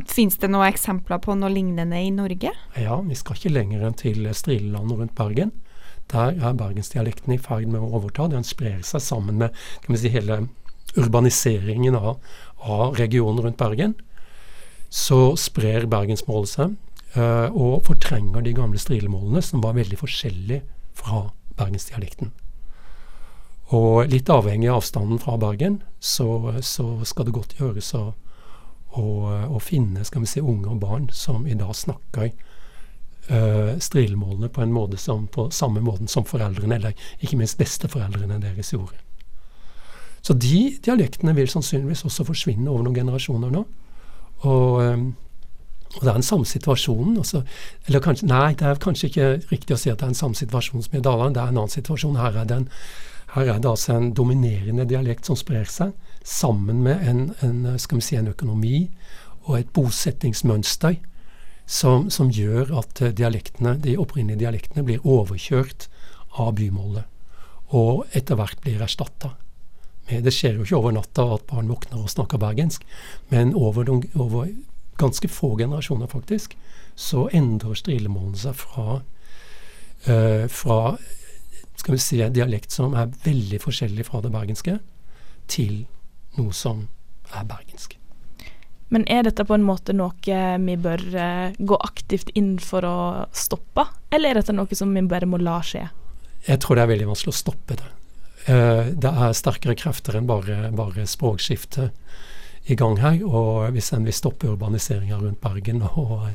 Fins 0.08 0.38
det 0.40 0.48
noen 0.48 0.70
eksempler 0.70 1.18
på 1.20 1.34
noe 1.36 1.50
lignende 1.52 1.98
i 2.00 2.08
Norge? 2.14 2.54
Ja, 2.80 2.94
vi 3.04 3.16
skal 3.18 3.36
ikke 3.36 3.52
lenger 3.52 3.82
enn 3.84 3.98
til 4.00 4.24
Strileland 4.32 4.94
rundt 4.96 5.12
Bergen. 5.18 5.52
Der 6.08 6.38
er 6.40 6.54
bergensdialekten 6.56 7.34
i 7.34 7.40
ferd 7.42 7.68
med 7.68 7.82
å 7.84 7.90
overta. 7.98 8.30
Den 8.32 8.46
sprer 8.48 8.80
seg 8.86 9.04
sammen 9.04 9.36
med 9.42 9.52
kan 9.84 9.92
vi 9.92 10.00
si, 10.00 10.12
hele 10.14 10.46
urbaniseringen 10.96 11.94
av, 11.94 12.18
av, 12.56 12.94
regionen 12.96 13.42
rundt 13.44 13.58
Bergen, 13.58 13.94
så 14.88 15.36
sprer 15.36 15.86
bergensmålet 15.90 16.50
seg 16.54 16.76
uh, 17.16 17.48
og 17.52 17.84
fortrenger 17.88 18.44
de 18.44 18.54
gamle 18.56 18.80
strilemålene, 18.80 19.42
som 19.44 19.64
var 19.64 19.76
veldig 19.76 19.98
forskjellige 20.00 20.62
fra 20.96 21.26
bergensdialekten. 21.58 22.32
Og 23.76 24.08
litt 24.08 24.30
avhengig 24.32 24.70
av 24.70 24.80
avstanden 24.80 25.20
fra 25.20 25.36
Bergen, 25.40 25.82
så, 26.00 26.56
så 26.64 27.04
skal 27.04 27.28
det 27.28 27.36
godt 27.36 27.58
gjøres 27.58 27.92
å, 27.98 28.04
å, 28.96 29.08
å, 29.44 29.58
finne 29.60 30.06
skal 30.08 30.24
vi 30.24 30.30
si, 30.30 30.40
unge 30.40 30.70
og 30.72 30.80
barn 30.80 31.10
som 31.12 31.44
i 31.44 31.56
dag 31.58 31.74
snakker 31.76 32.30
uh, 33.28 33.74
strilemålene 33.76 34.48
på 34.48 34.64
en 34.64 34.72
måte 34.72 34.96
som, 35.00 35.28
på 35.28 35.50
samme 35.52 35.84
måte 35.84 36.08
som 36.08 36.24
foreldrene, 36.24 36.80
eller 36.80 37.12
ikke 37.20 37.36
minst 37.36 37.60
besteforeldrene 37.60 38.40
deres 38.40 38.72
gjorde. 38.72 39.04
Så 40.28 40.34
de 40.36 40.76
dialektene 40.84 41.32
vil 41.32 41.48
sannsynligvis 41.48 42.04
også 42.04 42.26
forsvinne 42.28 42.68
over 42.68 42.82
noen 42.84 42.98
generasjoner 42.98 43.52
nå. 43.54 43.62
Og, 44.44 44.74
ehm, 44.82 45.06
og 45.94 46.02
det 46.02 46.10
er 46.10 46.18
en 46.20 46.26
samme 46.26 46.44
situasjonen. 46.44 47.14
Også, 47.22 47.40
eller 47.86 48.02
kanskje, 48.04 48.28
nei, 48.28 48.50
det 48.60 48.66
er 48.68 48.82
kanskje 48.82 49.08
ikke 49.08 49.28
riktig 49.48 49.72
å 49.72 49.78
si 49.80 49.88
at 49.88 50.02
det 50.02 50.04
er 50.04 50.12
en 50.12 50.18
samme 50.18 50.36
situasjon 50.36 50.84
som 50.84 50.98
i 50.98 51.02
Daland. 51.06 51.32
Det 51.32 51.40
er 51.40 51.54
en 51.54 51.62
annen 51.62 51.72
situasjon. 51.72 52.20
Her 52.20 52.36
er 52.42 52.50
det, 52.50 52.60
en, 52.60 52.68
her 53.38 53.54
er 53.54 53.64
det 53.64 53.72
altså 53.72 53.96
en 53.96 54.12
dominerende 54.20 54.84
dialekt 54.92 55.32
som 55.32 55.40
sprer 55.40 55.64
seg, 55.64 55.96
sammen 56.28 56.84
med 56.84 57.08
en, 57.08 57.24
en, 57.40 57.64
skal 57.80 58.02
vi 58.02 58.08
si, 58.10 58.20
en 58.20 58.28
økonomi 58.28 58.84
og 59.46 59.62
et 59.62 59.72
bosettingsmønster 59.72 61.00
som, 61.64 62.10
som 62.12 62.28
gjør 62.28 62.76
at 62.82 63.00
dialektene, 63.16 63.78
de 63.80 63.96
opprinnelige 63.96 64.44
dialektene 64.44 64.84
blir 64.84 65.08
overkjørt 65.08 65.88
av 66.36 66.52
bymålet. 66.60 67.08
Og 67.72 68.04
etter 68.12 68.36
hvert 68.36 68.60
blir 68.60 68.84
erstatta 68.84 69.38
det 70.08 70.32
skjer 70.32 70.56
jo 70.56 70.64
ikke 70.64 70.78
over 70.78 70.94
natta 70.96 71.26
at 71.36 71.46
barn 71.50 71.68
våkner 71.68 72.00
og 72.00 72.10
snakker 72.12 72.40
bergensk, 72.40 72.84
men 73.32 73.52
over, 73.56 73.88
over 74.16 74.48
ganske 74.98 75.28
få 75.28 75.54
generasjoner, 75.58 76.08
faktisk, 76.10 76.56
så 76.98 77.28
endrer 77.34 77.78
strilemålene 77.78 78.40
seg 78.40 78.56
fra, 78.58 79.00
uh, 80.08 80.44
fra 80.50 80.80
skal 81.78 81.94
vi 81.94 82.00
si, 82.02 82.18
dialekt 82.34 82.74
som 82.74 82.96
er 82.98 83.12
veldig 83.24 83.60
forskjellig 83.62 84.08
fra 84.08 84.22
det 84.24 84.32
bergenske, 84.34 84.78
til 85.48 85.84
noe 86.38 86.56
som 86.56 86.88
er 87.36 87.46
bergensk. 87.48 87.94
Men 88.88 89.04
er 89.12 89.26
dette 89.26 89.44
på 89.44 89.52
en 89.52 89.66
måte 89.68 89.92
noe 89.92 90.40
vi 90.64 90.76
bør 90.80 91.04
uh, 91.12 91.54
gå 91.58 91.78
aktivt 91.84 92.32
inn 92.38 92.56
for 92.62 92.86
å 92.88 92.98
stoppe, 93.36 93.84
eller 94.10 94.32
er 94.32 94.40
dette 94.40 94.56
noe 94.56 94.78
som 94.80 94.94
vi 94.96 95.04
bare 95.04 95.28
må 95.28 95.40
la 95.42 95.60
skje? 95.62 95.84
Jeg 96.48 96.62
tror 96.64 96.78
det 96.78 96.86
er 96.86 96.94
veldig 96.94 97.10
vanskelig 97.12 97.34
å 97.34 97.40
stoppe 97.44 97.76
det. 97.76 97.88
Eh, 98.48 98.86
det 98.96 99.10
er 99.10 99.36
sterkere 99.36 99.76
krefter 99.76 100.16
enn 100.16 100.28
bare, 100.28 100.70
bare 100.72 101.04
språkskifte 101.08 101.90
i 102.72 102.76
gang 102.78 102.96
her. 103.02 103.20
Og 103.26 103.68
hvis 103.74 103.90
en 103.92 104.06
vil 104.08 104.16
stoppe 104.16 104.48
urbaniseringa 104.48 105.18
rundt 105.20 105.42
Bergen, 105.44 105.82
og, 105.90 106.30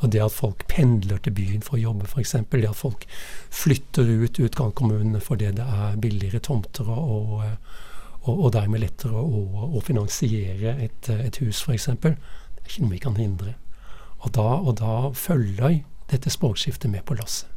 og, 0.00 0.10
det 0.10 0.24
at 0.24 0.34
folk 0.34 0.66
pendler 0.70 1.22
til 1.22 1.36
byen 1.38 1.62
for 1.62 1.78
å 1.78 1.84
jobbe 1.84 2.10
f.eks., 2.10 2.34
det 2.50 2.66
at 2.68 2.78
folk 2.78 3.06
flytter 3.54 4.10
ut 4.24 4.42
utkantkommunene 4.42 5.22
fordi 5.22 5.52
det 5.58 5.68
er 5.78 5.98
billigere 6.02 6.42
tomter 6.42 6.90
og, 6.90 7.40
og, 7.46 8.34
og 8.34 8.52
dermed 8.54 8.82
lettere 8.82 9.22
å, 9.22 9.70
å 9.70 9.86
finansiere 9.86 10.76
et, 10.82 11.10
et 11.14 11.42
hus 11.44 11.62
f.eks., 11.62 11.90
det 12.02 12.16
er 12.16 12.70
ikke 12.70 12.86
noe 12.86 12.96
vi 12.96 13.02
kan 13.06 13.18
hindre. 13.18 13.56
Og 14.22 14.34
da, 14.34 14.50
og 14.58 14.76
da 14.78 15.10
følger 15.18 15.82
dette 16.10 16.30
språkskiftet 16.30 16.90
med 16.90 17.02
på 17.06 17.14
lasset. 17.18 17.48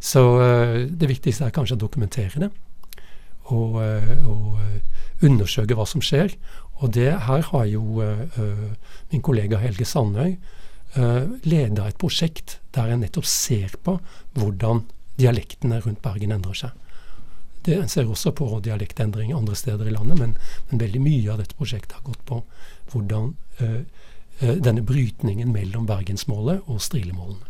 Så 0.00 0.20
uh, 0.40 0.76
det 0.88 1.08
viktigste 1.10 1.44
er 1.44 1.52
kanskje 1.52 1.76
å 1.76 1.80
dokumentere 1.82 2.40
det 2.40 2.48
og, 3.54 3.80
eh, 3.82 4.26
og 4.28 4.60
eh, 4.62 5.26
undersøke 5.26 5.76
hva 5.76 5.86
som 5.88 6.02
skjer. 6.04 6.34
Og 6.80 6.94
det 6.96 7.10
her 7.26 7.42
har 7.50 7.64
jo 7.68 8.00
uh, 8.00 8.70
min 9.10 9.20
kollega 9.20 9.58
Helge 9.60 9.84
Sandøy 9.84 10.38
leda 11.44 11.84
et 11.86 11.98
prosjekt 12.00 12.54
der 12.74 12.88
en 12.88 13.02
nettopp 13.04 13.26
ser 13.28 13.74
på 13.84 13.98
hvordan 14.34 14.80
dialektene 15.20 15.82
rundt 15.84 16.00
Bergen 16.02 16.32
endrer 16.34 16.56
seg. 16.56 16.72
Det, 17.68 17.76
en 17.76 17.92
ser 17.92 18.08
også 18.08 18.32
på 18.32 18.48
dialektendring 18.64 19.34
andre 19.36 19.58
steder 19.60 19.86
i 19.86 19.92
landet, 19.92 20.18
men, 20.18 20.32
men, 20.70 20.80
veldig 20.80 21.02
mye 21.04 21.28
av 21.30 21.44
dette 21.44 21.58
prosjektet 21.60 21.98
har 21.98 22.08
gått 22.08 22.24
på 22.26 22.40
hvordan 22.90 23.28
denne 24.40 24.82
brytningen 24.88 25.52
mellom 25.52 25.84
bergensmålet 25.86 26.64
og 26.64 26.80
strilemålene. 26.82 27.44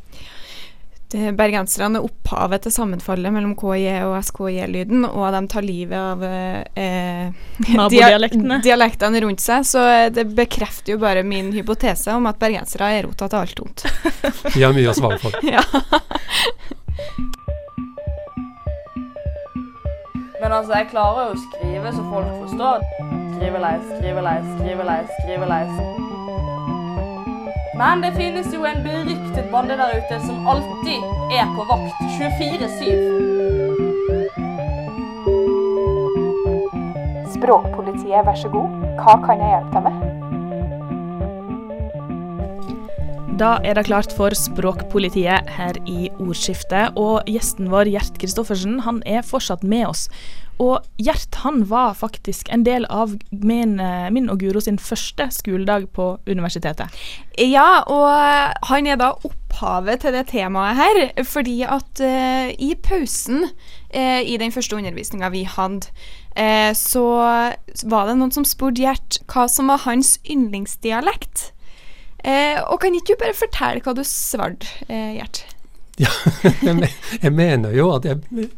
Bergenserne 1.10 1.98
er 1.98 2.06
opphavet 2.06 2.62
til 2.62 2.74
sammenfallet 2.74 3.32
mellom 3.34 3.56
KIE 3.58 3.96
og 4.06 4.14
SKIE-lyden, 4.22 5.02
og 5.08 5.24
de 5.34 5.40
tar 5.50 5.64
livet 5.66 5.98
av 5.98 6.22
eh, 6.22 7.32
Nabodialektene. 7.80 8.60
dialektene 8.62 9.22
rundt 9.24 9.42
seg. 9.42 9.66
Så 9.66 9.82
det 10.14 10.28
bekrefter 10.38 10.94
jo 10.94 11.00
bare 11.02 11.24
min 11.26 11.50
hypotese 11.56 12.14
om 12.14 12.30
at 12.30 12.38
bergensere 12.42 12.92
er 12.94 13.08
rota 13.08 13.26
til 13.26 13.40
alt 13.42 13.64
ondt. 13.64 13.86
De 14.54 14.62
har 14.62 14.76
mye 14.76 14.92
å 14.92 14.96
svare 14.96 15.18
for. 15.22 15.34
ja. 15.56 15.64
Men 20.40 20.54
altså, 20.56 20.72
jeg 20.78 20.88
klarer 20.94 21.26
jo 21.26 21.34
å 21.34 21.42
skrive 21.48 21.92
så 21.96 22.06
folk 22.06 22.30
forstår. 22.46 22.86
Skrive 23.34 23.60
lei, 23.66 23.74
skrive 23.90 24.24
lei, 24.24 24.38
skrive 24.54 24.88
lei, 24.88 25.02
skrive 25.18 25.50
lei. 25.50 26.09
Men 27.80 28.02
det 28.04 28.12
finnes 28.12 28.54
jo 28.54 28.64
en 28.68 28.82
beryktet 28.84 29.46
bande 29.52 29.76
der 29.80 29.94
ute 29.96 30.18
som 30.26 30.48
alltid 30.52 31.00
er 31.32 31.46
på 31.56 31.64
vakt 31.70 31.96
24-7. 32.20 32.84
Språkpolitiet, 37.38 38.26
vær 38.28 38.36
så 38.36 38.52
god. 38.52 38.68
Hva 39.00 39.16
kan 39.24 39.40
jeg 39.40 39.48
hjelpe 39.56 39.72
deg 39.78 39.84
med? 39.88 40.09
Da 43.40 43.54
er 43.64 43.72
det 43.72 43.86
klart 43.88 44.12
for 44.12 44.34
Språkpolitiet 44.36 45.48
her 45.56 45.76
i 45.88 46.10
Ordskiftet. 46.20 46.92
Og 47.00 47.24
gjesten 47.24 47.70
vår, 47.72 47.88
Gjert 47.88 48.18
Kristoffersen, 48.20 48.82
han 48.84 48.98
er 49.08 49.24
fortsatt 49.24 49.62
med 49.64 49.86
oss. 49.88 50.02
Og 50.60 50.84
Gjert 51.00 51.38
han 51.40 51.62
var 51.70 51.94
faktisk 51.96 52.50
en 52.52 52.66
del 52.66 52.84
av 52.92 53.14
min, 53.32 53.78
min 54.12 54.28
og 54.28 54.42
Guro 54.42 54.60
sin 54.60 54.76
første 54.76 55.30
skoledag 55.32 55.86
på 55.96 56.10
universitetet. 56.28 56.92
Ja, 57.40 57.80
og 57.88 58.68
han 58.68 58.90
er 58.90 59.00
da 59.00 59.14
opphavet 59.24 60.02
til 60.02 60.18
det 60.18 60.26
temaet 60.34 60.76
her, 60.76 61.00
fordi 61.24 61.62
at 61.64 62.02
uh, 62.04 62.50
i 62.52 62.74
pausen 62.76 63.46
uh, 63.46 64.20
i 64.20 64.36
den 64.36 64.52
første 64.52 64.76
undervisninga 64.76 65.32
vi 65.32 65.46
hadde, 65.48 65.88
uh, 66.36 66.76
så 66.76 67.06
var 67.88 68.04
det 68.10 68.18
noen 68.20 68.36
som 68.36 68.44
spurte 68.44 68.84
Gjert 68.84 69.22
hva 69.32 69.46
som 69.48 69.72
var 69.72 69.86
hans 69.86 70.18
yndlingsdialekt. 70.28 71.54
Og 72.24 72.80
kan 72.82 72.94
ikke 72.96 73.14
du 73.14 73.22
bare 73.22 73.36
fortelle 73.36 73.84
hva 73.84 73.94
du 73.96 74.02
svarte, 74.06 74.68
Gjert? 74.88 75.44
Ja, 76.00 76.10
jeg 77.24 77.32
mener 77.32 77.74
jo 77.76 77.90
at 77.96 78.06
jeg 78.08 78.48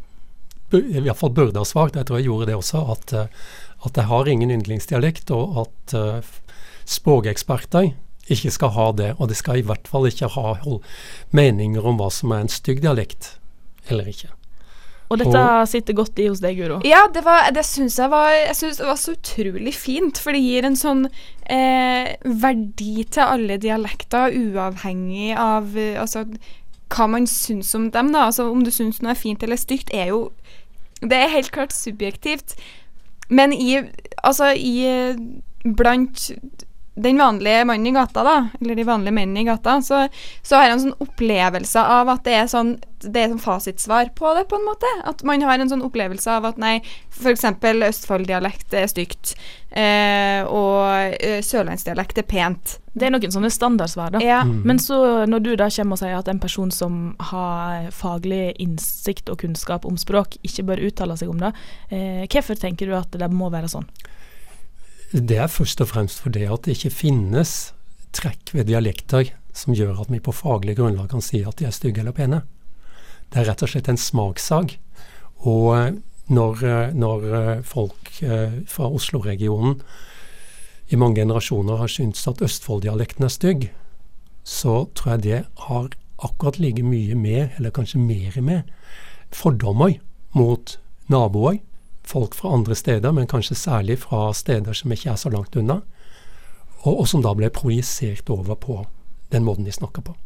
i 0.72 1.02
hvert 1.02 1.18
fall 1.18 1.34
burde 1.34 1.60
ha 1.60 1.66
svart, 1.68 1.96
jeg 1.96 2.08
tror 2.08 2.20
jeg 2.20 2.28
gjorde 2.28 2.48
det 2.48 2.56
også, 2.56 2.82
at, 2.94 3.12
eh, 3.16 3.42
at 3.86 3.98
jeg 3.98 4.08
har 4.08 4.30
ingen 4.30 4.52
yndlingsdialekt, 4.54 5.32
og 5.34 5.66
at 5.66 5.94
uh, 5.98 6.28
språkeksperter 6.88 7.92
ikke 8.32 8.52
skal 8.54 8.72
ha 8.76 8.86
det. 8.96 9.10
Og 9.18 9.28
de 9.28 9.36
skal 9.36 9.60
i 9.60 9.66
hvert 9.66 9.88
fall 9.90 10.06
ikke 10.08 10.30
ha 10.36 10.54
meninger 11.34 11.88
om 11.88 11.98
hva 12.00 12.08
som 12.14 12.32
er 12.32 12.44
en 12.44 12.52
stygg 12.52 12.82
dialekt 12.84 13.34
eller 13.90 14.06
ikke. 14.08 14.30
Og 15.12 15.20
dette 15.20 15.42
og, 15.44 15.68
sitter 15.68 15.96
godt 15.96 16.20
i 16.22 16.28
hos 16.30 16.40
deg, 16.40 16.56
Guro? 16.56 16.80
Ja, 16.88 17.02
det, 17.12 17.24
var, 17.26 17.50
det 17.52 17.64
syns 17.68 17.98
jeg 18.00 18.08
var 18.12 18.30
Jeg 18.32 18.56
synes 18.56 18.80
det 18.80 18.88
var 18.88 19.00
så 19.00 19.14
utrolig 19.16 19.74
fint. 19.76 20.20
For 20.22 20.32
det 20.32 20.42
gir 20.44 20.68
en 20.68 20.78
sånn 20.78 21.06
eh, 21.52 22.14
verdi 22.24 23.04
til 23.04 23.24
alle 23.26 23.58
dialekter, 23.60 24.32
uavhengig 24.32 25.32
av 25.36 25.76
eh, 25.76 26.00
altså, 26.00 26.24
hva 26.92 27.08
man 27.12 27.28
syns 27.28 27.74
om 27.76 27.90
dem. 27.92 28.12
da, 28.16 28.28
altså 28.30 28.48
Om 28.50 28.64
du 28.64 28.72
syns 28.72 29.02
noe 29.02 29.12
er 29.12 29.20
fint 29.20 29.44
eller 29.44 29.60
stygt, 29.60 29.92
er 29.92 30.14
jo 30.14 30.30
det 31.02 31.18
er 31.18 31.32
helt 31.32 31.50
klart 31.50 31.74
subjektivt. 31.74 32.54
Men 33.28 33.52
i 33.52 33.82
Altså, 34.22 34.52
i 34.54 34.86
Blant 35.76 36.30
den 36.94 37.18
vanlige 37.18 37.64
mannen 37.64 37.86
i 37.86 37.90
gata, 37.90 38.24
da, 38.24 38.36
eller 38.60 38.76
de 38.76 38.84
vanlige 38.84 39.16
mennene 39.16 39.40
i 39.40 39.48
gata, 39.48 39.78
så, 39.82 40.06
så 40.42 40.58
har 40.58 40.66
jeg 40.66 40.74
en 40.76 40.82
sånn 40.86 41.04
opplevelse 41.06 41.84
av 41.98 42.10
at 42.12 42.24
det 42.26 42.34
er 42.36 42.50
sånn 42.52 42.74
det 43.02 43.18
er 43.18 43.32
sånn 43.32 43.42
fasitsvar 43.42 44.12
på 44.14 44.30
det, 44.36 44.44
på 44.50 44.58
en 44.58 44.66
måte. 44.66 44.86
At 45.08 45.24
man 45.26 45.42
har 45.42 45.58
en 45.58 45.70
sånn 45.70 45.82
opplevelse 45.82 46.30
av 46.30 46.46
at 46.52 46.60
nei, 46.60 46.76
f.eks. 47.10 47.42
Østfold-dialekt 47.88 48.76
er 48.78 48.86
stygt, 48.90 49.34
eh, 49.70 50.46
og 50.46 51.16
eh, 51.18 51.40
sørlandsdialekt 51.42 52.22
er 52.22 52.28
pent. 52.30 52.76
Det 52.92 53.08
er 53.08 53.14
noen 53.14 53.34
sånne 53.34 53.50
standardsvar, 53.50 54.14
da. 54.14 54.22
Ja. 54.22 54.42
Mm. 54.46 54.62
Men 54.68 54.82
så 54.82 55.00
når 55.26 55.42
du 55.42 55.52
da 55.58 55.66
kommer 55.72 55.98
og 55.98 56.02
sier 56.04 56.18
at 56.18 56.30
en 56.30 56.42
person 56.42 56.70
som 56.70 57.02
har 57.32 57.90
faglig 57.96 58.52
innsikt 58.62 59.32
og 59.32 59.42
kunnskap 59.42 59.88
om 59.88 59.98
språk, 60.00 60.38
ikke 60.46 60.68
bør 60.70 60.86
uttale 60.90 61.18
seg 61.18 61.32
om 61.32 61.42
det, 61.42 61.54
eh, 61.90 62.24
hvorfor 62.28 62.60
tenker 62.60 62.86
du 62.86 62.98
at 62.98 63.18
det 63.18 63.32
må 63.32 63.50
være 63.50 63.72
sånn? 63.72 63.88
Det 65.12 65.36
er 65.36 65.50
først 65.52 65.80
og 65.84 65.90
fremst 65.90 66.22
fordi 66.24 66.46
at 66.48 66.64
det 66.64 66.78
ikke 66.78 66.94
finnes 67.02 67.72
trekk 68.16 68.54
ved 68.56 68.70
dialekter 68.70 69.28
som 69.52 69.74
gjør 69.76 69.98
at 70.00 70.12
vi 70.12 70.22
på 70.24 70.32
faglig 70.32 70.78
grunnlag 70.78 71.10
kan 71.12 71.20
si 71.20 71.42
at 71.44 71.58
de 71.60 71.66
er 71.68 71.74
stygge 71.76 72.00
eller 72.00 72.16
pene. 72.16 72.38
Det 73.28 73.42
er 73.42 73.50
rett 73.50 73.64
og 73.64 73.68
slett 73.68 73.90
en 73.92 74.00
smakssag. 74.00 74.78
Og 75.44 75.66
eh, 75.76 75.90
når, 76.32 76.64
eh, 76.64 76.94
når 76.96 77.26
eh, 77.28 77.60
folk 77.66 78.08
fra 78.68 78.88
Oslo-regionen 78.88 79.82
i 80.88 80.96
mange 80.96 81.20
generasjoner 81.20 81.80
har 81.80 81.92
syntes 81.92 82.24
at 82.28 82.40
Østfold-dialekten 82.44 83.28
er 83.28 83.32
stygg, 83.32 83.68
så 84.44 84.86
tror 84.96 85.14
jeg 85.14 85.22
det 85.26 85.42
har 85.68 85.92
akkurat 86.22 86.58
like 86.60 86.84
mye 86.84 87.16
med, 87.18 87.52
eller 87.58 87.74
kanskje 87.74 88.00
mer 88.00 88.40
med, 88.40 88.72
fordommer 89.32 89.98
mot 90.36 90.76
naboer 91.12 91.60
folk 92.04 92.34
fra 92.34 92.52
andre 92.54 92.74
steder, 92.74 93.12
men 93.12 93.26
kanskje 93.30 93.56
særlig 93.58 93.98
fra 94.02 94.32
steder 94.34 94.76
som 94.76 94.92
ikke 94.92 95.10
er 95.12 95.20
så 95.20 95.30
langt 95.30 95.56
unna, 95.56 95.80
og, 96.82 97.00
og 97.00 97.08
som 97.08 97.22
da 97.22 97.34
ble 97.38 97.50
projisert 97.54 98.30
over 98.30 98.58
på 98.58 98.82
den 99.32 99.44
måten 99.46 99.64
de 99.64 99.72
snakker 99.72 100.02
på. 100.02 100.16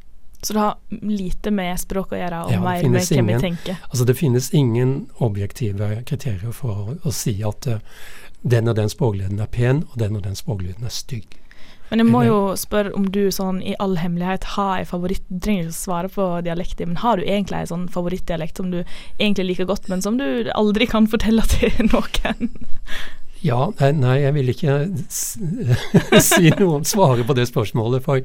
Så 0.42 0.52
det 0.52 0.60
har 0.60 0.76
lite 0.90 1.50
med 1.50 1.78
språk 1.80 2.12
å 2.12 2.18
gjøre, 2.20 2.42
og 2.46 2.52
ja, 2.52 2.60
mer 2.60 2.88
med 2.92 3.08
hvem 3.08 3.30
vi 3.32 3.38
tenker? 3.40 3.80
Altså 3.88 4.04
Det 4.04 4.14
finnes 4.14 4.50
ingen 4.54 4.94
objektive 5.24 5.88
kriterier 6.06 6.52
for 6.54 6.94
å, 7.02 7.12
si 7.12 7.38
at 7.46 7.66
uh, 7.66 7.80
den 8.42 8.68
og 8.68 8.76
den 8.78 8.92
språklyden 8.92 9.40
er 9.42 9.50
pen, 9.50 9.84
og 9.90 9.98
den 10.02 10.18
og 10.18 10.22
den 10.26 10.36
språklyden 10.38 10.86
er 10.86 10.94
stygg. 10.94 11.38
Men 11.90 12.02
jeg 12.02 12.10
må 12.10 12.22
jo 12.26 12.38
spørre 12.58 12.94
om 12.98 13.04
du 13.14 13.28
sånn 13.34 13.60
i 13.62 13.76
all 13.82 13.96
hemmelighet 14.00 14.48
har 14.56 14.80
en 14.80 14.88
favoritt 14.88 15.22
Du 15.28 15.38
trenger 15.44 15.68
ikke 15.68 15.74
å 15.74 15.78
svare 15.78 16.10
på 16.12 16.24
dialekten, 16.46 16.90
men 16.90 17.02
har 17.02 17.18
du 17.18 17.26
egentlig 17.26 17.60
en 17.62 17.72
sånn 17.72 17.84
favorittdialekt 17.92 18.58
som 18.58 18.72
du 18.72 18.80
egentlig 18.82 19.52
liker 19.52 19.70
godt, 19.70 19.86
men 19.92 20.02
som 20.02 20.18
du 20.18 20.50
aldri 20.54 20.88
kan 20.90 21.06
fortelle 21.10 21.46
til 21.54 21.72
noen? 21.92 22.50
Ja, 23.44 23.68
nei, 23.78 24.16
jeg 24.22 24.34
vil 24.34 24.50
ikke 24.50 24.74
si 26.24 26.50
noe 26.56 26.80
om 26.80 26.86
svaret 26.88 27.28
på 27.28 27.36
det 27.36 27.46
spørsmålet. 27.50 28.02
For, 28.06 28.24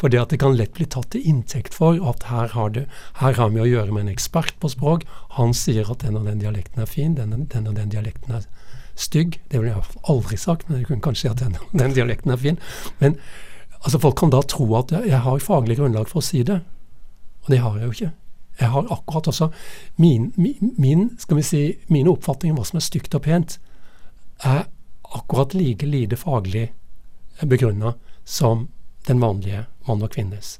for, 0.00 0.12
det 0.12 0.20
at 0.22 0.32
det 0.32 0.40
kan 0.40 0.56
lett 0.56 0.72
bli 0.76 0.86
tatt 0.86 1.10
til 1.12 1.26
inntekt 1.28 1.76
for 1.76 1.98
at 2.08 2.28
her 2.30 2.54
har, 2.54 2.72
det, 2.76 2.86
her 3.20 3.36
har 3.36 3.52
vi 3.52 3.64
å 3.64 3.68
gjøre 3.68 3.92
med 3.92 4.06
en 4.06 4.14
ekspert 4.14 4.54
på 4.62 4.70
språk. 4.72 5.04
Han 5.36 5.52
sier 5.56 5.90
at 5.92 6.06
den 6.06 6.16
og 6.20 6.30
den 6.30 6.40
dialekten 6.40 6.84
er 6.84 6.88
fin, 6.88 7.16
den, 7.18 7.48
den 7.52 7.68
og 7.68 7.76
den 7.76 7.92
dialekten 7.92 8.38
er 8.38 8.48
stygg. 8.94 9.40
Det 9.50 9.60
ville 9.60 9.72
jeg 9.72 10.00
aldri 10.10 10.36
sagt, 10.36 10.68
men 10.68 10.80
jeg 10.80 10.88
kunne 10.88 11.04
kanskje 11.04 11.26
si 11.26 11.30
at 11.32 11.42
den, 11.42 11.56
den, 11.80 11.94
dialekten 11.96 12.34
er 12.34 12.40
fin. 12.40 12.58
Men 13.00 13.16
altså, 13.82 14.00
folk 14.02 14.18
kan 14.20 14.32
da 14.34 14.42
tro 14.42 14.68
at 14.78 14.92
jeg, 14.92 15.22
har 15.24 15.44
faglig 15.44 15.78
grunnlag 15.80 16.10
for 16.10 16.22
å 16.22 16.26
si 16.26 16.42
det, 16.46 16.60
og 17.42 17.50
det 17.50 17.62
har 17.62 17.78
jeg 17.78 17.88
jo 17.88 17.96
ikke. 17.96 18.12
Jeg 18.60 18.68
har 18.68 18.90
akkurat 18.92 19.28
også 19.32 19.48
min, 19.96 20.28
min, 20.36 20.74
min 20.78 21.06
skal 21.18 21.38
vi 21.38 21.42
si, 21.42 21.60
Mine 21.88 22.12
oppfatninger 22.12 22.52
om 22.52 22.60
hva 22.60 22.66
som 22.68 22.78
er 22.78 22.84
stygt 22.84 23.16
og 23.16 23.24
pent, 23.24 23.56
er 24.44 24.66
akkurat 25.02 25.54
like 25.56 25.86
lite 25.86 26.18
faglig 26.20 26.68
begrunna 27.40 27.94
som 28.24 28.68
den 29.08 29.20
vanlige 29.20 29.64
mann 29.88 30.04
og 30.04 30.12
kvinnes. 30.14 30.58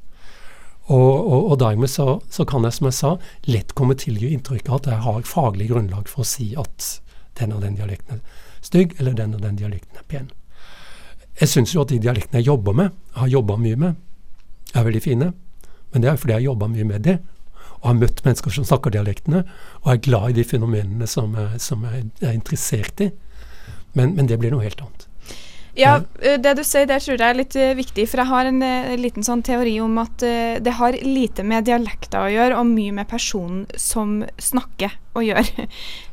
Og, 0.90 0.98
og, 0.98 1.50
og 1.52 1.58
dermed 1.60 1.90
så, 1.90 2.18
så, 2.30 2.44
kan 2.48 2.64
jeg, 2.66 2.74
som 2.74 2.88
jeg 2.88 2.96
sa, 2.96 3.12
lett 3.46 3.74
komme 3.78 3.94
til 3.98 4.18
å 4.18 4.24
gi 4.24 4.32
inntrykk 4.34 4.68
av 4.68 4.80
at 4.80 4.88
jeg 4.90 5.04
har 5.04 5.28
faglig 5.28 5.68
grunnlag 5.70 6.10
for 6.10 6.24
å 6.24 6.28
si 6.28 6.48
at 6.58 6.88
den 7.40 7.52
og 7.52 7.62
den 7.64 7.76
dialekten 7.78 8.20
er 8.20 8.40
stygg, 8.62 8.94
eller 8.98 9.16
den 9.18 9.34
og 9.34 9.42
den 9.42 9.58
dialekten 9.58 9.98
er 9.98 10.06
pen. 10.08 10.30
Jeg 11.40 11.48
syns 11.48 11.74
jo 11.74 11.82
at 11.82 11.92
de 11.92 12.00
dialektene 12.02 12.42
jeg 12.42 12.52
jobber 12.52 12.76
med, 12.76 12.90
har 13.16 13.30
jobba 13.32 13.56
mye 13.60 13.76
med, 13.76 14.00
er 14.74 14.84
veldig 14.86 15.02
fine. 15.02 15.32
Men 15.92 16.02
det 16.02 16.10
er 16.10 16.16
fordi 16.16 16.36
jeg 16.36 16.42
har 16.42 16.50
jobba 16.52 16.68
mye 16.72 16.88
med 16.88 17.06
det, 17.08 17.18
og 17.82 17.88
har 17.90 17.98
møtt 17.98 18.22
mennesker 18.24 18.54
som 18.54 18.66
snakker 18.68 18.94
dialektene, 18.94 19.44
og 19.82 19.92
er 19.92 20.02
glad 20.04 20.30
i 20.30 20.36
de 20.40 20.44
fenomenene 20.46 21.08
som, 21.10 21.34
jeg, 21.34 21.60
som 21.60 21.86
jeg 21.88 22.04
er 22.22 22.36
interessert 22.36 23.00
i. 23.02 23.10
Men, 23.98 24.14
men 24.16 24.28
det 24.28 24.38
blir 24.40 24.54
noe 24.54 24.64
helt 24.64 24.80
annet. 24.80 25.08
Ja, 25.76 26.02
eh, 26.20 26.36
det 26.40 26.52
du 26.58 26.62
sier 26.68 26.84
der 26.88 27.00
tror 27.00 27.16
jeg 27.16 27.32
er 27.32 27.38
litt 27.38 27.56
uh, 27.56 27.72
viktig, 27.76 28.04
for 28.10 28.20
jeg 28.20 28.28
har 28.28 28.48
en 28.48 28.60
en 28.62 29.00
liten 29.00 29.24
sånn 29.24 29.42
teori 29.44 29.78
om 29.80 29.96
at 30.02 30.24
uh, 30.24 30.60
det 30.60 30.76
har 30.76 30.98
lite 31.00 31.44
med 31.48 31.64
dialekter 31.64 32.20
å 32.20 32.32
gjøre, 32.32 32.58
og 32.60 32.68
mye 32.68 32.92
med 33.00 33.08
personen 33.08 33.64
som 33.80 34.20
snakker 34.36 34.92
å 35.16 35.24
gjøre. 35.24 35.68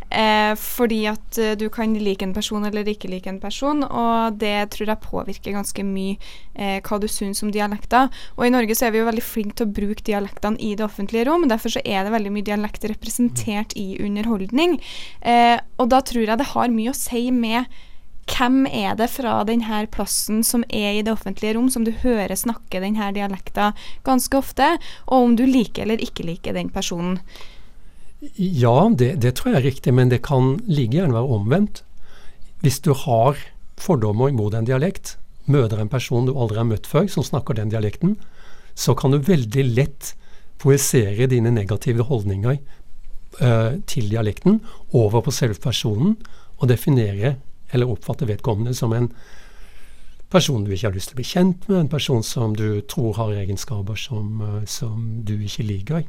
Eh, 0.10 0.53
fordi 0.57 1.03
at 1.12 1.38
eh, 1.38 1.55
du 1.60 1.68
kan 1.70 1.93
like 1.93 2.26
en 2.26 2.34
person 2.34 2.66
eller 2.66 2.88
ikke 2.89 3.10
like 3.12 3.30
en 3.30 3.39
person, 3.41 3.84
og 3.84 4.39
det 4.41 4.72
tror 4.74 4.89
jeg 4.89 5.03
påvirker 5.05 5.53
ganske 5.53 5.86
mye 5.86 6.16
eh, 6.55 6.80
hva 6.82 6.99
du 7.01 7.07
syns 7.12 7.43
om 7.45 7.51
dialekter. 7.53 8.10
Og 8.38 8.47
i 8.47 8.53
Norge 8.53 8.78
så 8.78 8.88
er 8.88 8.95
vi 8.95 9.03
jo 9.03 9.10
veldig 9.10 9.26
flinke 9.26 9.60
til 9.60 9.70
å 9.70 9.76
bruke 9.82 10.05
dialektene 10.05 10.57
i 10.57 10.74
det 10.80 10.88
offentlige 10.88 11.28
rom, 11.30 11.45
derfor 11.49 11.76
så 11.76 11.84
er 11.86 12.05
det 12.05 12.16
veldig 12.16 12.34
mye 12.34 12.47
dialekt 12.47 12.89
representert 12.89 13.76
i 13.78 13.99
underholdning. 14.01 14.80
Eh, 15.22 15.60
og 15.78 15.93
da 15.93 16.01
tror 16.01 16.26
jeg 16.26 16.41
det 16.41 16.51
har 16.55 16.74
mye 16.74 16.95
å 16.95 16.97
si 16.97 17.30
med 17.36 17.70
hvem 18.30 18.66
er 18.68 18.97
det 18.97 19.10
fra 19.10 19.39
denne 19.47 19.84
plassen 19.91 20.43
som 20.45 20.64
er 20.70 20.99
i 20.99 21.05
det 21.05 21.14
offentlige 21.14 21.55
rom, 21.57 21.70
som 21.70 21.86
du 21.86 21.91
hører 22.03 22.38
snakke 22.38 22.82
denne 22.82 23.12
dialekta 23.16 23.72
ganske 24.05 24.38
ofte, 24.38 24.76
og 25.07 25.30
om 25.30 25.38
du 25.39 25.45
liker 25.49 25.86
eller 25.86 26.03
ikke 26.03 26.28
liker 26.28 26.57
den 26.57 26.70
personen. 26.74 27.18
Ja, 28.36 28.89
det, 28.91 29.13
det, 29.24 29.36
tror 29.38 29.53
jeg 29.53 29.59
er 29.61 29.67
riktig, 29.70 29.93
men 29.95 30.11
det 30.11 30.22
kan 30.28 30.57
like 30.67 30.97
gjerne 30.97 31.15
være 31.15 31.38
omvendt. 31.39 31.84
Hvis 32.59 32.82
du 32.84 32.91
har 33.05 33.39
fordommer 33.80 34.34
mot 34.36 34.53
en 34.53 34.67
dialekt, 34.67 35.15
møter 35.47 35.80
en 35.80 35.91
person 35.91 36.28
du 36.28 36.34
aldri 36.36 36.59
har 36.59 36.67
møtt 36.67 36.89
før, 36.89 37.07
som 37.07 37.24
snakker 37.24 37.55
den 37.55 37.72
dialekten, 37.72 38.17
så 38.76 38.95
kan 38.95 39.15
du 39.15 39.24
veldig 39.24 39.63
lett 39.72 40.13
projisere 40.59 41.30
dine 41.32 41.51
negative 41.55 42.03
holdninger 42.09 42.57
eh, 42.59 43.80
til 43.88 44.11
dialekten 44.11 44.59
over 44.91 45.24
på 45.24 45.32
selve 45.32 45.59
personen, 45.63 46.17
og 46.59 46.67
definere 46.67 47.38
eller 47.72 47.88
oppfatte 47.88 48.28
vedkommende 48.28 48.76
som 48.76 48.91
en 48.93 49.07
person 50.30 50.65
du 50.65 50.74
ikke 50.74 50.89
har 50.89 50.95
lyst 50.95 51.13
til 51.13 51.17
å 51.17 51.22
bli 51.22 51.30
kjent 51.32 51.67
med, 51.70 51.78
en 51.80 51.91
person 51.91 52.24
som 52.26 52.53
du 52.57 52.82
tror 52.91 53.15
har 53.17 53.38
egenskaper 53.45 53.97
som, 53.97 54.41
uh, 54.43 54.61
som 54.67 55.22
du 55.26 55.38
ikke 55.39 55.65
liker, 55.65 56.07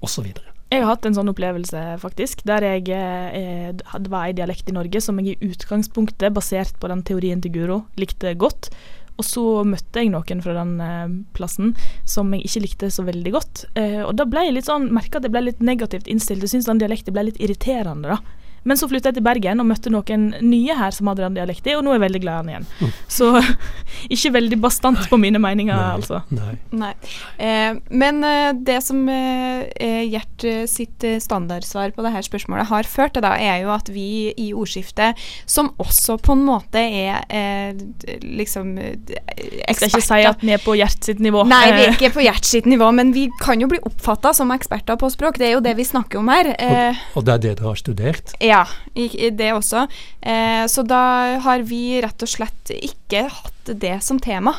osv. 0.00 0.32
Jeg 0.66 0.82
har 0.82 0.96
hatt 0.96 1.06
en 1.06 1.14
sånn 1.14 1.30
opplevelse, 1.30 1.80
faktisk, 2.02 2.40
der 2.48 2.64
jeg 2.66 2.88
eh, 2.90 3.68
det 3.70 4.10
var 4.10 4.26
ei 4.26 4.34
dialekt 4.34 4.66
i 4.66 4.74
Norge 4.74 4.98
som 5.02 5.20
jeg 5.22 5.36
i 5.36 5.50
utgangspunktet, 5.52 6.34
basert 6.34 6.74
på 6.82 6.90
den 6.90 7.04
teorien 7.06 7.42
til 7.42 7.54
Guro, 7.54 7.76
likte 8.00 8.34
godt. 8.34 8.72
Og 9.16 9.24
så 9.24 9.44
møtte 9.64 10.02
jeg 10.02 10.10
noen 10.12 10.42
fra 10.44 10.56
den 10.58 10.72
eh, 10.82 11.14
plassen 11.38 11.70
som 12.04 12.34
jeg 12.34 12.48
ikke 12.48 12.64
likte 12.66 12.90
så 12.92 13.06
veldig 13.06 13.32
godt. 13.36 13.62
Eh, 13.78 14.02
og 14.02 14.16
da 14.18 14.26
ble 14.28 14.48
jeg 14.48 14.56
litt 14.58 14.68
sånn, 14.68 14.90
merka 14.92 15.20
at 15.20 15.28
jeg 15.28 15.36
ble 15.36 15.46
litt 15.46 15.62
negativt 15.64 16.10
innstilt. 16.10 16.42
Jeg 16.44 16.56
syns 16.56 16.68
den 16.68 16.82
dialekten 16.82 17.14
ble 17.14 17.28
litt 17.30 17.40
irriterende, 17.40 18.16
da. 18.16 18.42
Men 18.66 18.78
så 18.80 18.88
flytta 18.90 19.10
jeg 19.12 19.18
til 19.20 19.24
Bergen 19.26 19.62
og 19.62 19.68
møtte 19.70 19.90
noen 19.94 20.28
nye 20.42 20.74
her 20.76 20.90
som 20.94 21.08
hadde 21.10 21.22
den 21.24 21.36
dialekten, 21.38 21.76
og 21.78 21.84
nå 21.86 21.92
er 21.94 21.98
jeg 22.00 22.04
veldig 22.06 22.22
glad 22.24 22.36
i 22.36 22.42
den 22.42 22.52
igjen. 22.54 22.94
Så 23.08 23.30
ikke 24.16 24.32
veldig 24.36 24.58
bastant 24.62 25.06
på 25.10 25.18
mine 25.22 25.38
meninger, 25.42 25.76
Nei, 25.76 25.92
altså. 25.96 26.20
Nei. 26.34 26.54
Nei. 26.76 26.92
Eh, 27.38 27.78
men 27.94 28.22
eh, 28.26 28.50
det 28.66 28.80
som 28.86 29.02
eh, 29.12 29.66
er 29.82 30.02
Gjert 30.06 30.44
eh, 30.46 30.64
sitt 30.70 31.04
eh, 31.06 31.18
standardsvar 31.22 31.94
på 31.96 32.04
dette 32.04 32.24
spørsmålet 32.26 32.68
har 32.70 32.88
ført 32.90 33.14
til, 33.16 33.24
da, 33.24 33.34
er 33.38 33.62
jo 33.64 33.72
at 33.74 33.88
vi 33.94 34.06
i 34.36 34.50
ordskiftet, 34.56 35.18
som 35.48 35.72
også 35.82 36.18
på 36.26 36.34
en 36.36 36.44
måte 36.46 36.82
er 36.82 37.22
eh, 37.30 37.78
liksom 38.22 38.74
eksperter 38.76 39.62
Jeg 39.66 39.76
skal 39.78 39.90
ikke 39.90 40.04
si 40.06 40.20
at 40.28 40.42
vi 40.44 40.52
er 40.56 40.62
på 40.62 40.74
Gjert 40.78 41.06
sitt 41.06 41.20
nivå. 41.22 41.44
Nei, 41.48 41.62
vi 41.76 41.86
er 41.86 41.94
ikke 41.96 42.12
på 42.18 42.24
Gjert 42.26 42.46
sitt 42.48 42.66
nivå, 42.68 42.90
men 42.96 43.12
vi 43.16 43.26
kan 43.40 43.60
jo 43.62 43.68
bli 43.70 43.80
oppfatta 43.86 44.32
som 44.36 44.50
eksperter 44.54 44.98
på 45.00 45.10
språk. 45.12 45.38
Det 45.40 45.50
er 45.50 45.56
jo 45.56 45.62
det 45.64 45.76
vi 45.78 45.86
snakker 45.86 46.20
om 46.20 46.30
her. 46.32 46.52
Eh, 46.58 47.00
Og 47.16 47.26
det 47.26 47.34
er 47.36 47.42
det 47.46 47.54
dere 47.60 47.70
har 47.70 47.78
studert? 47.80 48.34
ja, 48.42 48.55
i, 48.94 49.08
i 49.26 49.30
det 49.34 49.52
også. 49.56 49.86
Eh, 50.20 50.64
så 50.70 50.84
da 50.86 51.02
har 51.44 51.64
vi 51.68 52.00
rett 52.04 52.22
og 52.22 52.30
slett 52.30 52.72
ikke 52.76 53.26
hatt 53.32 53.72
det 53.82 53.98
som 54.04 54.20
tema. 54.22 54.54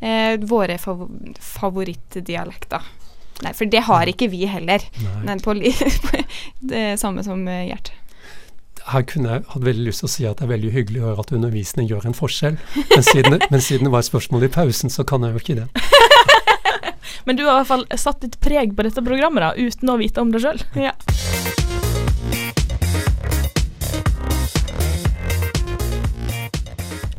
Eh, 0.00 0.36
våre 0.44 0.78
fav 0.78 1.06
favorittdialekter. 1.40 2.92
Nei, 3.44 3.52
for 3.56 3.68
det 3.68 3.82
har 3.88 4.08
ikke 4.08 4.30
vi 4.32 4.44
heller. 4.48 4.84
Nei. 5.02 5.18
Men 5.26 5.42
på 5.44 5.56
li 5.58 5.74
det 6.74 6.86
samme 7.02 7.24
som 7.26 7.44
Gjert. 7.48 7.92
Her 8.84 9.04
kunne 9.08 9.30
jeg 9.32 9.46
hatt 9.48 9.64
veldig 9.64 9.86
lyst 9.86 10.02
til 10.02 10.08
å 10.10 10.12
si 10.12 10.26
at 10.28 10.40
det 10.40 10.44
er 10.44 10.52
veldig 10.52 10.72
hyggelig 10.74 11.00
å 11.00 11.06
høre 11.08 11.24
at 11.24 11.32
undervisning 11.32 11.88
gjør 11.88 12.04
en 12.10 12.16
forskjell, 12.16 12.58
men 12.90 13.06
siden, 13.06 13.38
men 13.40 13.62
siden 13.64 13.88
det 13.88 13.94
var 13.94 14.04
et 14.04 14.10
spørsmål 14.10 14.44
i 14.44 14.52
pausen, 14.52 14.92
så 14.92 15.06
kan 15.08 15.24
jeg 15.24 15.32
jo 15.32 15.40
ikke 15.40 15.56
det. 15.62 15.68
Men 17.24 17.38
du 17.38 17.46
har 17.46 17.54
i 17.54 17.62
hvert 17.62 17.70
fall 17.70 17.86
satt 17.96 18.20
ditt 18.20 18.36
preg 18.44 18.74
på 18.76 18.84
dette 18.84 19.04
programmet, 19.04 19.40
da, 19.40 19.54
uten 19.56 19.94
å 19.94 19.96
vite 20.00 20.20
om 20.20 20.34
det 20.34 20.44
sjøl. 20.44 20.60
Ja. 20.76 20.92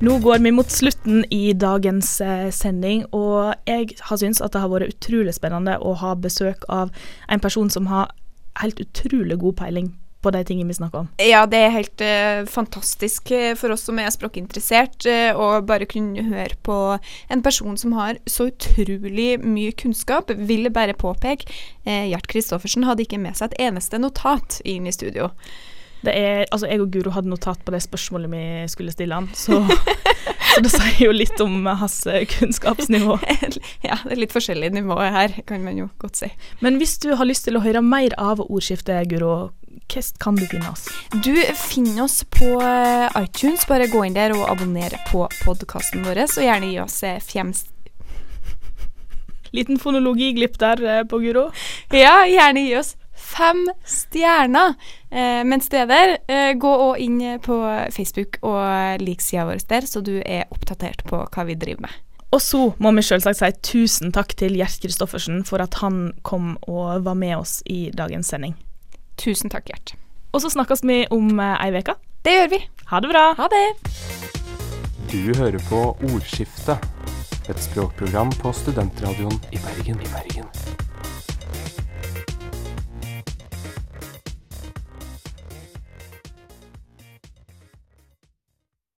Nå 0.04 0.18
går 0.20 0.40
vi 0.44 0.52
mot 0.52 0.72
slutten 0.72 1.26
i 1.32 1.54
dagens 1.54 2.22
eh, 2.22 2.50
sending, 2.52 3.06
og 3.16 3.54
jeg 3.64 3.94
har 4.10 4.20
syntes 4.20 4.42
at 4.44 4.52
det 4.52 4.60
har 4.60 4.72
vært 4.72 4.92
utrolig 4.92 5.32
spennende 5.38 5.78
å 5.80 5.94
ha 6.02 6.16
besøk 6.20 6.66
av 6.68 6.92
en 7.32 7.44
person 7.44 7.70
som 7.72 7.88
har 7.88 8.12
helt 8.60 8.82
utrolig 8.84 9.38
god 9.40 9.56
peiling 9.62 9.94
på 10.26 10.34
de 10.36 10.42
tingene 10.44 10.74
vi 10.74 10.76
snakker 10.76 11.06
om. 11.06 11.08
Ja, 11.22 11.46
det 11.48 11.62
er 11.62 11.72
helt 11.72 12.04
uh, 12.04 12.48
fantastisk 12.50 13.32
eh, 13.32 13.54
for 13.56 13.72
oss 13.76 13.86
som 13.88 14.02
er 14.02 14.12
språkinteressert, 14.12 15.08
å 15.38 15.48
uh, 15.54 15.64
bare 15.64 15.88
kunne 15.88 16.26
høre 16.28 16.58
på 16.66 16.80
en 17.32 17.46
person 17.46 17.78
som 17.80 17.94
har 17.96 18.20
så 18.28 18.50
utrolig 18.50 19.38
mye 19.46 19.76
kunnskap. 19.80 20.34
Vil 20.50 20.68
bare 20.76 20.98
påpeke, 20.98 21.48
uh, 21.86 22.04
Gjert 22.10 22.28
Kristoffersen 22.34 22.88
hadde 22.90 23.06
ikke 23.06 23.22
med 23.22 23.40
seg 23.40 23.54
et 23.54 23.70
eneste 23.70 24.02
notat 24.02 24.60
inn 24.68 24.90
i 24.90 24.96
studio. 24.96 25.32
Det 26.04 26.14
er, 26.14 26.46
altså 26.52 26.68
Jeg 26.70 26.82
og 26.84 26.92
Guro 26.94 27.14
hadde 27.16 27.32
notat 27.32 27.62
på 27.66 27.74
det 27.74 27.82
spørsmålet 27.86 28.32
vi 28.32 28.44
skulle 28.72 28.94
stille 28.94 29.16
han, 29.16 29.30
så, 29.34 29.62
så 30.54 30.64
det 30.64 30.72
sier 30.74 31.02
jo 31.08 31.16
litt 31.16 31.42
om 31.44 31.66
hans 31.66 31.98
eh, 32.10 32.26
kunnskapsnivå. 32.30 33.18
ja, 33.88 34.00
det 34.04 34.14
er 34.14 34.22
litt 34.22 34.36
forskjellig 34.36 34.74
nivå 34.76 34.98
her, 35.02 35.40
kan 35.50 35.66
man 35.66 35.80
jo 35.80 35.90
godt 36.02 36.22
si. 36.22 36.32
Men 36.62 36.80
hvis 36.82 36.98
du 37.02 37.14
har 37.18 37.28
lyst 37.28 37.48
til 37.48 37.58
å 37.58 37.64
høre 37.66 37.84
mer 37.86 38.16
av 38.22 38.44
ordskiftet, 38.46 39.10
Guro, 39.10 39.52
hvordan 39.86 40.20
kan 40.22 40.38
du 40.40 40.46
finne 40.50 40.72
oss? 40.72 40.88
Du 41.24 41.34
finner 41.60 42.04
oss 42.06 42.24
på 42.34 42.52
eh, 42.62 43.24
iTunes. 43.24 43.66
Bare 43.70 43.90
gå 43.92 44.04
inn 44.06 44.18
der 44.18 44.36
og 44.36 44.46
abonner 44.50 44.96
på 45.12 45.26
podkasten 45.44 46.06
vår, 46.06 46.26
og 46.26 46.44
gjerne 46.46 46.74
gi 46.74 46.82
oss 46.84 47.00
fjems... 47.30 47.66
fem 47.66 47.66
Liten 49.56 49.80
fonologiglipp 49.80 50.60
der 50.60 50.84
eh, 50.84 51.02
på 51.08 51.22
Guro. 51.24 51.50
Ja, 51.94 52.24
gjerne 52.30 52.66
gi 52.66 52.78
oss 52.80 52.96
fem 53.16 53.66
stjerner. 53.88 54.76
Eh, 55.16 55.44
mens 55.48 55.70
du 55.72 55.78
er 55.80 55.88
der, 55.88 56.18
eh, 56.28 56.54
gå 56.60 56.68
òg 56.68 57.00
inn 57.00 57.40
på 57.40 57.56
Facebook 57.96 58.36
og 58.44 59.00
lik 59.00 59.22
sida 59.24 59.46
vår 59.48 59.64
der, 59.70 59.88
så 59.88 60.04
du 60.04 60.20
er 60.20 60.44
oppdatert 60.52 61.06
på 61.08 61.22
hva 61.24 61.46
vi 61.48 61.56
driver 61.56 61.88
med. 61.88 62.02
Og 62.36 62.42
så 62.42 62.74
må 62.84 62.92
vi 62.98 63.04
selvsagt 63.06 63.40
si 63.40 63.52
tusen 63.64 64.12
takk 64.12 64.36
til 64.36 64.58
Gjert 64.60 64.82
Kristoffersen 64.84 65.46
for 65.48 65.64
at 65.64 65.78
han 65.80 66.12
kom 66.28 66.58
og 66.68 67.06
var 67.06 67.16
med 67.16 67.38
oss 67.38 67.62
i 67.66 67.92
dagens 67.96 68.28
sending. 68.28 68.58
Tusen 69.16 69.50
takk, 69.50 69.70
Gjert. 69.72 69.96
Og 70.36 70.42
så 70.44 70.52
snakkes 70.52 70.84
vi 70.84 71.06
om 71.16 71.40
eh, 71.40 71.64
ei 71.64 71.72
uke. 71.80 71.96
Det 72.26 72.36
gjør 72.36 72.50
vi. 72.52 72.60
Ha 72.92 73.00
det 73.00 73.14
bra. 73.14 73.26
Ha 73.40 73.48
det. 73.54 73.66
Du 75.14 75.32
hører 75.40 75.62
på 75.70 75.96
Ordskiftet, 76.10 76.84
et 77.48 77.62
språkprogram 77.64 78.36
på 78.42 78.52
studentradioen 78.52 79.40
i 79.54 79.62
Bergen. 79.64 80.02
I 80.02 80.12
Bergen. 80.12 80.52